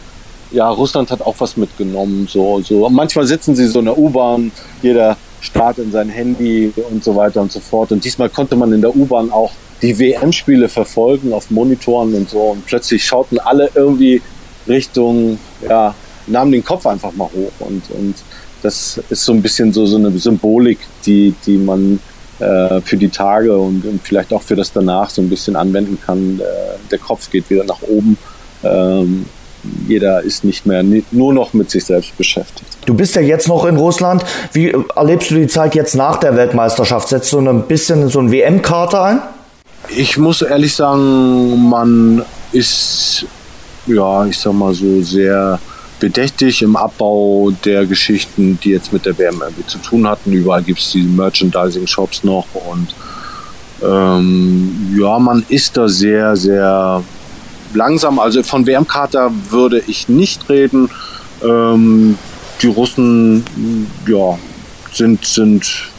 ja, 0.54 0.70
Russland 0.70 1.12
hat 1.12 1.22
auch 1.22 1.36
was 1.40 1.58
mitgenommen. 1.58 2.28
So, 2.30 2.62
so. 2.62 2.88
Manchmal 2.90 3.26
sitzen 3.26 3.56
sie 3.56 3.68
so 3.68 3.80
in 3.80 3.86
der 3.86 3.98
U-Bahn, 3.98 4.52
jeder 4.82 5.18
starrt 5.42 5.80
in 5.80 5.92
sein 5.92 6.10
Handy 6.10 6.72
und 6.90 7.04
so 7.04 7.16
weiter 7.16 7.42
und 7.42 7.52
so 7.52 7.60
fort. 7.60 7.92
Und 7.92 8.06
diesmal 8.06 8.30
konnte 8.30 8.56
man 8.56 8.72
in 8.72 8.82
der 8.82 8.96
U-Bahn 8.96 9.32
auch 9.32 9.52
die 9.82 9.98
WM-Spiele 10.00 10.70
verfolgen 10.70 11.34
auf 11.34 11.52
Monitoren 11.52 12.14
und 12.14 12.30
so. 12.30 12.40
Und 12.40 12.66
plötzlich 12.66 13.04
schauten 13.04 13.40
alle 13.40 13.70
irgendwie 13.76 14.22
Richtung, 14.68 15.38
ja, 15.68 15.94
nahmen 16.28 16.52
den 16.52 16.64
Kopf 16.64 16.86
einfach 16.86 17.12
mal 17.14 17.26
hoch. 17.26 17.52
Und, 17.60 17.84
und 17.92 18.16
das 18.62 19.02
ist 19.10 19.26
so 19.26 19.34
ein 19.34 19.42
bisschen 19.42 19.74
so, 19.74 19.86
so 19.86 19.98
eine 19.98 20.18
Symbolik, 20.18 20.80
die, 21.06 21.34
die 21.46 21.58
man 21.58 22.00
äh, 22.40 22.80
für 22.82 22.96
die 22.96 23.10
Tage 23.10 23.58
und, 23.58 23.86
und, 23.86 24.02
vielleicht 24.02 24.32
auch 24.32 24.42
für 24.42 24.56
das 24.56 24.72
danach 24.72 25.10
so 25.10 25.22
ein 25.22 25.30
bisschen 25.30 25.56
anwenden 25.56 25.98
kann. 26.06 26.38
Der, 26.38 26.78
der 26.90 27.00
Kopf 27.00 27.30
geht 27.30 27.50
wieder 27.50 27.66
nach 27.66 27.82
oben. 27.82 28.18
Ähm, 28.64 29.26
jeder 29.88 30.22
ist 30.22 30.44
nicht 30.44 30.66
mehr 30.66 30.84
nur 31.12 31.34
noch 31.34 31.54
mit 31.54 31.70
sich 31.70 31.86
selbst 31.86 32.18
beschäftigt. 32.18 32.78
Du 32.86 32.94
bist 32.94 33.16
ja 33.16 33.22
jetzt 33.22 33.48
noch 33.48 33.66
in 33.66 33.78
Russland. 33.78 34.24
Wie 34.52 34.74
erlebst 34.96 35.32
du 35.32 35.36
die 35.36 35.48
Zeit 35.48 35.76
jetzt 35.76 35.96
nach 35.96 36.18
der 36.18 36.36
Weltmeisterschaft? 36.36 37.08
Setzt 37.10 37.32
du 37.34 37.40
ein 37.40 37.64
bisschen 37.64 38.10
so 38.10 38.20
ein 38.20 38.32
WM-Karte 38.32 39.02
ein? 39.02 39.22
Ich 39.90 40.18
muss 40.18 40.42
ehrlich 40.42 40.74
sagen, 40.74 41.70
man 41.70 42.24
ist, 42.52 43.26
ja, 43.88 44.26
ich 44.26 44.38
sag 44.38 44.54
mal 44.54 44.74
so 44.74 45.02
sehr 45.02 45.60
bedächtig 46.00 46.62
im 46.62 46.76
Abbau 46.76 47.52
der 47.64 47.86
Geschichten, 47.86 48.60
die 48.64 48.72
jetzt 48.72 48.92
mit 48.92 49.06
der 49.06 49.18
WM 49.18 49.42
irgendwie 49.42 49.66
zu 49.66 49.78
tun 49.78 50.08
hatten. 50.08 50.34
Überall 50.34 50.64
gibt 50.64 50.80
es 50.80 50.92
diese 50.92 51.08
Merchandising-Shops 51.08 52.24
noch 52.24 52.46
und 52.54 52.94
ähm, 53.84 54.96
ja, 54.98 55.20
man 55.20 55.46
ist 55.50 55.76
da 55.76 55.88
sehr, 55.88 56.36
sehr 56.36 57.04
langsam. 57.76 58.20
Also 58.20 58.44
von 58.44 58.66
WM-Kater 58.66 59.32
würde 59.50 59.82
ich 59.88 60.10
nicht 60.10 60.50
reden. 60.50 60.90
Ähm, 61.44 62.18
die 62.62 62.68
Russen 62.68 63.44
ja, 64.08 64.38
sind, 64.92 65.26
sind 65.26 65.90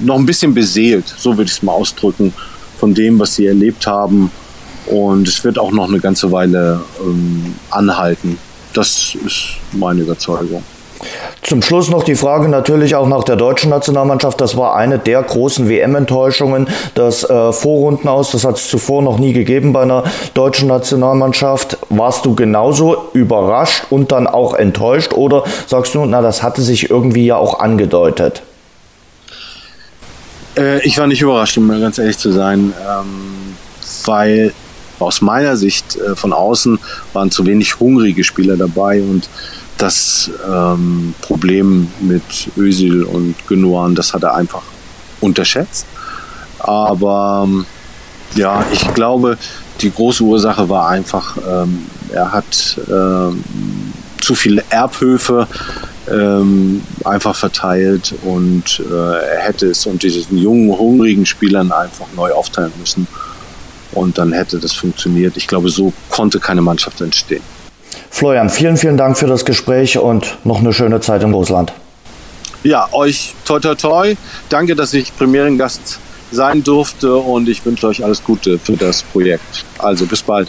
noch 0.00 0.16
ein 0.16 0.26
bisschen 0.26 0.54
beseelt, 0.54 1.06
so 1.06 1.36
würde 1.36 1.44
ich 1.44 1.56
es 1.56 1.62
mal 1.62 1.72
ausdrücken, 1.72 2.32
von 2.78 2.94
dem, 2.94 3.18
was 3.18 3.34
sie 3.36 3.46
erlebt 3.46 3.86
haben. 3.86 4.30
Und 4.86 5.26
es 5.28 5.42
wird 5.44 5.58
auch 5.58 5.72
noch 5.72 5.88
eine 5.88 6.00
ganze 6.00 6.30
Weile 6.30 6.80
ähm, 7.00 7.54
anhalten. 7.70 8.38
Das 8.74 9.16
ist 9.24 9.56
meine 9.72 10.02
Überzeugung. 10.02 10.62
Zum 11.42 11.60
Schluss 11.62 11.90
noch 11.90 12.04
die 12.04 12.14
Frage 12.14 12.48
natürlich 12.48 12.94
auch 12.94 13.06
nach 13.06 13.24
der 13.24 13.36
deutschen 13.36 13.70
Nationalmannschaft. 13.70 14.40
Das 14.40 14.56
war 14.56 14.74
eine 14.76 14.98
der 14.98 15.22
großen 15.22 15.68
WM-Enttäuschungen. 15.68 16.68
Das 16.94 17.28
äh, 17.28 17.52
Vorrunden 17.52 18.08
aus, 18.08 18.30
das 18.30 18.44
hat 18.44 18.56
es 18.56 18.68
zuvor 18.68 19.02
noch 19.02 19.18
nie 19.18 19.32
gegeben 19.32 19.72
bei 19.72 19.82
einer 19.82 20.04
deutschen 20.32 20.68
Nationalmannschaft. 20.68 21.78
Warst 21.90 22.24
du 22.24 22.34
genauso 22.34 23.08
überrascht 23.12 23.84
und 23.90 24.12
dann 24.12 24.26
auch 24.26 24.54
enttäuscht 24.54 25.12
oder 25.12 25.44
sagst 25.66 25.94
du, 25.94 26.04
na, 26.06 26.22
das 26.22 26.42
hatte 26.42 26.62
sich 26.62 26.90
irgendwie 26.90 27.26
ja 27.26 27.36
auch 27.36 27.60
angedeutet? 27.60 28.42
Äh, 30.56 30.84
ich 30.86 30.98
war 30.98 31.06
nicht 31.06 31.20
überrascht, 31.20 31.58
um 31.58 31.68
ganz 31.68 31.98
ehrlich 31.98 32.18
zu 32.18 32.32
sein, 32.32 32.72
ähm, 32.88 33.56
weil 34.06 34.52
aus 34.98 35.20
meiner 35.20 35.56
Sicht 35.56 35.96
äh, 35.96 36.14
von 36.14 36.32
außen 36.32 36.78
waren 37.12 37.30
zu 37.30 37.46
wenig 37.46 37.78
hungrige 37.80 38.24
Spieler 38.24 38.56
dabei 38.56 39.02
und 39.02 39.28
das 39.78 40.30
ähm, 40.48 41.14
Problem 41.20 41.88
mit 42.00 42.22
Özil 42.56 43.02
und 43.02 43.34
Gündogan, 43.46 43.94
das 43.94 44.12
hat 44.12 44.22
er 44.22 44.34
einfach 44.34 44.62
unterschätzt. 45.20 45.86
Aber 46.58 47.44
ähm, 47.46 47.66
ja, 48.34 48.64
ich 48.72 48.94
glaube, 48.94 49.36
die 49.80 49.90
große 49.90 50.22
Ursache 50.22 50.68
war 50.68 50.88
einfach, 50.88 51.36
ähm, 51.48 51.86
er 52.12 52.32
hat 52.32 52.78
ähm, 52.88 53.42
zu 54.20 54.34
viele 54.34 54.64
Erbhöfe 54.70 55.46
ähm, 56.10 56.82
einfach 57.04 57.34
verteilt 57.34 58.14
und 58.22 58.82
äh, 58.90 59.34
er 59.34 59.40
hätte 59.40 59.66
es 59.66 59.86
unter 59.86 60.08
diesen 60.08 60.38
jungen, 60.38 60.76
hungrigen 60.78 61.26
Spielern 61.26 61.72
einfach 61.72 62.06
neu 62.16 62.32
aufteilen 62.32 62.72
müssen. 62.78 63.06
Und 63.92 64.18
dann 64.18 64.32
hätte 64.32 64.58
das 64.58 64.72
funktioniert. 64.72 65.36
Ich 65.36 65.46
glaube, 65.46 65.68
so 65.68 65.92
konnte 66.10 66.40
keine 66.40 66.62
Mannschaft 66.62 67.00
entstehen. 67.00 67.42
Florian, 68.10 68.50
vielen, 68.50 68.76
vielen 68.76 68.96
Dank 68.96 69.18
für 69.18 69.26
das 69.26 69.44
Gespräch 69.44 69.98
und 69.98 70.38
noch 70.44 70.60
eine 70.60 70.72
schöne 70.72 71.00
Zeit 71.00 71.22
in 71.22 71.32
Russland. 71.32 71.72
Ja, 72.62 72.88
euch 72.92 73.34
toi 73.44 73.60
toi 73.60 73.74
toi. 73.74 74.14
Danke, 74.48 74.74
dass 74.74 74.94
ich 74.94 75.14
Premierengast 75.16 75.98
sein 76.30 76.62
durfte 76.62 77.14
und 77.14 77.48
ich 77.48 77.64
wünsche 77.64 77.86
euch 77.86 78.02
alles 78.04 78.24
Gute 78.24 78.58
für 78.58 78.76
das 78.76 79.02
Projekt. 79.02 79.64
Also 79.78 80.06
bis 80.06 80.22
bald. 80.22 80.48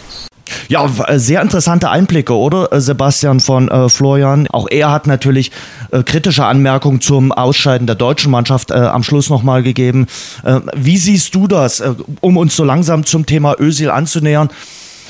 Ja, 0.68 0.88
äh, 1.06 1.18
sehr 1.18 1.42
interessante 1.42 1.90
Einblicke, 1.90 2.34
oder 2.34 2.72
äh, 2.72 2.80
Sebastian 2.80 3.40
von 3.40 3.68
äh, 3.68 3.88
Florian? 3.88 4.46
Auch 4.48 4.68
er 4.70 4.90
hat 4.90 5.06
natürlich 5.06 5.52
äh, 5.90 6.02
kritische 6.02 6.44
Anmerkungen 6.44 7.00
zum 7.00 7.32
Ausscheiden 7.32 7.86
der 7.86 7.96
deutschen 7.96 8.30
Mannschaft 8.30 8.70
äh, 8.70 8.74
am 8.74 9.02
Schluss 9.02 9.28
nochmal 9.28 9.62
gegeben. 9.62 10.06
Äh, 10.44 10.60
wie 10.74 10.98
siehst 10.98 11.34
du 11.34 11.46
das, 11.46 11.82
um 12.20 12.36
uns 12.36 12.56
so 12.56 12.64
langsam 12.64 13.04
zum 13.04 13.26
Thema 13.26 13.56
Ösil 13.58 13.90
anzunähern? 13.90 14.50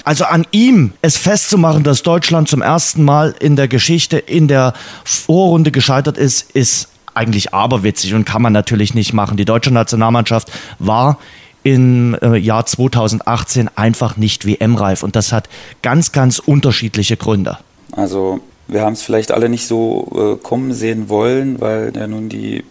Also 0.07 0.25
an 0.25 0.47
ihm 0.53 0.93
es 1.03 1.17
festzumachen, 1.17 1.83
dass 1.83 2.05
Deutschland 2.05 2.49
zum 2.49 2.63
ersten 2.63 3.03
Mal 3.03 3.35
in 3.41 3.57
der 3.57 3.67
Geschichte 3.67 4.19
in 4.19 4.47
der 4.47 4.73
Vorrunde 5.03 5.73
gescheitert 5.73 6.17
ist, 6.17 6.49
ist 6.53 6.91
eigentlich 7.15 7.53
aberwitzig 7.53 8.15
und 8.15 8.25
kann 8.25 8.41
man 8.41 8.53
natürlich 8.53 8.95
nicht 8.95 9.13
machen. 9.15 9.37
Die 9.37 9.45
deutsche 9.45 9.73
Nationalmannschaft 9.73 10.53
war 10.79 11.19
im 11.65 12.17
äh, 12.23 12.37
Jahr 12.37 12.65
2018 12.65 13.69
einfach 13.75 14.17
nicht 14.17 14.47
WM-reif 14.47 15.03
und 15.03 15.17
das 15.17 15.33
hat 15.33 15.49
ganz, 15.83 16.13
ganz 16.13 16.39
unterschiedliche 16.39 17.17
Gründe. 17.17 17.59
Also 17.91 18.39
wir 18.69 18.83
haben 18.83 18.93
es 18.93 19.03
vielleicht 19.03 19.33
alle 19.33 19.49
nicht 19.49 19.67
so 19.67 20.37
äh, 20.39 20.41
kommen 20.41 20.73
sehen 20.73 21.09
wollen, 21.09 21.61
weil 21.61 21.93
ja 21.97 22.07
nun 22.07 22.29
die 22.29 22.63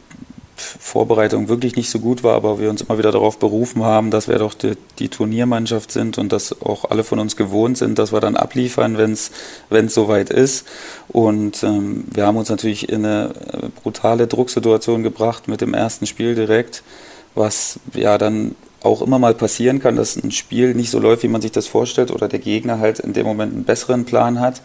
Vorbereitung 0.56 1.50
wirklich 1.50 1.76
nicht 1.76 1.90
so 1.90 2.00
gut 2.00 2.24
war, 2.24 2.36
aber 2.36 2.60
wir 2.60 2.70
uns 2.70 2.82
immer 2.82 2.98
wieder 2.98 3.12
darauf 3.12 3.40
berufen 3.40 3.84
haben, 3.84 4.10
dass 4.10 4.28
wir 4.28 4.38
doch 4.38 4.54
die, 4.54 4.74
die 5.00 5.10
Turniermannschaft 5.10 5.92
sind 5.92 6.18
und 6.18 6.32
dass 6.32 6.62
auch 6.62 6.90
alle 6.90 7.04
von 7.04 7.20
uns 7.20 7.36
gewohnt 7.36 7.78
sind, 7.78 8.00
dass 8.00 8.14
wir 8.14 8.22
dann 8.22 8.38
abliefern, 8.38 8.98
wenn 8.98 9.12
es 9.12 9.32
soweit 9.94 10.30
ist. 10.30 10.66
Und 11.10 11.64
ähm, 11.64 12.06
wir 12.12 12.26
haben 12.26 12.38
uns 12.38 12.50
natürlich 12.50 12.90
in 12.90 13.06
eine 13.06 13.34
brutale 13.84 14.28
Drucksituation 14.28 15.04
gebracht 15.04 15.48
mit 15.48 15.62
dem 15.62 15.74
ersten 15.74 16.06
Spiel 16.06 16.36
direkt, 16.36 16.84
was 17.36 17.80
ja 17.94 18.18
dann 18.18 18.56
auch 18.82 19.02
immer 19.02 19.20
mal 19.20 19.34
passieren 19.34 19.80
kann, 19.80 19.96
dass 19.96 20.16
ein 20.16 20.32
Spiel 20.32 20.74
nicht 20.76 20.92
so 20.92 21.00
läuft, 21.00 21.24
wie 21.24 21.28
man 21.28 21.42
sich 21.42 21.52
das 21.52 21.68
vorstellt 21.68 22.12
oder 22.12 22.28
der 22.28 22.40
Gegner 22.40 22.80
halt 22.80 23.00
in 23.00 23.14
dem 23.14 23.26
Moment 23.26 23.54
einen 23.54 23.64
besseren 23.66 24.06
Plan 24.06 24.40
hat. 24.40 24.62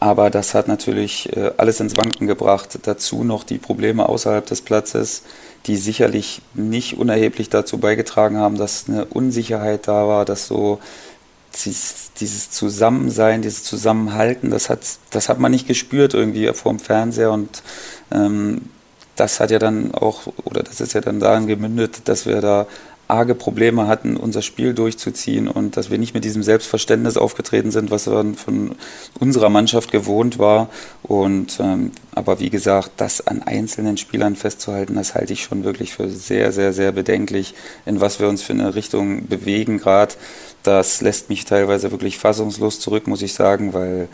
Aber 0.00 0.30
das 0.30 0.54
hat 0.54 0.68
natürlich 0.68 1.34
äh, 1.36 1.50
alles 1.56 1.80
ins 1.80 1.96
Wanken 1.96 2.26
gebracht. 2.26 2.78
Dazu 2.82 3.24
noch 3.24 3.42
die 3.42 3.58
Probleme 3.58 4.08
außerhalb 4.08 4.46
des 4.46 4.62
Platzes, 4.62 5.22
die 5.66 5.76
sicherlich 5.76 6.40
nicht 6.54 6.98
unerheblich 6.98 7.50
dazu 7.50 7.78
beigetragen 7.78 8.36
haben, 8.36 8.56
dass 8.56 8.88
eine 8.88 9.06
Unsicherheit 9.06 9.88
da 9.88 10.06
war, 10.06 10.24
dass 10.24 10.46
so 10.46 10.78
dieses 11.64 12.50
Zusammensein, 12.50 13.42
dieses 13.42 13.64
Zusammenhalten, 13.64 14.50
das 14.50 14.68
hat, 14.68 14.80
das 15.10 15.28
hat 15.28 15.40
man 15.40 15.50
nicht 15.50 15.66
gespürt 15.66 16.14
irgendwie 16.14 16.46
vor 16.52 16.72
dem 16.72 16.78
Fernseher 16.78 17.32
und 17.32 17.62
ähm, 18.12 18.60
das 19.16 19.40
hat 19.40 19.50
ja 19.50 19.58
dann 19.58 19.92
auch, 19.94 20.28
oder 20.44 20.62
das 20.62 20.80
ist 20.80 20.92
ja 20.92 21.00
dann 21.00 21.18
daran 21.18 21.46
gemündet, 21.46 22.02
dass 22.04 22.26
wir 22.26 22.40
da 22.40 22.66
arge 23.08 23.34
Probleme 23.34 23.86
hatten, 23.86 24.16
unser 24.18 24.42
Spiel 24.42 24.74
durchzuziehen 24.74 25.48
und 25.48 25.78
dass 25.78 25.90
wir 25.90 25.98
nicht 25.98 26.12
mit 26.12 26.24
diesem 26.24 26.42
Selbstverständnis 26.42 27.16
aufgetreten 27.16 27.70
sind, 27.70 27.90
was 27.90 28.04
von 28.04 28.76
unserer 29.18 29.48
Mannschaft 29.48 29.90
gewohnt 29.90 30.38
war. 30.38 30.68
Und 31.02 31.58
ähm, 31.58 31.92
aber 32.14 32.38
wie 32.38 32.50
gesagt, 32.50 32.92
das 32.98 33.26
an 33.26 33.42
einzelnen 33.42 33.96
Spielern 33.96 34.36
festzuhalten, 34.36 34.94
das 34.94 35.14
halte 35.14 35.32
ich 35.32 35.42
schon 35.42 35.64
wirklich 35.64 35.94
für 35.94 36.10
sehr, 36.10 36.52
sehr, 36.52 36.74
sehr 36.74 36.92
bedenklich, 36.92 37.54
in 37.86 38.00
was 38.00 38.20
wir 38.20 38.28
uns 38.28 38.42
für 38.42 38.52
eine 38.52 38.74
Richtung 38.74 39.26
bewegen 39.26 39.78
gerade. 39.78 40.14
Das 40.62 41.00
lässt 41.00 41.30
mich 41.30 41.46
teilweise 41.46 41.90
wirklich 41.90 42.18
fassungslos 42.18 42.78
zurück, 42.78 43.06
muss 43.06 43.22
ich 43.22 43.32
sagen, 43.32 43.72
weil 43.72 44.08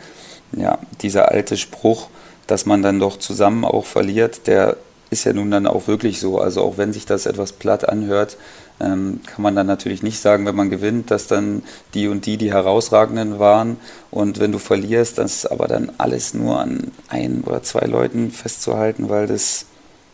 ja, 0.56 0.78
dieser 1.02 1.32
alte 1.32 1.56
Spruch, 1.56 2.08
dass 2.46 2.64
man 2.64 2.82
dann 2.82 3.00
doch 3.00 3.18
zusammen 3.18 3.64
auch 3.64 3.86
verliert, 3.86 4.46
der 4.46 4.76
ist 5.10 5.24
ja 5.24 5.32
nun 5.32 5.50
dann 5.50 5.66
auch 5.66 5.86
wirklich 5.86 6.20
so. 6.20 6.38
Also 6.38 6.62
auch 6.62 6.76
wenn 6.76 6.92
sich 6.92 7.06
das 7.06 7.26
etwas 7.26 7.52
platt 7.52 7.88
anhört, 7.88 8.36
ähm, 8.80 9.20
kann 9.26 9.42
man 9.42 9.54
dann 9.54 9.66
natürlich 9.66 10.02
nicht 10.02 10.20
sagen, 10.20 10.46
wenn 10.46 10.56
man 10.56 10.70
gewinnt, 10.70 11.10
dass 11.10 11.26
dann 11.26 11.62
die 11.94 12.08
und 12.08 12.26
die 12.26 12.36
die 12.36 12.52
herausragenden 12.52 13.38
waren. 13.38 13.76
Und 14.10 14.40
wenn 14.40 14.52
du 14.52 14.58
verlierst, 14.58 15.18
das 15.18 15.46
aber 15.46 15.68
dann 15.68 15.92
alles 15.98 16.34
nur 16.34 16.58
an 16.58 16.90
ein 17.08 17.42
oder 17.44 17.62
zwei 17.62 17.86
Leuten 17.86 18.30
festzuhalten, 18.32 19.08
weil 19.08 19.26
das, 19.26 19.66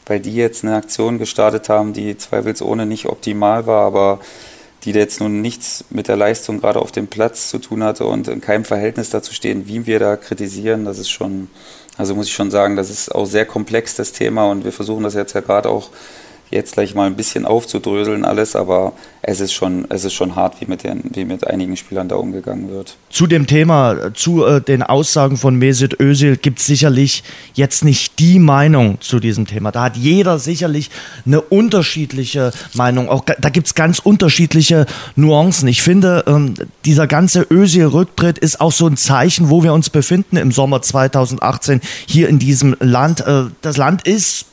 weil 0.06 0.20
die 0.20 0.34
jetzt 0.34 0.64
eine 0.64 0.76
Aktion 0.76 1.18
gestartet 1.18 1.68
haben, 1.68 1.92
die 1.92 2.16
zweifelsohne 2.18 2.86
nicht 2.86 3.06
optimal 3.06 3.66
war, 3.66 3.86
aber 3.86 4.20
die 4.84 4.92
jetzt 4.92 5.20
nun 5.20 5.40
nichts 5.40 5.84
mit 5.90 6.08
der 6.08 6.16
Leistung 6.16 6.60
gerade 6.60 6.80
auf 6.80 6.92
dem 6.92 7.06
Platz 7.06 7.50
zu 7.50 7.58
tun 7.58 7.82
hatte 7.84 8.06
und 8.06 8.28
in 8.28 8.40
keinem 8.40 8.64
Verhältnis 8.64 9.10
dazu 9.10 9.34
stehen, 9.34 9.68
wie 9.68 9.86
wir 9.86 9.98
da 9.98 10.16
kritisieren, 10.16 10.84
das 10.84 10.98
ist 10.98 11.10
schon, 11.10 11.48
also 11.98 12.14
muss 12.14 12.26
ich 12.26 12.32
schon 12.32 12.50
sagen, 12.50 12.76
das 12.76 12.88
ist 12.88 13.14
auch 13.14 13.26
sehr 13.26 13.44
komplex, 13.44 13.96
das 13.96 14.12
Thema. 14.12 14.46
Und 14.50 14.64
wir 14.64 14.72
versuchen 14.72 15.04
das 15.04 15.14
jetzt 15.14 15.34
ja 15.34 15.40
gerade 15.40 15.68
auch 15.68 15.90
jetzt 16.50 16.74
gleich 16.74 16.94
mal 16.94 17.06
ein 17.06 17.16
bisschen 17.16 17.46
aufzudröseln 17.46 18.24
alles, 18.24 18.56
aber 18.56 18.92
es 19.22 19.40
ist 19.40 19.52
schon, 19.52 19.86
es 19.90 20.04
ist 20.04 20.14
schon 20.14 20.34
hart, 20.34 20.60
wie 20.60 20.66
mit, 20.66 20.82
den, 20.82 21.02
wie 21.12 21.24
mit 21.24 21.46
einigen 21.46 21.76
Spielern 21.76 22.08
da 22.08 22.16
umgegangen 22.16 22.70
wird. 22.70 22.96
Zu 23.10 23.26
dem 23.26 23.46
Thema, 23.46 24.14
zu 24.14 24.44
äh, 24.44 24.60
den 24.60 24.82
Aussagen 24.82 25.36
von 25.36 25.56
Mesut 25.56 26.00
Özil 26.00 26.36
gibt 26.36 26.58
es 26.58 26.66
sicherlich 26.66 27.22
jetzt 27.54 27.84
nicht 27.84 28.18
die 28.18 28.38
Meinung 28.38 29.00
zu 29.00 29.20
diesem 29.20 29.46
Thema. 29.46 29.70
Da 29.70 29.84
hat 29.84 29.96
jeder 29.96 30.38
sicherlich 30.38 30.90
eine 31.26 31.40
unterschiedliche 31.40 32.50
Meinung. 32.74 33.08
Auch 33.08 33.24
da 33.24 33.50
gibt 33.50 33.68
es 33.68 33.74
ganz 33.74 33.98
unterschiedliche 33.98 34.86
Nuancen. 35.16 35.68
Ich 35.68 35.82
finde, 35.82 36.24
ähm, 36.26 36.54
dieser 36.84 37.06
ganze 37.06 37.46
Özil-Rücktritt 37.48 38.38
ist 38.38 38.60
auch 38.60 38.72
so 38.72 38.86
ein 38.86 38.96
Zeichen, 38.96 39.50
wo 39.50 39.62
wir 39.62 39.72
uns 39.72 39.90
befinden 39.90 40.36
im 40.36 40.50
Sommer 40.50 40.82
2018 40.82 41.80
hier 42.06 42.28
in 42.28 42.38
diesem 42.38 42.76
Land. 42.80 43.20
Äh, 43.20 43.44
das 43.60 43.76
Land 43.76 44.06
ist 44.06 44.46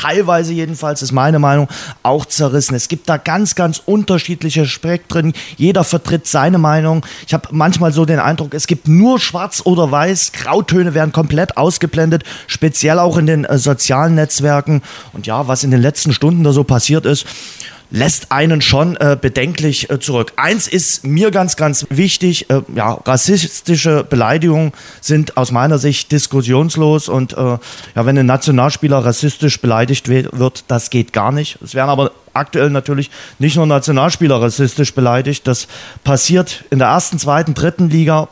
teilweise 0.00 0.52
jedenfalls, 0.52 1.02
ist 1.02 1.12
meine 1.12 1.38
Meinung, 1.38 1.68
auch 2.02 2.24
zerrissen. 2.24 2.74
Es 2.74 2.88
gibt 2.88 3.08
da 3.08 3.16
ganz, 3.16 3.54
ganz 3.54 3.82
unterschiedliche 3.84 4.66
Spektren. 4.66 5.32
Jeder 5.56 5.84
vertritt 5.84 6.26
seine 6.26 6.58
Meinung. 6.58 7.04
Ich 7.26 7.34
habe 7.34 7.48
manchmal 7.50 7.92
so 7.92 8.04
den 8.04 8.18
Eindruck, 8.18 8.54
es 8.54 8.66
gibt 8.66 8.88
nur 8.88 9.18
schwarz 9.18 9.62
oder 9.64 9.90
weiß. 9.90 10.32
Grautöne 10.32 10.94
werden 10.94 11.12
komplett 11.12 11.56
ausgeblendet, 11.56 12.24
speziell 12.46 12.98
auch 12.98 13.16
in 13.16 13.26
den 13.26 13.44
äh, 13.44 13.58
sozialen 13.58 14.14
Netzwerken. 14.14 14.82
Und 15.12 15.26
ja, 15.26 15.48
was 15.48 15.64
in 15.64 15.70
den 15.70 15.82
letzten 15.82 16.12
Stunden 16.12 16.44
da 16.44 16.52
so 16.52 16.64
passiert 16.64 17.04
ist, 17.04 17.26
lässt 17.90 18.32
einen 18.32 18.62
schon 18.62 18.96
äh, 18.96 19.16
bedenklich 19.20 19.90
äh, 19.90 19.98
zurück. 19.98 20.32
Eins 20.36 20.68
ist 20.68 21.04
mir 21.04 21.30
ganz, 21.30 21.56
ganz 21.56 21.86
wichtig, 21.90 22.48
äh, 22.50 22.62
ja, 22.74 22.92
rassistische 22.92 24.04
Beleidigungen 24.04 24.72
sind 25.00 25.36
aus 25.36 25.50
meiner 25.50 25.78
Sicht 25.78 26.12
diskussionslos 26.12 27.08
und 27.08 27.32
äh, 27.32 27.36
ja, 27.36 27.58
wenn 27.94 28.16
ein 28.18 28.26
Nationalspieler 28.26 29.04
rassistisch 29.04 29.60
beleidigt 29.60 30.08
wird, 30.08 30.64
das 30.68 30.90
geht 30.90 31.12
gar 31.12 31.32
nicht. 31.32 31.58
Es 31.62 31.74
werden 31.74 31.90
aber 31.90 32.12
aktuell 32.32 32.70
natürlich 32.70 33.10
nicht 33.38 33.56
nur 33.56 33.66
Nationalspieler 33.66 34.40
rassistisch 34.40 34.94
beleidigt, 34.94 35.46
das 35.46 35.66
passiert 36.04 36.64
in 36.70 36.78
der 36.78 36.88
ersten, 36.88 37.18
zweiten, 37.18 37.54
dritten 37.54 37.90
Liga 37.90 38.28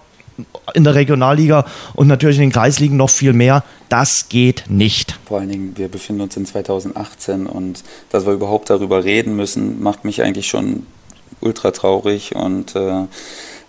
in 0.74 0.84
der 0.84 0.94
Regionalliga 0.94 1.64
und 1.94 2.06
natürlich 2.06 2.36
in 2.36 2.42
den 2.42 2.52
Kreisligen 2.52 2.96
noch 2.96 3.10
viel 3.10 3.32
mehr. 3.32 3.64
Das 3.88 4.28
geht 4.28 4.64
nicht. 4.68 5.18
Vor 5.26 5.40
allen 5.40 5.48
Dingen, 5.48 5.72
wir 5.76 5.88
befinden 5.88 6.22
uns 6.22 6.36
in 6.36 6.46
2018 6.46 7.46
und 7.46 7.82
dass 8.10 8.26
wir 8.26 8.32
überhaupt 8.32 8.70
darüber 8.70 9.04
reden 9.04 9.36
müssen, 9.36 9.82
macht 9.82 10.04
mich 10.04 10.22
eigentlich 10.22 10.48
schon 10.48 10.86
ultra 11.40 11.70
traurig 11.70 12.34
und 12.34 12.74
äh, 12.76 13.04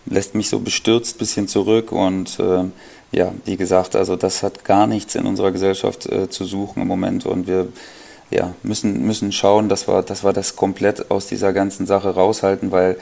lässt 0.06 0.36
mich 0.36 0.50
so 0.50 0.60
bestürzt 0.60 1.16
ein 1.16 1.20
bisschen 1.20 1.48
zurück 1.48 1.92
und 1.92 2.40
äh, 2.40 2.66
ja, 3.12 3.32
wie 3.46 3.58
gesagt, 3.58 3.96
also 3.96 4.16
das 4.16 4.44
hat 4.44 4.66
gar 4.66 4.88
nichts 4.88 5.16
in 5.16 5.26
unserer 5.26 5.52
Gesellschaft 5.52 6.06
äh, 6.08 6.30
zu 6.30 6.46
suchen 6.46 6.82
im 6.82 6.88
Moment 6.88 7.26
und 7.26 7.48
wir 7.48 7.68
ja, 8.30 8.54
müssen, 8.62 9.06
müssen 9.06 9.32
schauen, 9.32 9.70
dass 9.70 9.88
wir, 9.88 10.04
dass 10.04 10.24
wir 10.24 10.34
das 10.34 10.56
komplett 10.56 11.10
aus 11.10 11.28
dieser 11.28 11.54
ganzen 11.54 11.88
Sache 11.88 12.10
raushalten, 12.14 12.72
weil 12.72 12.98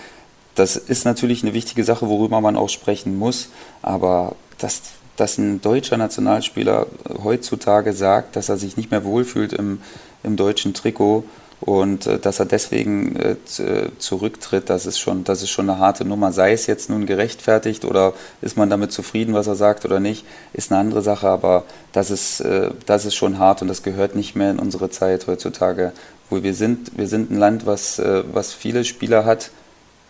das 0.57 0.75
ist 0.75 1.05
natürlich 1.05 1.43
eine 1.43 1.53
wichtige 1.53 1.83
Sache, 1.83 2.09
worüber 2.09 2.41
man 2.41 2.57
auch 2.57 2.69
sprechen 2.69 3.17
muss, 3.17 3.49
aber 3.83 4.35
dass, 4.57 4.81
dass 5.15 5.37
ein 5.37 5.61
deutscher 5.61 5.97
Nationalspieler 5.97 6.87
heutzutage 7.23 7.93
sagt, 7.93 8.35
dass 8.35 8.49
er 8.49 8.57
sich 8.57 8.75
nicht 8.75 8.89
mehr 8.89 9.03
wohlfühlt 9.03 9.53
im, 9.53 9.79
im 10.23 10.35
deutschen 10.35 10.73
Trikot 10.73 11.23
und 11.61 12.07
äh, 12.07 12.17
dass 12.17 12.39
er 12.39 12.47
deswegen 12.47 13.15
äh, 13.15 13.35
äh, 13.61 13.89
zurücktritt, 13.99 14.69
das 14.71 14.87
ist, 14.87 14.97
schon, 14.97 15.23
das 15.23 15.43
ist 15.43 15.51
schon 15.51 15.69
eine 15.69 15.77
harte 15.77 16.05
Nummer. 16.05 16.31
Sei 16.31 16.53
es 16.53 16.65
jetzt 16.65 16.89
nun 16.89 17.05
gerechtfertigt 17.05 17.85
oder 17.85 18.13
ist 18.41 18.57
man 18.57 18.71
damit 18.71 18.91
zufrieden, 18.91 19.35
was 19.35 19.45
er 19.45 19.55
sagt 19.55 19.85
oder 19.85 19.99
nicht, 19.99 20.25
ist 20.53 20.71
eine 20.71 20.79
andere 20.79 21.03
Sache, 21.03 21.29
aber 21.29 21.65
das 21.91 22.09
ist, 22.09 22.39
äh, 22.39 22.71
das 22.87 23.05
ist 23.05 23.15
schon 23.15 23.37
hart 23.37 23.61
und 23.61 23.67
das 23.67 23.83
gehört 23.83 24.15
nicht 24.15 24.35
mehr 24.35 24.49
in 24.49 24.59
unsere 24.59 24.89
Zeit 24.89 25.27
heutzutage, 25.27 25.93
wo 26.31 26.41
wir 26.41 26.55
sind. 26.55 26.97
Wir 26.97 27.07
sind 27.07 27.29
ein 27.29 27.37
Land, 27.37 27.67
was, 27.67 27.99
äh, 27.99 28.23
was 28.31 28.53
viele 28.53 28.85
Spieler 28.85 29.23
hat, 29.23 29.51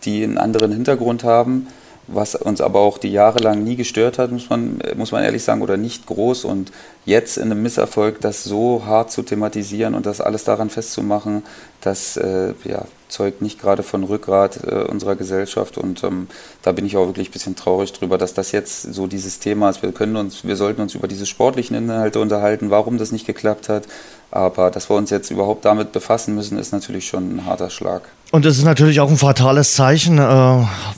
die 0.04 0.24
einen 0.24 0.38
anderen 0.38 0.72
Hintergrund 0.72 1.24
haben, 1.24 1.66
was 2.08 2.34
uns 2.34 2.60
aber 2.60 2.80
auch 2.80 2.96
die 2.98 3.12
Jahre 3.12 3.38
lang 3.38 3.62
nie 3.62 3.76
gestört 3.76 4.18
hat, 4.18 4.32
muss 4.32 4.48
man, 4.48 4.78
muss 4.96 5.12
man 5.12 5.22
ehrlich 5.22 5.44
sagen, 5.44 5.60
oder 5.60 5.76
nicht 5.76 6.06
groß. 6.06 6.46
Und 6.46 6.72
jetzt 7.04 7.36
in 7.36 7.44
einem 7.44 7.62
Misserfolg 7.62 8.20
das 8.20 8.44
so 8.44 8.84
hart 8.86 9.12
zu 9.12 9.22
thematisieren 9.22 9.94
und 9.94 10.06
das 10.06 10.22
alles 10.22 10.44
daran 10.44 10.70
festzumachen, 10.70 11.42
das 11.82 12.16
äh, 12.16 12.54
ja, 12.64 12.86
zeugt 13.08 13.42
nicht 13.42 13.60
gerade 13.60 13.82
von 13.82 14.04
Rückgrat 14.04 14.64
äh, 14.64 14.84
unserer 14.84 15.16
Gesellschaft. 15.16 15.76
Und 15.76 16.02
ähm, 16.02 16.28
da 16.62 16.72
bin 16.72 16.86
ich 16.86 16.96
auch 16.96 17.06
wirklich 17.06 17.28
ein 17.28 17.32
bisschen 17.32 17.56
traurig 17.56 17.92
drüber, 17.92 18.16
dass 18.16 18.32
das 18.32 18.52
jetzt 18.52 18.94
so 18.94 19.06
dieses 19.06 19.38
Thema 19.38 19.68
ist. 19.68 19.82
Wir 19.82 19.92
können 19.92 20.16
uns, 20.16 20.46
wir 20.46 20.56
sollten 20.56 20.80
uns 20.80 20.94
über 20.94 21.08
diese 21.08 21.26
sportlichen 21.26 21.76
Inhalte 21.76 22.20
unterhalten, 22.20 22.70
warum 22.70 22.96
das 22.96 23.12
nicht 23.12 23.26
geklappt 23.26 23.68
hat. 23.68 23.84
Aber 24.30 24.70
dass 24.70 24.88
wir 24.88 24.96
uns 24.96 25.10
jetzt 25.10 25.30
überhaupt 25.30 25.66
damit 25.66 25.92
befassen 25.92 26.34
müssen, 26.34 26.58
ist 26.58 26.72
natürlich 26.72 27.06
schon 27.06 27.36
ein 27.36 27.44
harter 27.44 27.68
Schlag. 27.68 28.02
Und 28.30 28.44
es 28.44 28.58
ist 28.58 28.64
natürlich 28.64 29.00
auch 29.00 29.08
ein 29.08 29.16
fatales 29.16 29.72
Zeichen, 29.72 30.18
äh, 30.18 30.22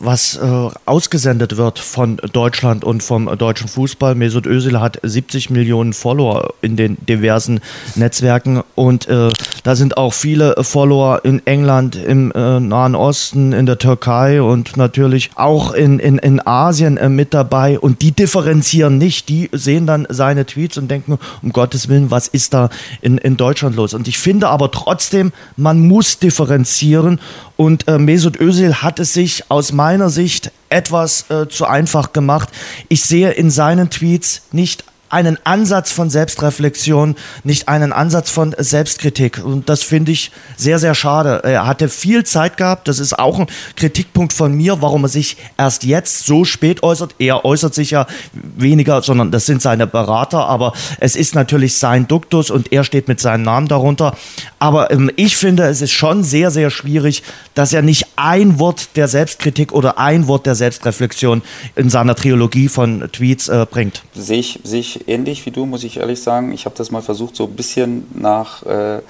was 0.01 0.35
äh, 0.37 0.68
ausgesendet 0.85 1.57
wird 1.57 1.78
von 1.78 2.16
Deutschland 2.33 2.83
und 2.83 3.05
vom 3.05 3.26
deutschen 3.39 3.68
Fußball. 3.68 4.16
Mesut 4.16 4.47
Özil 4.47 4.81
hat 4.81 4.99
70 5.05 5.49
Millionen 5.49 5.93
Follower 5.93 6.55
in 6.61 6.74
den 6.74 6.97
diversen 7.07 7.61
Netzwerken 7.95 8.64
und 8.74 9.07
äh, 9.07 9.31
da 9.62 9.76
sind 9.76 9.97
auch 9.97 10.12
viele 10.12 10.57
Follower 10.61 11.20
in 11.24 11.47
England, 11.47 11.95
im 11.95 12.28
Nahen 12.28 12.95
Osten, 12.95 13.53
in 13.53 13.66
der 13.66 13.78
Türkei 13.78 14.43
und 14.43 14.76
natürlich 14.76 15.31
auch 15.37 15.72
in, 15.72 15.99
in, 15.99 16.18
in 16.18 16.45
Asien 16.45 16.99
mit 17.14 17.35
dabei. 17.35 17.78
Und 17.78 18.03
die 18.03 18.12
differenzieren 18.12 18.99
nicht, 18.99 19.28
die 19.28 19.51
sehen 19.53 19.87
dann 19.87 20.07
seine 20.09 20.47
Tweets 20.47 20.78
und 20.78 20.91
denken, 20.91 21.18
um 21.43 21.53
Gottes 21.53 21.89
Willen, 21.89 22.11
was 22.11 22.26
ist 22.28 22.55
da 22.55 22.70
in, 23.03 23.18
in 23.18 23.37
Deutschland 23.37 23.76
los? 23.76 23.95
Und 23.95 24.09
ich 24.09 24.18
finde 24.18 24.49
aber 24.49 24.70
trotzdem, 24.70 25.33
man 25.57 25.87
muss 25.87 26.18
differenzieren 26.18 27.20
und 27.57 27.89
äh, 27.89 27.99
Mesut 27.99 28.41
Özil 28.41 28.77
hat 28.77 28.99
es 29.01 29.12
sich 29.12 29.51
aus 29.51 29.73
meiner 29.73 30.11
Sicht 30.11 30.51
etwas 30.68 31.31
äh, 31.31 31.49
zu 31.49 31.66
einfach 31.66 32.12
gemacht. 32.12 32.49
Ich 32.89 33.03
sehe 33.03 33.33
in 33.33 33.51
seinen 33.51 33.91
Tweets 33.91 34.43
nicht 34.53 34.85
einen 35.11 35.39
Ansatz 35.45 35.91
von 35.93 36.09
Selbstreflexion, 36.09 37.17
nicht 37.45 37.69
einen 37.69 37.93
Ansatz 37.93 38.31
von 38.31 38.55
Selbstkritik. 38.57 39.45
Und 39.45 39.69
das 39.69 39.83
finde 39.83 40.13
ich 40.13 40.31
sehr, 40.57 40.79
sehr 40.79 40.95
schade. 40.95 41.43
Er 41.45 41.67
hatte 41.67 41.89
viel 41.89 42.25
Zeit 42.25 42.57
gehabt. 42.57 42.89
Das 42.89 42.99
ist 42.99 43.19
auch 43.19 43.39
ein 43.39 43.47
Kritikpunkt 43.77 44.33
von 44.33 44.55
mir, 44.55 44.81
warum 44.81 45.05
er 45.05 45.09
sich 45.09 45.37
erst 45.59 45.85
jetzt 45.85 46.27
so 46.27 46.45
spät 46.45 46.83
äußert. 46.83 47.17
Er 47.19 47.45
äußert 47.45 47.75
sich 47.75 47.91
ja 47.91 48.07
weniger, 48.33 49.03
sondern 49.03 49.33
das 49.33 49.47
sind 49.47 49.61
seine 49.61 49.87
Berater. 49.87 50.47
Aber 50.47 50.73
es 51.01 51.17
ist 51.17 51.35
natürlich 51.35 51.77
sein 51.77 52.07
Duktus 52.07 52.51
und 52.51 52.73
er 52.73 52.85
steht 52.85 53.09
mit 53.09 53.21
seinem 53.21 53.43
Namen 53.43 53.67
darunter. 53.67 54.17
Aber 54.61 54.91
ähm, 54.91 55.11
ich 55.17 55.37
finde, 55.37 55.65
es 55.65 55.83
ist 55.83 55.93
schon 55.93 56.23
sehr, 56.23 56.51
sehr 56.51 56.71
schwierig, 56.71 57.25
dass 57.55 57.73
er 57.73 57.83
nicht 57.83 58.07
ein 58.17 58.59
Wort 58.59 58.97
der 58.97 59.09
Selbstkritik 59.09 59.73
oder 59.73 59.99
ein 59.99 60.29
Wort 60.29 60.47
der 60.47 60.55
Selbstreflexion 60.55 61.43
in 61.75 61.91
seiner 61.91 62.15
Trilogie 62.15 62.69
von 62.69 63.09
Tweets 63.11 63.49
äh, 63.49 63.67
bringt. 63.69 64.03
Sehe 64.15 64.39
ich, 64.39 65.00
ähnlich 65.09 65.45
wie 65.47 65.51
du, 65.51 65.67
muss 65.67 65.85
ich 65.85 65.99
ehrlich 65.99 66.23
sagen. 66.23 66.53
Ich 66.53 66.65
habe 66.65 66.75
das 66.77 66.91
mal 66.91 67.03
versucht, 67.03 67.37
so 67.37 67.45
ein 67.45 67.57
bisschen 67.57 68.07
nach, 68.15 68.65
äh, 68.65 69.01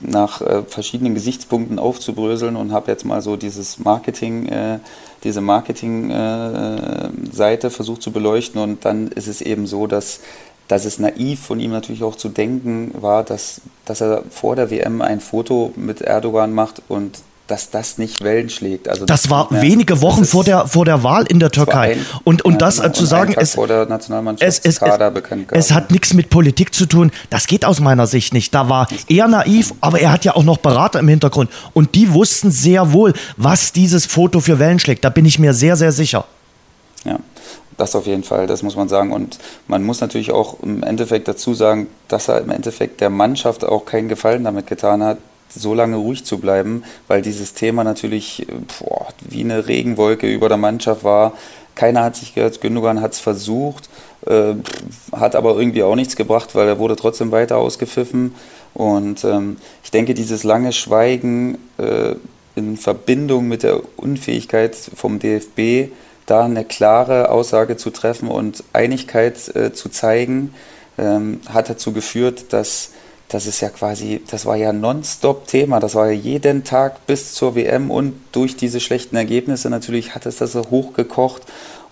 nach 0.00 0.40
äh, 0.40 0.62
verschiedenen 0.62 1.14
Gesichtspunkten 1.14 1.78
aufzubröseln 1.78 2.56
und 2.56 2.72
habe 2.72 2.90
jetzt 2.90 3.04
mal 3.04 3.22
so 3.22 3.36
dieses 3.36 3.78
Marketing, 3.78 4.46
äh, 4.46 4.78
diese 5.24 5.40
Marketing-Seite 5.40 7.66
äh, 7.66 7.70
versucht 7.70 8.02
zu 8.02 8.12
beleuchten. 8.12 8.60
Und 8.60 8.84
dann 8.84 9.08
ist 9.08 9.28
es 9.28 9.42
eben 9.42 9.66
so, 9.66 9.86
dass 9.86 10.20
dass 10.70 10.84
es 10.84 11.00
naiv 11.00 11.40
von 11.40 11.58
ihm 11.58 11.72
natürlich 11.72 12.04
auch 12.04 12.14
zu 12.14 12.28
denken 12.28 12.92
war, 12.94 13.24
dass, 13.24 13.60
dass 13.86 14.00
er 14.00 14.22
vor 14.30 14.54
der 14.54 14.70
WM 14.70 15.02
ein 15.02 15.18
Foto 15.18 15.72
mit 15.74 16.00
Erdogan 16.00 16.52
macht 16.52 16.80
und 16.86 17.18
dass 17.50 17.70
das 17.70 17.98
nicht 17.98 18.22
Wellen 18.22 18.48
schlägt. 18.48 18.88
Also 18.88 19.04
das, 19.04 19.22
das 19.22 19.30
war 19.30 19.48
wenige 19.50 20.00
Wochen 20.00 20.24
vor 20.24 20.44
der, 20.44 20.68
vor 20.68 20.84
der 20.84 21.02
Wahl 21.02 21.24
in 21.26 21.40
der 21.40 21.50
Türkei. 21.50 21.92
Ein, 21.92 22.06
und, 22.24 22.42
und 22.42 22.52
ja, 22.52 22.58
das 22.58 22.76
genau, 22.76 22.92
zu 22.92 23.04
sagen, 23.04 23.34
es, 23.36 23.56
es, 23.56 24.58
es, 24.64 24.80
es, 25.50 25.72
hat 25.72 25.90
nichts 25.90 26.14
mit 26.14 26.30
Politik 26.30 26.74
zu 26.74 26.86
tun, 26.86 27.10
das 27.28 27.46
geht 27.46 27.64
aus 27.64 27.80
meiner 27.80 28.06
Sicht 28.06 28.32
nicht. 28.32 28.54
Da 28.54 28.68
war 28.68 28.88
er 29.08 29.26
naiv, 29.26 29.74
aber 29.80 30.00
er 30.00 30.12
hat 30.12 30.24
ja 30.24 30.36
auch 30.36 30.44
noch 30.44 30.58
Berater 30.58 31.00
im 31.00 31.08
Hintergrund. 31.08 31.50
Und 31.72 31.94
die 31.94 32.12
wussten 32.12 32.50
sehr 32.50 32.92
wohl, 32.92 33.14
was 33.36 33.72
dieses 33.72 34.06
Foto 34.06 34.40
für 34.40 34.58
Wellen 34.58 34.78
schlägt. 34.78 35.04
Da 35.04 35.10
bin 35.10 35.24
ich 35.24 35.38
mir 35.38 35.52
sehr, 35.52 35.76
sehr 35.76 35.92
sicher. 35.92 36.24
Ja, 37.04 37.18
das 37.76 37.96
auf 37.96 38.06
jeden 38.06 38.22
Fall, 38.22 38.46
das 38.46 38.62
muss 38.62 38.76
man 38.76 38.88
sagen. 38.88 39.12
Und 39.12 39.38
man 39.66 39.82
muss 39.82 40.00
natürlich 40.00 40.30
auch 40.30 40.60
im 40.60 40.82
Endeffekt 40.82 41.26
dazu 41.26 41.54
sagen, 41.54 41.88
dass 42.06 42.28
er 42.28 42.40
im 42.40 42.50
Endeffekt 42.50 43.00
der 43.00 43.10
Mannschaft 43.10 43.64
auch 43.64 43.86
keinen 43.86 44.08
Gefallen 44.08 44.44
damit 44.44 44.66
getan 44.66 45.02
hat, 45.02 45.18
so 45.54 45.74
lange 45.74 45.96
ruhig 45.96 46.24
zu 46.24 46.38
bleiben, 46.38 46.84
weil 47.08 47.22
dieses 47.22 47.54
Thema 47.54 47.84
natürlich 47.84 48.46
boah, 48.78 49.08
wie 49.20 49.44
eine 49.44 49.66
Regenwolke 49.66 50.32
über 50.32 50.48
der 50.48 50.58
Mannschaft 50.58 51.04
war. 51.04 51.32
Keiner 51.74 52.04
hat 52.04 52.16
sich 52.16 52.34
gehört, 52.34 52.60
Gündogan 52.60 53.00
hat 53.00 53.12
es 53.12 53.20
versucht, 53.20 53.88
äh, 54.26 54.54
hat 55.12 55.34
aber 55.34 55.56
irgendwie 55.56 55.82
auch 55.82 55.94
nichts 55.94 56.16
gebracht, 56.16 56.54
weil 56.54 56.68
er 56.68 56.78
wurde 56.78 56.96
trotzdem 56.96 57.32
weiter 57.32 57.56
ausgepfiffen. 57.56 58.34
Und 58.74 59.24
ähm, 59.24 59.56
ich 59.82 59.90
denke, 59.90 60.14
dieses 60.14 60.44
lange 60.44 60.72
Schweigen 60.72 61.58
äh, 61.78 62.14
in 62.54 62.76
Verbindung 62.76 63.48
mit 63.48 63.62
der 63.62 63.80
Unfähigkeit 63.96 64.76
vom 64.76 65.18
DFB, 65.18 65.92
da 66.26 66.44
eine 66.44 66.64
klare 66.64 67.30
Aussage 67.30 67.76
zu 67.76 67.90
treffen 67.90 68.28
und 68.28 68.62
Einigkeit 68.72 69.54
äh, 69.56 69.72
zu 69.72 69.88
zeigen, 69.88 70.54
ähm, 70.98 71.40
hat 71.48 71.70
dazu 71.70 71.92
geführt, 71.92 72.52
dass 72.52 72.92
das 73.30 73.46
ist 73.46 73.60
ja 73.60 73.68
quasi, 73.68 74.20
das 74.28 74.44
war 74.44 74.56
ja 74.56 74.72
nonstop 74.72 75.46
Thema. 75.46 75.78
Das 75.78 75.94
war 75.94 76.10
ja 76.10 76.12
jeden 76.12 76.64
Tag 76.64 77.06
bis 77.06 77.32
zur 77.32 77.54
WM 77.54 77.90
und 77.90 78.14
durch 78.32 78.56
diese 78.56 78.80
schlechten 78.80 79.14
Ergebnisse 79.14 79.70
natürlich 79.70 80.14
hat 80.14 80.26
es 80.26 80.36
das 80.36 80.52
so 80.52 80.64
hochgekocht 80.70 81.42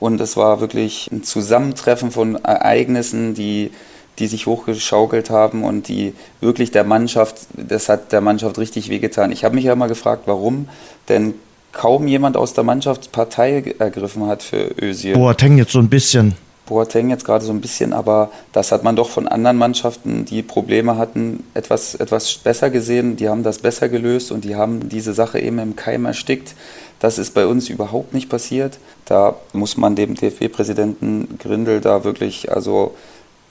und 0.00 0.20
es 0.20 0.36
war 0.36 0.60
wirklich 0.60 1.08
ein 1.12 1.22
Zusammentreffen 1.22 2.10
von 2.10 2.34
Ereignissen, 2.44 3.34
die, 3.34 3.70
die 4.18 4.26
sich 4.26 4.46
hochgeschaukelt 4.46 5.30
haben 5.30 5.62
und 5.62 5.86
die 5.86 6.12
wirklich 6.40 6.72
der 6.72 6.84
Mannschaft, 6.84 7.36
das 7.54 7.88
hat 7.88 8.10
der 8.10 8.20
Mannschaft 8.20 8.58
richtig 8.58 8.90
wehgetan. 8.90 9.30
Ich 9.30 9.44
habe 9.44 9.54
mich 9.54 9.64
ja 9.64 9.76
mal 9.76 9.88
gefragt, 9.88 10.22
warum, 10.26 10.68
denn 11.08 11.34
kaum 11.70 12.08
jemand 12.08 12.36
aus 12.36 12.52
der 12.52 12.64
Mannschaft 12.64 13.12
Partei 13.12 13.76
ergriffen 13.78 14.26
hat 14.26 14.42
für 14.42 14.74
Özil. 14.82 15.14
Boateng 15.14 15.56
jetzt 15.58 15.70
so 15.70 15.78
ein 15.78 15.88
bisschen. 15.88 16.34
Boateng 16.68 17.08
jetzt 17.08 17.24
gerade 17.24 17.44
so 17.44 17.52
ein 17.52 17.62
bisschen, 17.62 17.94
aber 17.94 18.30
das 18.52 18.72
hat 18.72 18.84
man 18.84 18.94
doch 18.94 19.08
von 19.08 19.26
anderen 19.26 19.56
Mannschaften, 19.56 20.26
die 20.26 20.42
Probleme 20.42 20.98
hatten, 20.98 21.44
etwas, 21.54 21.94
etwas 21.94 22.34
besser 22.34 22.68
gesehen. 22.68 23.16
Die 23.16 23.28
haben 23.28 23.42
das 23.42 23.58
besser 23.58 23.88
gelöst 23.88 24.30
und 24.30 24.44
die 24.44 24.54
haben 24.54 24.88
diese 24.88 25.14
Sache 25.14 25.40
eben 25.40 25.58
im 25.58 25.76
Keim 25.76 26.04
erstickt. 26.04 26.54
Das 27.00 27.18
ist 27.18 27.32
bei 27.32 27.46
uns 27.46 27.70
überhaupt 27.70 28.12
nicht 28.12 28.28
passiert. 28.28 28.78
Da 29.06 29.36
muss 29.54 29.78
man 29.78 29.96
dem 29.96 30.14
DFB-Präsidenten 30.14 31.38
Grindel 31.38 31.80
da 31.80 32.04
wirklich 32.04 32.52
also 32.52 32.94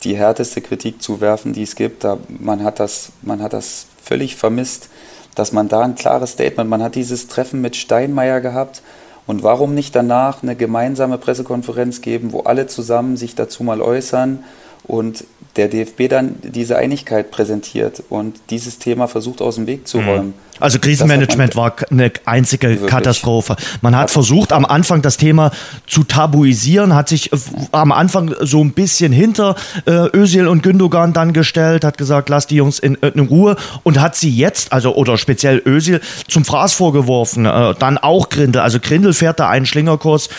die 0.04 0.16
härteste 0.16 0.62
Kritik 0.62 1.02
zuwerfen, 1.02 1.54
die 1.54 1.64
es 1.64 1.76
gibt. 1.76 2.04
Da, 2.04 2.20
man, 2.28 2.64
hat 2.64 2.80
das, 2.80 3.12
man 3.24 3.42
hat 3.42 3.54
das 3.54 3.88
völlig 4.02 4.36
vermisst, 4.36 4.90
dass 5.34 5.52
man 5.52 5.68
da 5.68 5.82
ein 5.82 5.96
klares 5.96 6.34
Statement, 6.34 6.70
man 6.70 6.84
hat 6.84 6.94
dieses 6.94 7.28
Treffen 7.28 7.62
mit 7.62 7.76
Steinmeier 7.76 8.42
gehabt 8.42 8.84
und 9.28 9.44
warum 9.44 9.76
nicht 9.76 9.96
danach 9.96 10.42
eine 10.42 10.56
gemeinsame 10.56 11.18
Pressekonferenz 11.18 12.02
geben, 12.02 12.32
wo 12.32 12.42
alle 12.42 12.68
zusammen 12.68 13.18
sich 13.18 13.36
dazu 13.36 13.64
mal 13.64 13.82
äußern 13.82 14.44
und 14.86 15.26
der 15.58 15.68
DFB 15.68 16.08
dann 16.10 16.36
diese 16.42 16.78
Einigkeit 16.78 17.30
präsentiert 17.30 18.04
und 18.10 18.40
dieses 18.50 18.80
Thema 18.80 19.08
versucht 19.08 19.42
aus 19.42 19.56
dem 19.56 19.68
Weg 19.68 19.88
zu 19.88 20.00
mhm. 20.00 20.34
Also 20.60 20.80
Krisenmanagement 20.80 21.56
war 21.56 21.76
eine 21.90 22.12
einzige 22.26 22.70
Wirklich? 22.70 22.90
Katastrophe. 22.90 23.56
Man 23.82 23.96
hat 23.96 24.12
versucht, 24.12 24.54
am 24.54 24.66
Anfang 24.66 25.02
das 25.02 25.18
Thema 25.18 25.52
zu 25.86 26.04
tabuisieren, 26.04 26.96
hat 26.96 27.10
sich 27.10 27.32
äh, 27.32 27.38
am 27.72 27.92
Anfang 27.92 28.34
so 28.42 28.64
ein 28.64 28.72
bisschen 28.72 29.12
hinter 29.12 29.56
äh, 29.86 30.16
Özil 30.16 30.48
und 30.48 30.64
Gündogan 30.64 31.14
dann 31.14 31.34
gestellt, 31.34 31.84
hat 31.84 31.98
gesagt, 31.98 32.30
lass 32.30 32.48
die 32.48 32.56
Jungs 32.56 32.80
in, 32.80 32.96
in 32.96 33.28
Ruhe 33.28 33.56
und 33.84 34.00
hat 34.00 34.16
sie 34.16 34.30
jetzt, 34.30 34.74
also 34.74 34.96
oder 34.96 35.18
speziell 35.18 35.62
Özil, 35.66 36.02
zum 36.28 36.46
Fraß 36.46 36.74
vorgeworfen. 36.74 37.46
Äh, 37.46 37.76
dann 37.80 37.98
auch 37.98 38.30
Grindel. 38.30 38.62
Also 38.62 38.80
Grindel 38.80 39.14
fährt 39.14 39.40
da 39.40 39.50
einen 39.50 39.66
Schlingerkurs, 39.66 40.30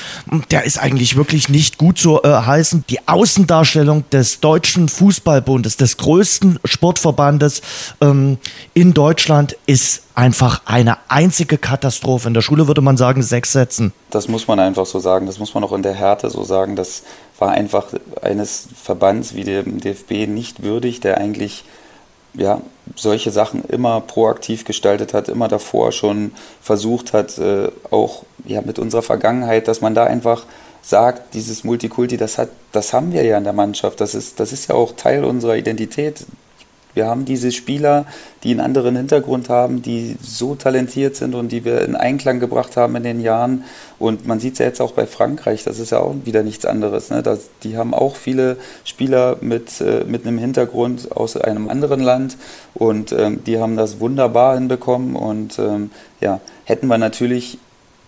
der 0.50 0.64
ist 0.64 0.78
eigentlich 0.78 1.16
wirklich 1.16 1.48
nicht 1.48 1.78
gut 1.78 1.98
zu 1.98 2.22
äh, 2.22 2.28
heißen. 2.28 2.84
Die 2.90 3.06
Außendarstellung 3.06 4.04
des 4.10 4.40
Deutschen 4.40 4.88
Fußballbundes, 4.88 5.76
des 5.76 5.96
größten 5.96 6.58
Sportverbandes 6.64 7.62
ähm, 8.00 8.38
in 8.74 8.94
Deutschland, 8.94 9.56
ist 9.66 10.02
einfach 10.18 10.62
eine 10.64 10.96
einzige 11.08 11.58
Katastrophe. 11.58 12.26
In 12.26 12.34
der 12.34 12.40
Schule 12.40 12.66
würde 12.66 12.80
man 12.80 12.96
sagen, 12.96 13.22
sechs 13.22 13.52
Sätzen. 13.52 13.92
Das 14.10 14.26
muss 14.26 14.48
man 14.48 14.58
einfach 14.58 14.84
so 14.84 14.98
sagen. 14.98 15.26
Das 15.26 15.38
muss 15.38 15.54
man 15.54 15.62
auch 15.62 15.72
in 15.72 15.84
der 15.84 15.94
Härte 15.94 16.28
so 16.28 16.42
sagen. 16.42 16.74
Das 16.74 17.04
war 17.38 17.52
einfach 17.52 17.86
eines 18.20 18.68
Verbands 18.82 19.34
wie 19.34 19.44
dem 19.44 19.80
DFB 19.80 20.26
nicht 20.26 20.64
würdig, 20.64 20.98
der 20.98 21.18
eigentlich 21.18 21.64
ja, 22.34 22.60
solche 22.96 23.30
Sachen 23.30 23.64
immer 23.64 24.00
proaktiv 24.00 24.64
gestaltet 24.64 25.14
hat, 25.14 25.28
immer 25.28 25.46
davor 25.46 25.92
schon 25.92 26.32
versucht 26.60 27.12
hat, 27.12 27.38
äh, 27.38 27.68
auch 27.90 28.24
ja, 28.44 28.60
mit 28.60 28.80
unserer 28.80 29.02
Vergangenheit, 29.02 29.68
dass 29.68 29.80
man 29.80 29.94
da 29.94 30.04
einfach 30.04 30.44
sagt, 30.82 31.34
dieses 31.34 31.62
Multikulti, 31.62 32.16
das, 32.16 32.38
hat, 32.38 32.48
das 32.72 32.92
haben 32.92 33.12
wir 33.12 33.22
ja 33.22 33.38
in 33.38 33.44
der 33.44 33.52
Mannschaft, 33.52 34.00
das 34.00 34.14
ist, 34.14 34.40
das 34.40 34.52
ist 34.52 34.68
ja 34.68 34.74
auch 34.74 34.96
Teil 34.96 35.24
unserer 35.24 35.56
Identität. 35.56 36.26
Wir 36.94 37.06
haben 37.06 37.24
diese 37.24 37.52
Spieler, 37.52 38.06
die 38.42 38.50
einen 38.50 38.60
anderen 38.60 38.96
Hintergrund 38.96 39.48
haben, 39.48 39.82
die 39.82 40.16
so 40.22 40.54
talentiert 40.54 41.16
sind 41.16 41.34
und 41.34 41.50
die 41.52 41.64
wir 41.64 41.82
in 41.82 41.94
Einklang 41.94 42.40
gebracht 42.40 42.76
haben 42.76 42.96
in 42.96 43.02
den 43.02 43.20
Jahren. 43.20 43.64
Und 43.98 44.26
man 44.26 44.40
sieht 44.40 44.54
es 44.54 44.58
ja 44.58 44.66
jetzt 44.66 44.80
auch 44.80 44.92
bei 44.92 45.06
Frankreich, 45.06 45.64
das 45.64 45.78
ist 45.78 45.90
ja 45.90 46.00
auch 46.00 46.14
wieder 46.24 46.42
nichts 46.42 46.64
anderes. 46.64 47.10
Ne? 47.10 47.22
Das, 47.22 47.50
die 47.62 47.76
haben 47.76 47.94
auch 47.94 48.16
viele 48.16 48.56
Spieler 48.84 49.36
mit, 49.40 49.80
äh, 49.80 50.04
mit 50.04 50.26
einem 50.26 50.38
Hintergrund 50.38 51.12
aus 51.16 51.36
einem 51.36 51.68
anderen 51.68 52.00
Land 52.00 52.36
und 52.74 53.12
ähm, 53.12 53.44
die 53.44 53.58
haben 53.58 53.76
das 53.76 54.00
wunderbar 54.00 54.54
hinbekommen. 54.54 55.16
Und 55.16 55.58
ähm, 55.58 55.90
ja, 56.20 56.40
hätten 56.64 56.86
wir 56.88 56.98
natürlich 56.98 57.58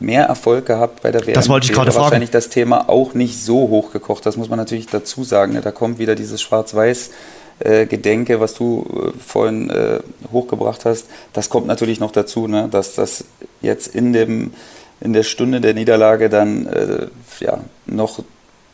mehr 0.01 0.25
Erfolg 0.25 0.67
gehabt 0.67 1.03
bei 1.03 1.13
der 1.13 1.27
WM. 1.27 1.35
Das 1.35 1.49
wollte 1.49 1.67
ich 1.67 1.73
gerade 1.73 1.93
fragen. 1.93 2.05
wahrscheinlich 2.05 2.31
das 2.31 2.49
Thema 2.49 2.89
auch 2.89 3.15
nicht 3.15 3.43
so 3.43 3.69
hochgekocht. 3.69 4.25
Das 4.25 4.37
muss 4.37 4.49
man 4.49 4.59
natürlich 4.59 4.87
dazu 4.87 5.25
sagen. 5.25 5.53
Ne? 5.53 5.61
Da 5.61 5.71
kommt 5.71 5.99
wieder 5.99 6.15
dieses 6.15 6.41
Schwarz-Weiß 6.41 7.11
äh, 7.61 7.87
Gedenke, 7.87 8.41
was 8.41 8.55
du 8.55 8.87
äh, 9.17 9.19
vorhin 9.19 9.71
äh, 9.71 10.01
hochgebracht 10.33 10.85
hast, 10.85 11.07
das 11.33 11.51
kommt 11.51 11.67
natürlich 11.67 12.01
noch 12.01 12.13
dazu, 12.13 12.47
ne? 12.49 12.69
dass 12.71 12.95
das 12.95 13.25
jetzt 13.61 13.95
in, 13.95 14.13
dem, 14.13 14.53
in 15.01 15.13
der 15.13 15.23
Stunde 15.23 15.61
der 15.61 15.75
Niederlage 15.75 16.29
dann 16.29 16.67
äh, 16.67 17.07
ja, 17.41 17.61
noch 17.87 18.21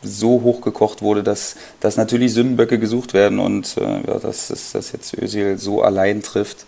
so 0.03 0.41
hochgekocht 0.43 1.01
wurde, 1.01 1.23
dass, 1.23 1.55
dass 1.79 1.97
natürlich 1.97 2.33
Sündenböcke 2.33 2.79
gesucht 2.79 3.13
werden 3.13 3.39
und 3.39 3.77
äh, 3.77 4.07
ja, 4.07 4.19
dass 4.19 4.47
dass 4.47 4.91
jetzt 4.91 5.17
Özil 5.17 5.57
so 5.57 5.81
allein 5.81 6.21
trifft, 6.21 6.65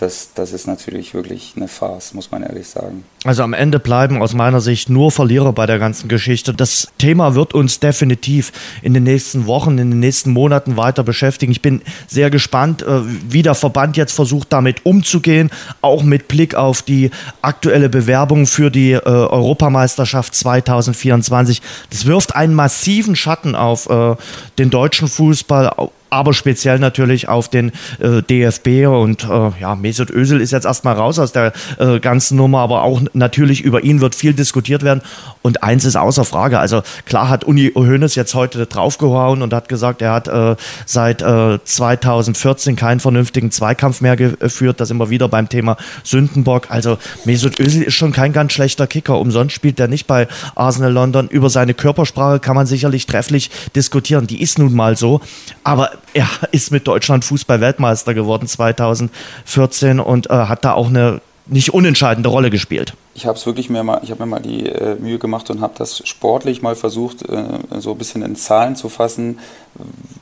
das, 0.00 0.30
das 0.34 0.52
ist 0.52 0.66
natürlich 0.66 1.12
wirklich 1.12 1.54
eine 1.56 1.66
Farce, 1.66 2.14
muss 2.14 2.30
man 2.30 2.42
ehrlich 2.42 2.68
sagen. 2.68 3.04
Also 3.24 3.42
am 3.42 3.52
Ende 3.52 3.80
bleiben 3.80 4.22
aus 4.22 4.32
meiner 4.32 4.60
Sicht 4.60 4.88
nur 4.88 5.10
Verlierer 5.10 5.52
bei 5.52 5.66
der 5.66 5.78
ganzen 5.78 6.08
Geschichte. 6.08 6.54
Das 6.54 6.88
Thema 6.98 7.34
wird 7.34 7.52
uns 7.52 7.80
definitiv 7.80 8.52
in 8.82 8.94
den 8.94 9.02
nächsten 9.02 9.46
Wochen, 9.46 9.78
in 9.78 9.90
den 9.90 10.00
nächsten 10.00 10.30
Monaten 10.30 10.76
weiter 10.76 11.02
beschäftigen. 11.02 11.50
Ich 11.50 11.62
bin 11.62 11.82
sehr 12.06 12.30
gespannt, 12.30 12.82
äh, 12.82 13.00
wie 13.28 13.42
der 13.42 13.54
Verband 13.54 13.96
jetzt 13.96 14.12
versucht, 14.12 14.52
damit 14.52 14.86
umzugehen, 14.86 15.50
auch 15.80 16.02
mit 16.02 16.28
Blick 16.28 16.54
auf 16.54 16.82
die 16.82 17.10
aktuelle 17.42 17.88
Bewerbung 17.88 18.46
für 18.46 18.70
die 18.70 18.92
äh, 18.92 19.00
Europameisterschaft 19.00 20.34
2024. 20.34 21.60
Das 21.90 22.06
wirft 22.06 22.36
einen 22.36 22.54
massiven 22.54 23.16
Schatten 23.16 23.56
auf 23.56 23.90
äh, 23.90 24.14
den 24.58 24.70
deutschen 24.70 25.08
Fußball, 25.08 25.72
aber 26.10 26.32
speziell 26.32 26.78
natürlich 26.78 27.28
auf 27.28 27.48
den 27.48 27.72
äh, 27.98 28.22
DFB 28.22 28.86
und 28.88 29.24
äh, 29.24 29.50
ja, 29.60 29.74
Mesut 29.74 30.10
Özil 30.10 30.40
ist 30.40 30.52
jetzt 30.52 30.64
erstmal 30.64 30.94
raus 30.94 31.18
aus 31.18 31.32
der 31.32 31.52
äh, 31.78 32.00
ganzen 32.00 32.36
Nummer, 32.36 32.60
aber 32.60 32.82
auch 32.82 33.02
natürlich 33.12 33.62
über 33.62 33.84
ihn 33.84 34.00
wird 34.00 34.14
viel 34.14 34.32
diskutiert 34.32 34.82
werden. 34.82 35.02
Und 35.42 35.62
eins 35.62 35.84
ist 35.84 35.96
außer 35.96 36.24
Frage, 36.24 36.58
also 36.58 36.82
klar 37.06 37.28
hat 37.28 37.44
Uni 37.44 37.72
Hoeneß 37.74 38.14
jetzt 38.14 38.34
heute 38.34 38.66
draufgehauen 38.66 39.42
und 39.42 39.52
hat 39.52 39.68
gesagt, 39.68 40.02
er 40.02 40.12
hat 40.12 40.28
äh, 40.28 40.56
seit 40.86 41.20
2014 41.20 42.72
äh, 42.72 42.76
keinen 42.76 43.00
vernünftigen 43.00 43.50
Zweikampf 43.50 44.00
mehr 44.00 44.16
geführt, 44.16 44.80
das 44.80 44.90
immer 44.90 45.10
wieder 45.10 45.28
beim 45.28 45.48
Thema 45.48 45.76
Sündenbock, 46.04 46.70
also 46.70 46.98
Mesut 47.24 47.60
Özil 47.60 47.82
ist 47.82 47.94
schon 47.94 48.12
kein 48.12 48.32
ganz 48.32 48.52
schlechter 48.52 48.86
Kicker, 48.86 49.18
umsonst 49.18 49.54
spielt 49.54 49.80
er 49.80 49.88
nicht 49.88 50.06
bei 50.06 50.28
Arsenal 50.54 50.92
London, 50.92 51.28
über 51.28 51.50
seine 51.50 51.74
Körpersprache 51.74 52.40
kann 52.40 52.56
man 52.56 52.66
sicherlich 52.66 53.06
trefflich 53.06 53.50
diskutieren, 53.74 54.26
die 54.26 54.42
ist 54.42 54.58
nun 54.58 54.74
mal 54.74 54.96
so, 54.96 55.20
aber 55.64 55.90
er 56.18 56.28
ist 56.50 56.72
mit 56.72 56.86
Deutschland 56.86 57.24
Fußball-Weltmeister 57.24 58.14
geworden 58.14 58.46
2014 58.46 60.00
und 60.00 60.30
äh, 60.30 60.32
hat 60.32 60.64
da 60.64 60.72
auch 60.72 60.88
eine 60.88 61.20
nicht 61.46 61.72
unentscheidende 61.72 62.28
Rolle 62.28 62.50
gespielt. 62.50 62.92
Ich 63.14 63.24
habe 63.24 63.38
es 63.38 63.46
wirklich 63.46 63.70
mir 63.70 63.82
mal, 63.82 64.00
ich 64.02 64.10
habe 64.10 64.22
mir 64.22 64.26
mal 64.26 64.40
die 64.40 64.66
äh, 64.66 64.96
Mühe 64.96 65.18
gemacht 65.18 65.48
und 65.48 65.60
habe 65.60 65.72
das 65.78 66.06
sportlich 66.06 66.60
mal 66.60 66.76
versucht, 66.76 67.22
äh, 67.22 67.44
so 67.78 67.92
ein 67.92 67.98
bisschen 67.98 68.22
in 68.22 68.36
Zahlen 68.36 68.76
zu 68.76 68.88
fassen, 68.88 69.38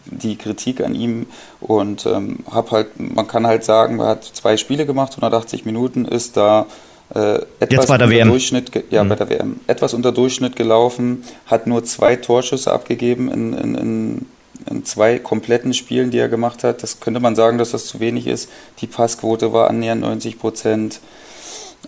die 0.07 0.36
Kritik 0.36 0.82
an 0.82 0.94
ihm 0.94 1.26
und 1.61 2.07
ähm, 2.07 2.40
habe 2.51 2.70
halt, 2.70 3.01
man 3.01 3.26
kann 3.26 3.47
halt 3.47 3.64
sagen, 3.64 3.99
er 3.99 4.09
hat 4.09 4.24
zwei 4.24 4.57
Spiele 4.57 4.86
gemacht, 4.86 5.12
180 5.12 5.64
Minuten, 5.64 6.05
ist 6.05 6.36
da 6.36 6.66
äh, 7.14 7.40
etwas 7.59 7.86
der 7.86 8.11
WM. 8.11 8.28
Durchschnitt, 8.28 8.70
ja, 8.90 9.03
mhm. 9.03 9.09
bei 9.09 9.14
der 9.16 9.30
WM. 9.30 9.61
Etwas 9.66 9.94
unter 9.94 10.12
Durchschnitt 10.12 10.55
gelaufen, 10.57 11.24
hat 11.47 11.66
nur 11.66 11.84
zwei 11.84 12.16
Torschüsse 12.16 12.72
abgegeben 12.72 13.30
in, 13.30 13.53
in, 13.53 13.74
in 13.74 14.26
in 14.70 14.84
zwei 14.84 15.18
kompletten 15.18 15.74
Spielen, 15.74 16.11
die 16.11 16.18
er 16.18 16.28
gemacht 16.28 16.64
hat. 16.64 16.82
Das 16.82 17.00
könnte 17.00 17.20
man 17.20 17.36
sagen, 17.36 17.59
dass 17.59 17.70
das 17.70 17.86
zu 17.86 18.00
wenig 18.00 18.26
ist. 18.26 18.50
Die 18.80 18.86
Passquote 18.86 19.52
war 19.52 19.68
annähernd 19.68 20.02
90 20.02 20.38
Prozent. 20.38 21.00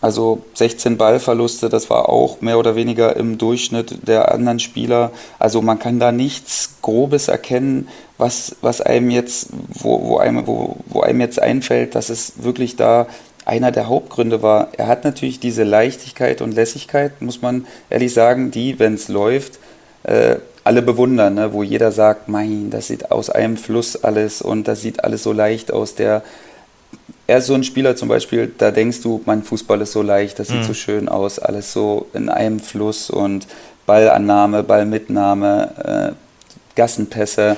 Also 0.01 0.43
16 0.55 0.97
Ballverluste, 0.97 1.69
das 1.69 1.91
war 1.91 2.09
auch 2.09 2.41
mehr 2.41 2.59
oder 2.59 2.77
weniger 2.77 3.17
im 3.17 3.37
Durchschnitt 3.37 4.07
der 4.07 4.33
anderen 4.33 4.61
Spieler. 4.61 5.11
Also 5.41 5.61
man 5.61 5.81
kann 5.81 5.99
da 5.99 6.13
nichts 6.13 6.77
Grobes 6.83 7.27
erkennen, 7.27 7.89
was, 8.17 8.55
was 8.61 8.81
einem 8.81 9.11
jetzt, 9.11 9.49
wo, 9.71 10.01
wo, 10.03 10.19
einem, 10.19 10.47
wo, 10.47 10.77
wo 10.87 11.01
einem 11.01 11.21
jetzt 11.21 11.41
einfällt, 11.41 11.97
dass 11.97 12.11
es 12.11 12.45
wirklich 12.45 12.77
da 12.77 13.09
einer 13.45 13.73
der 13.73 13.89
Hauptgründe 13.89 14.43
war. 14.43 14.69
Er 14.77 14.87
hat 14.87 15.05
natürlich 15.05 15.41
diese 15.41 15.65
Leichtigkeit 15.65 16.43
und 16.43 16.55
Lässigkeit, 16.55 17.21
muss 17.23 17.43
man 17.43 17.67
ehrlich 17.91 18.13
sagen, 18.13 18.51
die, 18.51 18.79
wenn 18.79 18.95
es 18.95 19.09
läuft, 19.09 19.59
äh, 20.09 20.39
alle 20.65 20.83
bewundern, 20.83 21.35
ne? 21.35 21.53
wo 21.53 21.63
jeder 21.63 21.93
sagt, 21.93 22.29
mein, 22.29 22.71
das 22.71 22.89
sieht 22.89 23.11
aus 23.11 23.31
einem 23.31 23.57
Fluss 23.57 23.97
alles 24.03 24.43
und 24.43 24.69
das 24.69 24.83
sieht 24.83 25.05
alles 25.05 25.23
so 25.23 25.33
leicht 25.33 25.73
aus. 25.73 25.95
Der, 25.95 26.23
er 27.27 27.39
ist 27.39 27.47
so 27.47 27.55
ein 27.55 27.65
Spieler 27.65 27.97
zum 27.97 28.09
Beispiel, 28.09 28.53
da 28.57 28.71
denkst 28.71 29.03
du, 29.03 29.21
mein 29.25 29.43
Fußball 29.43 29.81
ist 29.83 29.93
so 29.93 30.03
leicht, 30.03 30.39
das 30.39 30.49
sieht 30.49 30.61
mhm. 30.61 30.65
so 30.65 30.75
schön 30.75 31.09
aus, 31.09 31.39
alles 31.39 31.73
so 31.73 32.07
in 32.15 32.29
einem 32.29 32.61
Fluss 32.61 33.11
und 33.11 33.47
Ballannahme, 33.87 34.63
Ballmitnahme, 34.63 36.15
äh, 36.15 36.15
Gassenpässe. 36.75 37.57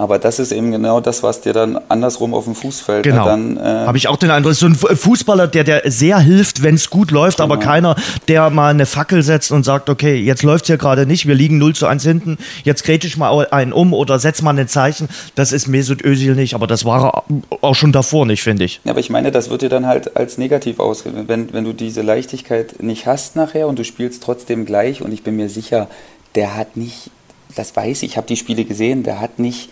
Aber 0.00 0.18
das 0.18 0.38
ist 0.38 0.50
eben 0.50 0.70
genau 0.70 1.02
das, 1.02 1.22
was 1.22 1.42
dir 1.42 1.52
dann 1.52 1.78
andersrum 1.90 2.32
auf 2.32 2.44
dem 2.44 2.54
Fuß 2.54 2.80
fällt. 2.80 3.02
Genau. 3.02 3.26
Dann, 3.26 3.58
äh 3.58 3.60
Habe 3.60 3.98
ich 3.98 4.08
auch 4.08 4.16
den 4.16 4.30
Eindruck, 4.30 4.54
so 4.54 4.64
ein 4.64 4.74
Fußballer, 4.74 5.46
der, 5.46 5.62
der 5.62 5.82
sehr 5.90 6.18
hilft, 6.18 6.62
wenn 6.62 6.76
es 6.76 6.88
gut 6.88 7.10
läuft, 7.10 7.36
genau. 7.36 7.52
aber 7.52 7.58
keiner, 7.58 7.96
der 8.26 8.48
mal 8.48 8.70
eine 8.70 8.86
Fackel 8.86 9.22
setzt 9.22 9.52
und 9.52 9.62
sagt, 9.62 9.90
okay, 9.90 10.16
jetzt 10.16 10.42
läuft 10.42 10.64
es 10.64 10.66
hier 10.68 10.78
gerade 10.78 11.04
nicht, 11.04 11.28
wir 11.28 11.34
liegen 11.34 11.58
0 11.58 11.74
zu 11.74 11.86
1 11.86 12.02
hinten, 12.02 12.38
jetzt 12.64 12.82
gräte 12.84 13.06
ich 13.06 13.18
mal 13.18 13.48
einen 13.50 13.74
um 13.74 13.92
oder 13.92 14.18
setz 14.18 14.40
mal 14.40 14.58
ein 14.58 14.68
Zeichen. 14.68 15.10
Das 15.34 15.52
ist 15.52 15.68
Mesut 15.68 16.02
Özil 16.02 16.34
nicht, 16.34 16.54
aber 16.54 16.66
das 16.66 16.86
war 16.86 17.04
er 17.04 17.24
auch 17.60 17.74
schon 17.74 17.92
davor 17.92 18.24
nicht, 18.24 18.42
finde 18.42 18.64
ich. 18.64 18.80
Ja, 18.84 18.92
aber 18.92 19.00
ich 19.00 19.10
meine, 19.10 19.30
das 19.30 19.50
wird 19.50 19.60
dir 19.60 19.68
dann 19.68 19.84
halt 19.84 20.16
als 20.16 20.38
negativ 20.38 20.80
ausgehen, 20.80 21.28
wenn, 21.28 21.52
wenn 21.52 21.64
du 21.64 21.74
diese 21.74 22.00
Leichtigkeit 22.00 22.82
nicht 22.82 23.04
hast 23.04 23.36
nachher 23.36 23.68
und 23.68 23.78
du 23.78 23.84
spielst 23.84 24.22
trotzdem 24.22 24.64
gleich 24.64 25.02
und 25.02 25.12
ich 25.12 25.22
bin 25.22 25.36
mir 25.36 25.50
sicher, 25.50 25.88
der 26.36 26.56
hat 26.56 26.78
nicht 26.78 27.10
das 27.54 27.74
weiß 27.74 28.02
ich, 28.02 28.10
ich 28.10 28.16
habe 28.16 28.26
die 28.26 28.36
Spiele 28.36 28.64
gesehen, 28.64 29.02
der 29.02 29.20
hat 29.20 29.38
nicht, 29.38 29.70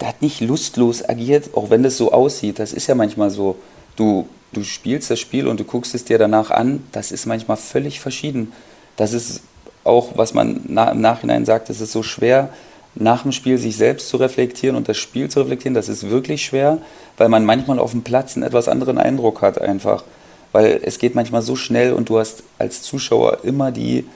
der 0.00 0.08
hat 0.08 0.22
nicht 0.22 0.40
lustlos 0.40 1.08
agiert, 1.08 1.50
auch 1.54 1.70
wenn 1.70 1.82
das 1.82 1.96
so 1.96 2.12
aussieht. 2.12 2.58
Das 2.58 2.72
ist 2.72 2.86
ja 2.86 2.94
manchmal 2.94 3.30
so. 3.30 3.56
Du, 3.96 4.28
du 4.52 4.62
spielst 4.62 5.10
das 5.10 5.20
Spiel 5.20 5.46
und 5.46 5.58
du 5.58 5.64
guckst 5.64 5.94
es 5.94 6.04
dir 6.04 6.18
danach 6.18 6.50
an, 6.50 6.82
das 6.92 7.12
ist 7.12 7.26
manchmal 7.26 7.56
völlig 7.56 8.00
verschieden. 8.00 8.52
Das 8.96 9.12
ist 9.12 9.40
auch, 9.84 10.16
was 10.16 10.34
man 10.34 10.60
na, 10.68 10.90
im 10.90 11.00
Nachhinein 11.00 11.44
sagt, 11.44 11.70
es 11.70 11.80
ist 11.80 11.92
so 11.92 12.02
schwer, 12.02 12.50
nach 12.94 13.22
dem 13.22 13.32
Spiel 13.32 13.58
sich 13.58 13.76
selbst 13.76 14.08
zu 14.08 14.16
reflektieren 14.16 14.76
und 14.76 14.88
das 14.88 14.96
Spiel 14.96 15.28
zu 15.28 15.40
reflektieren. 15.40 15.74
Das 15.74 15.88
ist 15.88 16.10
wirklich 16.10 16.44
schwer, 16.44 16.78
weil 17.16 17.28
man 17.28 17.44
manchmal 17.44 17.78
auf 17.78 17.92
dem 17.92 18.02
Platz 18.02 18.36
einen 18.36 18.44
etwas 18.44 18.68
anderen 18.68 18.98
Eindruck 18.98 19.42
hat 19.42 19.60
einfach. 19.60 20.04
Weil 20.52 20.80
es 20.82 20.98
geht 20.98 21.14
manchmal 21.14 21.42
so 21.42 21.56
schnell 21.56 21.92
und 21.92 22.08
du 22.08 22.18
hast 22.18 22.42
als 22.58 22.82
Zuschauer 22.82 23.44
immer 23.44 23.70
die, 23.70 24.06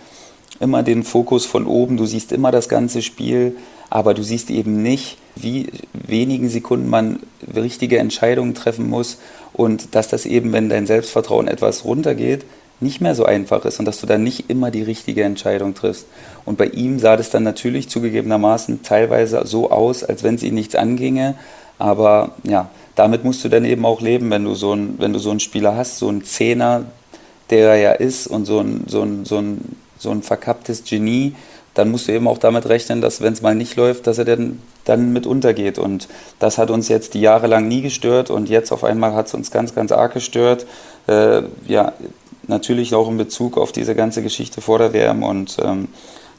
immer 0.60 0.82
den 0.82 1.04
Fokus 1.04 1.44
von 1.44 1.66
oben, 1.66 1.96
du 1.96 2.06
siehst 2.06 2.32
immer 2.32 2.50
das 2.50 2.68
ganze 2.68 3.02
Spiel, 3.02 3.56
aber 3.90 4.14
du 4.14 4.22
siehst 4.22 4.50
eben 4.50 4.82
nicht, 4.82 5.18
wie 5.34 5.68
wenigen 5.92 6.48
Sekunden 6.48 6.88
man 6.88 7.20
richtige 7.54 7.98
Entscheidungen 7.98 8.54
treffen 8.54 8.88
muss 8.88 9.18
und 9.52 9.94
dass 9.94 10.08
das 10.08 10.26
eben, 10.26 10.52
wenn 10.52 10.68
dein 10.68 10.86
Selbstvertrauen 10.86 11.48
etwas 11.48 11.84
runtergeht, 11.84 12.44
nicht 12.78 13.00
mehr 13.00 13.14
so 13.14 13.24
einfach 13.24 13.64
ist 13.66 13.78
und 13.78 13.84
dass 13.84 14.00
du 14.00 14.06
dann 14.06 14.22
nicht 14.22 14.48
immer 14.48 14.70
die 14.70 14.82
richtige 14.82 15.24
Entscheidung 15.24 15.74
triffst. 15.74 16.06
Und 16.46 16.56
bei 16.56 16.66
ihm 16.66 16.98
sah 16.98 17.16
das 17.16 17.28
dann 17.28 17.42
natürlich 17.42 17.90
zugegebenermaßen 17.90 18.82
teilweise 18.82 19.42
so 19.44 19.70
aus, 19.70 20.02
als 20.02 20.22
wenn 20.22 20.36
es 20.36 20.42
ihn 20.42 20.54
nichts 20.54 20.76
anginge, 20.76 21.34
aber 21.78 22.32
ja, 22.44 22.70
damit 22.94 23.24
musst 23.24 23.44
du 23.44 23.48
dann 23.48 23.64
eben 23.64 23.84
auch 23.84 24.00
leben, 24.00 24.30
wenn 24.30 24.44
du 24.44 24.54
so, 24.54 24.72
ein, 24.72 24.94
wenn 24.98 25.12
du 25.12 25.18
so 25.18 25.30
einen 25.30 25.40
Spieler 25.40 25.76
hast, 25.76 25.98
so 25.98 26.08
einen 26.08 26.24
Zehner, 26.24 26.84
der 27.50 27.70
er 27.70 27.76
ja 27.76 27.92
ist 27.92 28.26
und 28.26 28.44
so 28.44 28.60
ein, 28.60 28.84
so 28.86 29.02
ein, 29.02 29.24
so 29.24 29.38
ein 29.38 29.76
so 30.00 30.10
ein 30.10 30.22
verkapptes 30.22 30.84
Genie, 30.84 31.34
dann 31.80 31.90
musst 31.90 32.08
du 32.08 32.12
eben 32.12 32.28
auch 32.28 32.36
damit 32.36 32.68
rechnen, 32.68 33.00
dass 33.00 33.22
wenn 33.22 33.32
es 33.32 33.40
mal 33.40 33.54
nicht 33.54 33.74
läuft, 33.74 34.06
dass 34.06 34.18
er 34.18 34.26
dann, 34.26 34.60
dann 34.84 35.14
mit 35.14 35.26
untergeht. 35.26 35.78
Und 35.78 36.08
das 36.38 36.58
hat 36.58 36.70
uns 36.70 36.88
jetzt 36.88 37.14
die 37.14 37.22
Jahre 37.22 37.46
lang 37.46 37.68
nie 37.68 37.80
gestört 37.80 38.28
und 38.28 38.50
jetzt 38.50 38.70
auf 38.70 38.84
einmal 38.84 39.14
hat 39.14 39.28
es 39.28 39.34
uns 39.34 39.50
ganz, 39.50 39.74
ganz 39.74 39.90
arg 39.90 40.12
gestört. 40.12 40.66
Äh, 41.06 41.42
ja, 41.66 41.94
natürlich 42.46 42.94
auch 42.94 43.08
in 43.08 43.16
Bezug 43.16 43.56
auf 43.56 43.72
diese 43.72 43.94
ganze 43.94 44.22
Geschichte 44.22 44.60
vor 44.60 44.78
der 44.78 44.92
WM 44.92 45.22
und 45.22 45.56
ähm, 45.62 45.88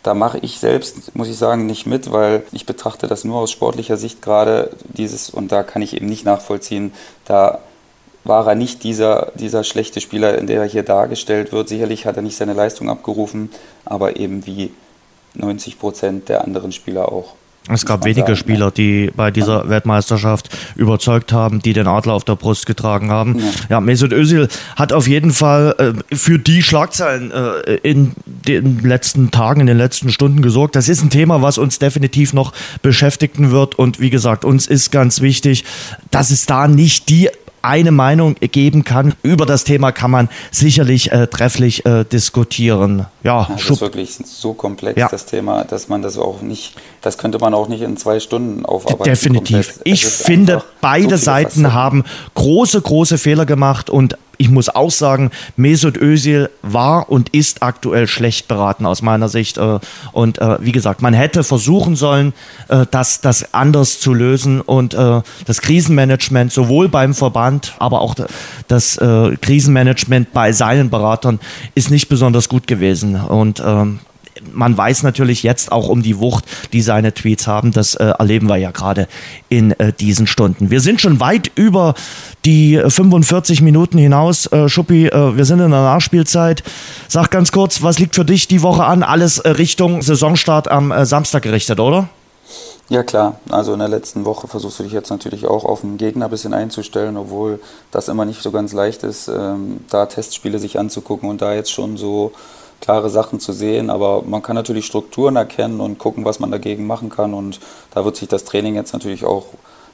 da 0.03 0.13
mache 0.13 0.37
ich 0.43 0.59
selbst, 0.59 1.15
muss 1.15 1.27
ich 1.27 1.37
sagen, 1.37 1.65
nicht 1.65 1.87
mit, 1.87 2.11
weil 2.11 2.43
ich 2.51 2.67
betrachte 2.67 3.07
das 3.07 3.23
nur 3.23 3.37
aus 3.37 3.51
sportlicher 3.51 3.97
Sicht 3.97 4.21
gerade 4.21 4.69
dieses 4.83 5.31
und 5.31 5.51
da 5.51 5.63
kann 5.63 5.81
ich 5.81 5.95
eben 5.95 6.05
nicht 6.05 6.23
nachvollziehen, 6.23 6.93
da 7.25 7.59
war 8.23 8.47
er 8.47 8.53
nicht 8.53 8.83
dieser, 8.83 9.31
dieser 9.33 9.63
schlechte 9.63 10.01
Spieler, 10.01 10.37
in 10.37 10.45
der 10.45 10.61
er 10.61 10.67
hier 10.67 10.83
dargestellt 10.83 11.51
wird. 11.51 11.67
Sicherlich 11.67 12.05
hat 12.05 12.17
er 12.17 12.21
nicht 12.21 12.37
seine 12.37 12.53
Leistung 12.53 12.87
abgerufen, 12.87 13.49
aber 13.85 14.17
eben 14.17 14.45
wie 14.45 14.71
90 15.35 15.79
Prozent 15.79 16.29
der 16.29 16.43
anderen 16.43 16.71
Spieler 16.71 17.11
auch. 17.11 17.35
Es 17.69 17.85
gab 17.85 18.05
wenige 18.05 18.35
Spieler, 18.35 18.71
die 18.71 19.11
bei 19.15 19.29
dieser 19.29 19.69
Weltmeisterschaft 19.69 20.49
überzeugt 20.75 21.31
haben, 21.31 21.61
die 21.61 21.73
den 21.73 21.85
Adler 21.85 22.13
auf 22.13 22.23
der 22.23 22.35
Brust 22.35 22.65
getragen 22.65 23.11
haben. 23.11 23.37
Ja, 23.37 23.45
ja 23.69 23.81
Mesut 23.81 24.13
Özil 24.13 24.47
hat 24.75 24.91
auf 24.91 25.07
jeden 25.07 25.31
Fall 25.31 25.75
äh, 26.09 26.15
für 26.15 26.39
die 26.39 26.63
Schlagzeilen 26.63 27.31
äh, 27.31 27.75
in 27.83 28.13
den 28.25 28.79
letzten 28.79 29.29
Tagen, 29.29 29.61
in 29.61 29.67
den 29.67 29.77
letzten 29.77 30.09
Stunden 30.09 30.41
gesorgt. 30.41 30.75
Das 30.75 30.89
ist 30.89 31.03
ein 31.03 31.11
Thema, 31.11 31.43
was 31.43 31.59
uns 31.59 31.77
definitiv 31.77 32.33
noch 32.33 32.51
beschäftigen 32.81 33.51
wird. 33.51 33.75
Und 33.75 33.99
wie 33.99 34.09
gesagt, 34.09 34.43
uns 34.43 34.65
ist 34.65 34.91
ganz 34.91 35.21
wichtig, 35.21 35.63
dass 36.09 36.31
es 36.31 36.47
da 36.47 36.67
nicht 36.67 37.09
die 37.09 37.29
eine 37.61 37.91
Meinung 37.91 38.35
geben 38.39 38.83
kann. 38.83 39.13
Über 39.23 39.45
das 39.45 39.63
Thema 39.63 39.91
kann 39.91 40.11
man 40.11 40.29
sicherlich 40.51 41.11
äh, 41.11 41.27
trefflich 41.27 41.85
äh, 41.85 42.03
diskutieren. 42.03 43.05
Ja, 43.23 43.47
das 43.51 43.69
ist 43.69 43.81
wirklich 43.81 44.17
so 44.25 44.53
komplex, 44.53 44.99
ja. 44.99 45.07
das 45.09 45.25
Thema, 45.25 45.63
dass 45.63 45.89
man 45.89 46.01
das 46.01 46.17
auch 46.17 46.41
nicht, 46.41 46.75
das 47.01 47.17
könnte 47.17 47.39
man 47.39 47.53
auch 47.53 47.67
nicht 47.67 47.81
in 47.81 47.97
zwei 47.97 48.19
Stunden 48.19 48.65
aufarbeiten. 48.65 49.03
Definitiv. 49.03 49.79
Ich 49.83 50.05
finde, 50.05 50.63
beide 50.81 51.17
Seiten 51.17 51.73
haben 51.73 52.03
große, 52.35 52.81
große 52.81 53.17
Fehler 53.17 53.45
gemacht 53.45 53.89
und 53.89 54.17
ich 54.41 54.49
muss 54.49 54.69
auch 54.69 54.89
sagen, 54.89 55.29
Mesut 55.55 55.97
Özil 55.97 56.49
war 56.63 57.11
und 57.11 57.29
ist 57.29 57.61
aktuell 57.61 58.07
schlecht 58.07 58.47
beraten 58.47 58.87
aus 58.87 59.03
meiner 59.03 59.29
Sicht. 59.29 59.59
Äh, 59.59 59.79
und 60.13 60.39
äh, 60.39 60.57
wie 60.61 60.71
gesagt, 60.71 61.03
man 61.03 61.13
hätte 61.13 61.43
versuchen 61.43 61.95
sollen, 61.95 62.33
äh, 62.67 62.87
das, 62.89 63.21
das 63.21 63.53
anders 63.53 63.99
zu 63.99 64.13
lösen 64.13 64.61
und 64.61 64.93
das 64.93 65.61
Krisenmanagement 65.61 66.51
sowohl 66.51 66.89
beim 66.89 67.13
Verband, 67.13 67.75
aber 67.79 68.01
auch 68.01 68.15
das 68.67 68.99
Krisenmanagement 69.41 70.33
bei 70.33 70.51
seinen 70.51 70.89
Beratern 70.89 71.39
ist 71.75 71.91
nicht 71.91 72.09
besonders 72.09 72.49
gut 72.49 72.67
gewesen. 72.67 73.15
Und 73.15 73.61
ähm, 73.65 73.99
man 74.53 74.77
weiß 74.77 75.03
natürlich 75.03 75.43
jetzt 75.43 75.71
auch 75.71 75.87
um 75.87 76.01
die 76.01 76.19
Wucht, 76.19 76.45
die 76.73 76.81
seine 76.81 77.13
Tweets 77.13 77.47
haben. 77.47 77.71
Das 77.71 77.95
äh, 77.95 78.05
erleben 78.05 78.47
wir 78.47 78.57
ja 78.57 78.71
gerade 78.71 79.07
in 79.49 79.71
äh, 79.79 79.93
diesen 79.93 80.27
Stunden. 80.27 80.71
Wir 80.71 80.81
sind 80.81 81.01
schon 81.01 81.19
weit 81.19 81.51
über 81.55 81.93
die 82.45 82.81
45 82.85 83.61
Minuten 83.61 83.97
hinaus. 83.97 84.47
Äh, 84.47 84.69
Schuppi, 84.69 85.07
äh, 85.07 85.37
wir 85.37 85.45
sind 85.45 85.59
in 85.59 85.71
der 85.71 85.81
Nachspielzeit. 85.81 86.63
Sag 87.07 87.31
ganz 87.31 87.51
kurz, 87.51 87.81
was 87.81 87.99
liegt 87.99 88.15
für 88.15 88.25
dich 88.25 88.47
die 88.47 88.61
Woche 88.61 88.83
an? 88.83 89.03
Alles 89.03 89.39
äh, 89.39 89.49
Richtung 89.49 90.01
Saisonstart 90.01 90.69
am 90.69 90.91
äh, 90.91 91.05
Samstag 91.05 91.43
gerichtet, 91.43 91.79
oder? 91.79 92.09
Ja 92.91 93.03
klar, 93.03 93.39
also 93.49 93.71
in 93.71 93.79
der 93.79 93.87
letzten 93.87 94.25
Woche 94.25 94.49
versuchst 94.49 94.79
du 94.79 94.83
dich 94.83 94.91
jetzt 94.91 95.09
natürlich 95.11 95.47
auch 95.47 95.63
auf 95.63 95.79
den 95.79 95.97
Gegner 95.97 96.25
ein 96.25 96.31
bisschen 96.31 96.53
einzustellen, 96.53 97.15
obwohl 97.15 97.61
das 97.89 98.09
immer 98.09 98.25
nicht 98.25 98.41
so 98.41 98.51
ganz 98.51 98.73
leicht 98.73 99.03
ist, 99.03 99.29
ähm, 99.29 99.79
da 99.89 100.07
Testspiele 100.07 100.59
sich 100.59 100.77
anzugucken 100.77 101.29
und 101.29 101.41
da 101.41 101.53
jetzt 101.53 101.71
schon 101.71 101.95
so 101.95 102.33
klare 102.81 103.09
Sachen 103.09 103.39
zu 103.39 103.53
sehen, 103.53 103.89
aber 103.89 104.23
man 104.23 104.41
kann 104.41 104.55
natürlich 104.55 104.85
Strukturen 104.85 105.35
erkennen 105.35 105.79
und 105.79 105.97
gucken, 105.97 106.25
was 106.25 106.39
man 106.39 106.51
dagegen 106.51 106.85
machen 106.85 107.09
kann 107.09 107.33
und 107.33 107.59
da 107.93 108.03
wird 108.03 108.17
sich 108.17 108.27
das 108.27 108.43
Training 108.43 108.75
jetzt 108.75 108.93
natürlich 108.93 109.23
auch 109.23 109.45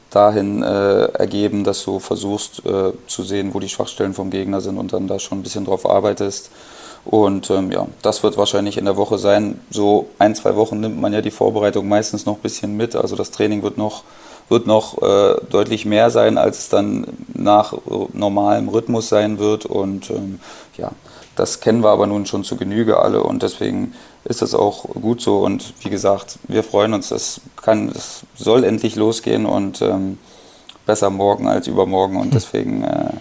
dahin 0.10 0.64
äh, 0.64 1.06
ergeben, 1.06 1.64
dass 1.64 1.84
du 1.84 2.00
versuchst 2.00 2.66
äh, 2.66 2.94
zu 3.08 3.24
sehen, 3.24 3.54
wo 3.54 3.60
die 3.60 3.70
Schwachstellen 3.70 4.14
vom 4.14 4.30
Gegner 4.30 4.62
sind 4.62 4.78
und 4.78 4.94
dann 4.94 5.08
da 5.08 5.20
schon 5.20 5.40
ein 5.40 5.44
bisschen 5.44 5.66
drauf 5.66 5.88
arbeitest. 5.88 6.50
Und 7.06 7.50
ähm, 7.52 7.72
ja, 7.72 7.88
das 8.02 8.24
wird 8.24 8.38
wahrscheinlich 8.38 8.78
in 8.78 8.86
der 8.86 8.98
Woche 8.98 9.18
sein. 9.18 9.60
So 9.70 10.08
ein, 10.20 10.36
zwei 10.36 10.56
Wochen 10.56 10.80
nimmt 10.80 11.00
man 11.00 11.14
ja 11.14 11.22
die 11.22 11.32
Vorbereitung 11.32 11.88
meistens 11.88 12.26
noch 12.26 12.36
ein 12.36 12.42
bisschen 12.42 12.76
mit. 12.76 12.96
Also 12.96 13.16
das 13.16 13.32
Training 13.32 13.64
wird 13.64 13.78
noch, 13.78 14.04
wird 14.50 14.68
noch 14.68 15.02
äh, 15.02 15.36
deutlich 15.50 15.86
mehr 15.86 16.10
sein, 16.10 16.38
als 16.38 16.60
es 16.60 16.70
dann 16.70 17.06
nach 17.34 17.74
äh, 17.74 17.78
normalem 18.14 18.68
Rhythmus 18.68 19.08
sein 19.08 19.40
wird. 19.40 19.66
Und 19.66 20.10
ähm, 20.10 20.40
ja, 20.78 20.92
das 21.38 21.60
kennen 21.60 21.84
wir 21.84 21.90
aber 21.90 22.08
nun 22.08 22.26
schon 22.26 22.44
zu 22.44 22.58
Genüge 22.58 23.00
alle 23.00 23.24
und 23.24 23.44
deswegen 23.44 23.94
ist 24.26 24.42
das 24.42 24.54
auch 24.54 24.84
gut 24.90 25.22
so. 25.22 25.40
Und 25.40 25.74
wie 25.82 25.90
gesagt, 25.90 26.40
wir 26.48 26.64
freuen 26.64 26.94
uns, 26.94 27.12
es 27.12 27.42
kann, 27.56 27.90
es 27.90 28.24
soll 28.36 28.64
endlich 28.64 28.96
losgehen 28.96 29.46
und 29.46 29.82
ähm, 29.82 30.18
besser 30.86 31.10
morgen 31.10 31.48
als 31.48 31.68
übermorgen. 31.68 32.18
Und 32.18 32.34
deswegen, 32.34 32.84
äh, 32.84 33.12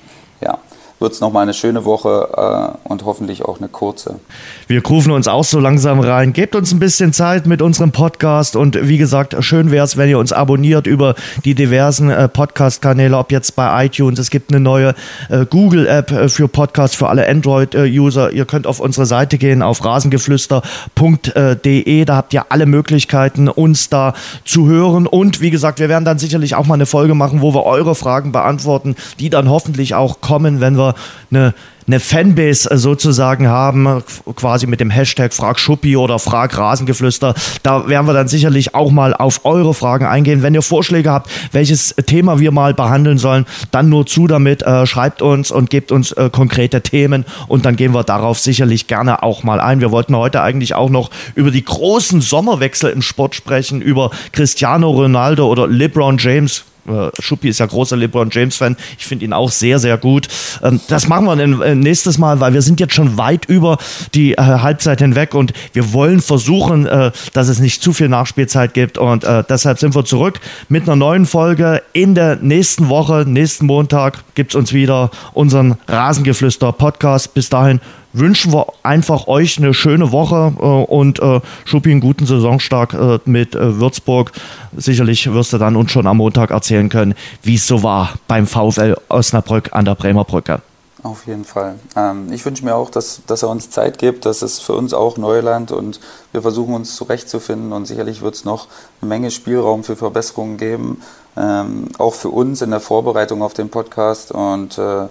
ja, 0.40 0.58
wird 0.98 1.12
es 1.12 1.20
nochmal 1.20 1.42
eine 1.42 1.52
schöne 1.52 1.84
Woche 1.84 2.28
äh, 2.36 2.68
und 2.88 3.04
hoffentlich 3.04 3.44
auch 3.44 3.58
eine 3.58 3.68
kurze. 3.68 4.18
Wir 4.66 4.82
rufen 4.82 5.12
uns 5.12 5.28
auch 5.28 5.44
so 5.44 5.60
langsam 5.60 6.00
rein. 6.00 6.32
Gebt 6.32 6.54
uns 6.54 6.72
ein 6.72 6.78
bisschen 6.78 7.12
Zeit 7.12 7.46
mit 7.46 7.60
unserem 7.60 7.92
Podcast 7.92 8.56
und 8.56 8.88
wie 8.88 8.96
gesagt, 8.96 9.36
schön 9.40 9.70
wäre 9.70 9.84
es, 9.84 9.98
wenn 9.98 10.08
ihr 10.08 10.18
uns 10.18 10.32
abonniert 10.32 10.86
über 10.86 11.14
die 11.44 11.54
diversen 11.54 12.08
äh, 12.08 12.28
Podcast-Kanäle, 12.28 13.18
ob 13.18 13.30
jetzt 13.30 13.56
bei 13.56 13.84
iTunes. 13.84 14.18
Es 14.18 14.30
gibt 14.30 14.50
eine 14.50 14.60
neue 14.60 14.94
äh, 15.28 15.44
Google-App 15.44 16.12
äh, 16.12 16.30
für 16.30 16.48
Podcasts 16.48 16.96
für 16.96 17.10
alle 17.10 17.28
Android-User. 17.28 18.32
Ihr 18.32 18.46
könnt 18.46 18.66
auf 18.66 18.80
unsere 18.80 19.04
Seite 19.04 19.36
gehen, 19.36 19.60
auf 19.62 19.84
rasengeflüster.de. 19.84 22.04
Da 22.06 22.16
habt 22.16 22.32
ihr 22.32 22.46
alle 22.48 22.64
Möglichkeiten, 22.64 23.48
uns 23.48 23.90
da 23.90 24.14
zu 24.44 24.66
hören. 24.66 25.06
Und 25.06 25.42
wie 25.42 25.50
gesagt, 25.50 25.78
wir 25.78 25.90
werden 25.90 26.06
dann 26.06 26.18
sicherlich 26.18 26.54
auch 26.54 26.64
mal 26.64 26.72
eine 26.74 26.86
Folge 26.86 27.14
machen, 27.14 27.42
wo 27.42 27.52
wir 27.52 27.64
eure 27.64 27.94
Fragen 27.94 28.32
beantworten, 28.32 28.96
die 29.20 29.28
dann 29.28 29.50
hoffentlich 29.50 29.94
auch 29.94 30.22
kommen, 30.22 30.60
wenn 30.60 30.78
wir 30.78 30.85
wir 30.86 30.94
eine, 31.30 31.54
eine 31.86 32.00
Fanbase 32.00 32.70
äh, 32.70 32.76
sozusagen 32.76 33.48
haben, 33.48 34.02
quasi 34.34 34.66
mit 34.66 34.80
dem 34.80 34.90
Hashtag 34.90 35.32
Frag 35.32 35.58
Schuppi 35.58 35.96
oder 35.96 36.18
Frag 36.18 36.56
Rasengeflüster. 36.56 37.34
Da 37.62 37.88
werden 37.88 38.06
wir 38.06 38.12
dann 38.12 38.28
sicherlich 38.28 38.74
auch 38.74 38.90
mal 38.90 39.14
auf 39.14 39.44
eure 39.44 39.74
Fragen 39.74 40.04
eingehen. 40.04 40.42
Wenn 40.42 40.54
ihr 40.54 40.62
Vorschläge 40.62 41.10
habt, 41.10 41.30
welches 41.52 41.94
Thema 42.06 42.40
wir 42.40 42.50
mal 42.50 42.74
behandeln 42.74 43.18
sollen, 43.18 43.46
dann 43.70 43.88
nur 43.88 44.06
zu 44.06 44.26
damit. 44.26 44.62
Äh, 44.62 44.86
schreibt 44.86 45.22
uns 45.22 45.50
und 45.50 45.70
gebt 45.70 45.92
uns 45.92 46.12
äh, 46.12 46.30
konkrete 46.30 46.82
Themen 46.82 47.24
und 47.48 47.64
dann 47.64 47.76
gehen 47.76 47.94
wir 47.94 48.04
darauf 48.04 48.38
sicherlich 48.38 48.86
gerne 48.86 49.22
auch 49.22 49.42
mal 49.42 49.60
ein. 49.60 49.80
Wir 49.80 49.90
wollten 49.90 50.16
heute 50.16 50.42
eigentlich 50.42 50.74
auch 50.74 50.90
noch 50.90 51.10
über 51.34 51.50
die 51.50 51.64
großen 51.64 52.20
Sommerwechsel 52.20 52.90
im 52.90 53.02
Sport 53.02 53.34
sprechen, 53.34 53.80
über 53.80 54.10
Cristiano 54.32 54.90
Ronaldo 54.90 55.46
oder 55.46 55.66
LeBron 55.68 56.18
James 56.18 56.64
äh, 56.88 57.10
Schuppi 57.20 57.48
ist 57.48 57.60
ja 57.60 57.66
großer 57.66 57.96
LeBron 57.96 58.30
James-Fan. 58.30 58.76
Ich 58.98 59.06
finde 59.06 59.24
ihn 59.24 59.32
auch 59.32 59.50
sehr, 59.50 59.78
sehr 59.78 59.98
gut. 59.98 60.28
Ähm, 60.62 60.80
das 60.88 61.08
machen 61.08 61.26
wir 61.26 61.62
äh, 61.64 61.74
nächstes 61.74 62.18
Mal, 62.18 62.40
weil 62.40 62.54
wir 62.54 62.62
sind 62.62 62.80
jetzt 62.80 62.94
schon 62.94 63.18
weit 63.18 63.46
über 63.46 63.78
die 64.14 64.32
äh, 64.32 64.36
Halbzeit 64.36 65.00
hinweg 65.00 65.34
und 65.34 65.52
wir 65.72 65.92
wollen 65.92 66.20
versuchen, 66.20 66.88
dass 67.32 67.48
es 67.48 67.58
nicht 67.58 67.82
zu 67.82 67.92
viel 67.92 68.08
Nachspielzeit 68.08 68.74
gibt. 68.74 68.98
Und 68.98 69.24
deshalb 69.48 69.78
sind 69.78 69.94
wir 69.94 70.04
zurück 70.04 70.40
mit 70.68 70.84
einer 70.84 70.96
neuen 70.96 71.26
Folge. 71.26 71.82
In 71.92 72.14
der 72.14 72.36
nächsten 72.36 72.88
Woche, 72.88 73.24
nächsten 73.26 73.66
Montag, 73.66 74.22
gibt 74.34 74.52
es 74.52 74.54
uns 74.54 74.72
wieder 74.72 75.10
unseren 75.32 75.76
Rasengeflüster-Podcast. 75.88 77.34
Bis 77.34 77.48
dahin 77.48 77.80
wünschen 78.18 78.52
wir 78.52 78.66
einfach 78.82 79.26
euch 79.26 79.58
eine 79.58 79.74
schöne 79.74 80.12
Woche 80.12 80.52
äh, 80.58 80.62
und 80.62 81.20
äh, 81.20 81.40
Schuppi 81.64 81.90
einen 81.90 82.00
guten 82.00 82.26
Saisonstart 82.26 82.94
äh, 82.94 83.18
mit 83.24 83.54
äh, 83.54 83.78
Würzburg. 83.78 84.32
Sicherlich 84.76 85.32
wirst 85.32 85.52
du 85.52 85.58
dann 85.58 85.76
uns 85.76 85.90
schon 85.90 86.06
am 86.06 86.18
Montag 86.18 86.50
erzählen 86.50 86.88
können, 86.88 87.14
wie 87.42 87.56
es 87.56 87.66
so 87.66 87.82
war 87.82 88.14
beim 88.28 88.46
VfL 88.46 88.96
Osnabrück 89.08 89.70
an 89.72 89.84
der 89.84 89.94
Bremer 89.94 90.24
Brücke. 90.24 90.60
Auf 91.02 91.26
jeden 91.26 91.44
Fall. 91.44 91.78
Ähm, 91.94 92.32
ich 92.32 92.44
wünsche 92.44 92.64
mir 92.64 92.74
auch, 92.74 92.90
dass, 92.90 93.20
dass 93.26 93.42
er 93.42 93.48
uns 93.48 93.70
Zeit 93.70 93.98
gibt. 93.98 94.24
Das 94.24 94.42
ist 94.42 94.60
für 94.60 94.72
uns 94.72 94.92
auch 94.92 95.16
Neuland 95.18 95.70
und 95.70 96.00
wir 96.32 96.42
versuchen 96.42 96.74
uns 96.74 96.96
zurechtzufinden 96.96 97.72
und 97.72 97.86
sicherlich 97.86 98.22
wird 98.22 98.34
es 98.34 98.44
noch 98.44 98.66
eine 99.00 99.08
Menge 99.08 99.30
Spielraum 99.30 99.84
für 99.84 99.94
Verbesserungen 99.94 100.56
geben, 100.56 101.02
ähm, 101.36 101.88
auch 101.98 102.14
für 102.14 102.30
uns 102.30 102.60
in 102.60 102.70
der 102.70 102.80
Vorbereitung 102.80 103.42
auf 103.42 103.54
den 103.54 103.68
Podcast 103.68 104.32
und 104.32 104.78
äh, 104.78 105.06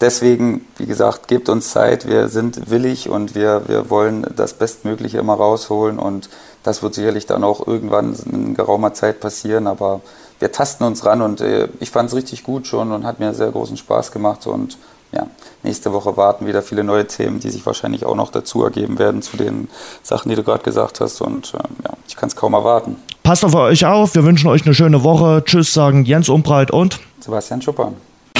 deswegen, 0.00 0.66
wie 0.76 0.86
gesagt, 0.86 1.28
gebt 1.28 1.48
uns 1.48 1.70
Zeit. 1.70 2.06
Wir 2.08 2.28
sind 2.28 2.70
willig 2.70 3.08
und 3.08 3.34
wir, 3.34 3.62
wir 3.66 3.90
wollen 3.90 4.26
das 4.36 4.54
Bestmögliche 4.54 5.18
immer 5.18 5.34
rausholen. 5.34 5.98
Und 5.98 6.28
das 6.62 6.82
wird 6.82 6.94
sicherlich 6.94 7.26
dann 7.26 7.44
auch 7.44 7.66
irgendwann 7.66 8.14
in 8.30 8.54
geraumer 8.54 8.94
Zeit 8.94 9.20
passieren. 9.20 9.66
Aber 9.66 10.00
wir 10.38 10.52
tasten 10.52 10.84
uns 10.84 11.04
ran 11.04 11.22
und 11.22 11.40
äh, 11.40 11.68
ich 11.80 11.90
fand 11.90 12.08
es 12.08 12.16
richtig 12.16 12.44
gut 12.44 12.66
schon 12.66 12.92
und 12.92 13.04
hat 13.04 13.20
mir 13.20 13.34
sehr 13.34 13.50
großen 13.50 13.76
Spaß 13.76 14.12
gemacht. 14.12 14.46
Und 14.46 14.78
ja, 15.12 15.26
nächste 15.62 15.92
Woche 15.92 16.16
warten 16.16 16.46
wieder 16.46 16.62
viele 16.62 16.82
neue 16.84 17.06
Themen, 17.06 17.38
die 17.40 17.50
sich 17.50 17.64
wahrscheinlich 17.64 18.04
auch 18.04 18.16
noch 18.16 18.30
dazu 18.30 18.64
ergeben 18.64 18.98
werden 18.98 19.22
zu 19.22 19.36
den 19.36 19.68
Sachen, 20.02 20.28
die 20.28 20.34
du 20.34 20.42
gerade 20.42 20.64
gesagt 20.64 21.00
hast. 21.00 21.20
Und 21.20 21.54
äh, 21.54 21.58
ja, 21.84 21.94
ich 22.08 22.16
kann 22.16 22.28
es 22.28 22.36
kaum 22.36 22.54
erwarten. 22.54 22.96
Passt 23.22 23.44
auf 23.44 23.54
euch 23.54 23.86
auf. 23.86 24.14
Wir 24.14 24.24
wünschen 24.24 24.48
euch 24.48 24.64
eine 24.64 24.74
schöne 24.74 25.02
Woche. 25.02 25.42
Tschüss, 25.44 25.72
sagen 25.72 26.04
Jens 26.04 26.28
Umbreit 26.28 26.70
und 26.70 27.00
Sebastian 27.20 27.62
Schuppan. 27.62 27.94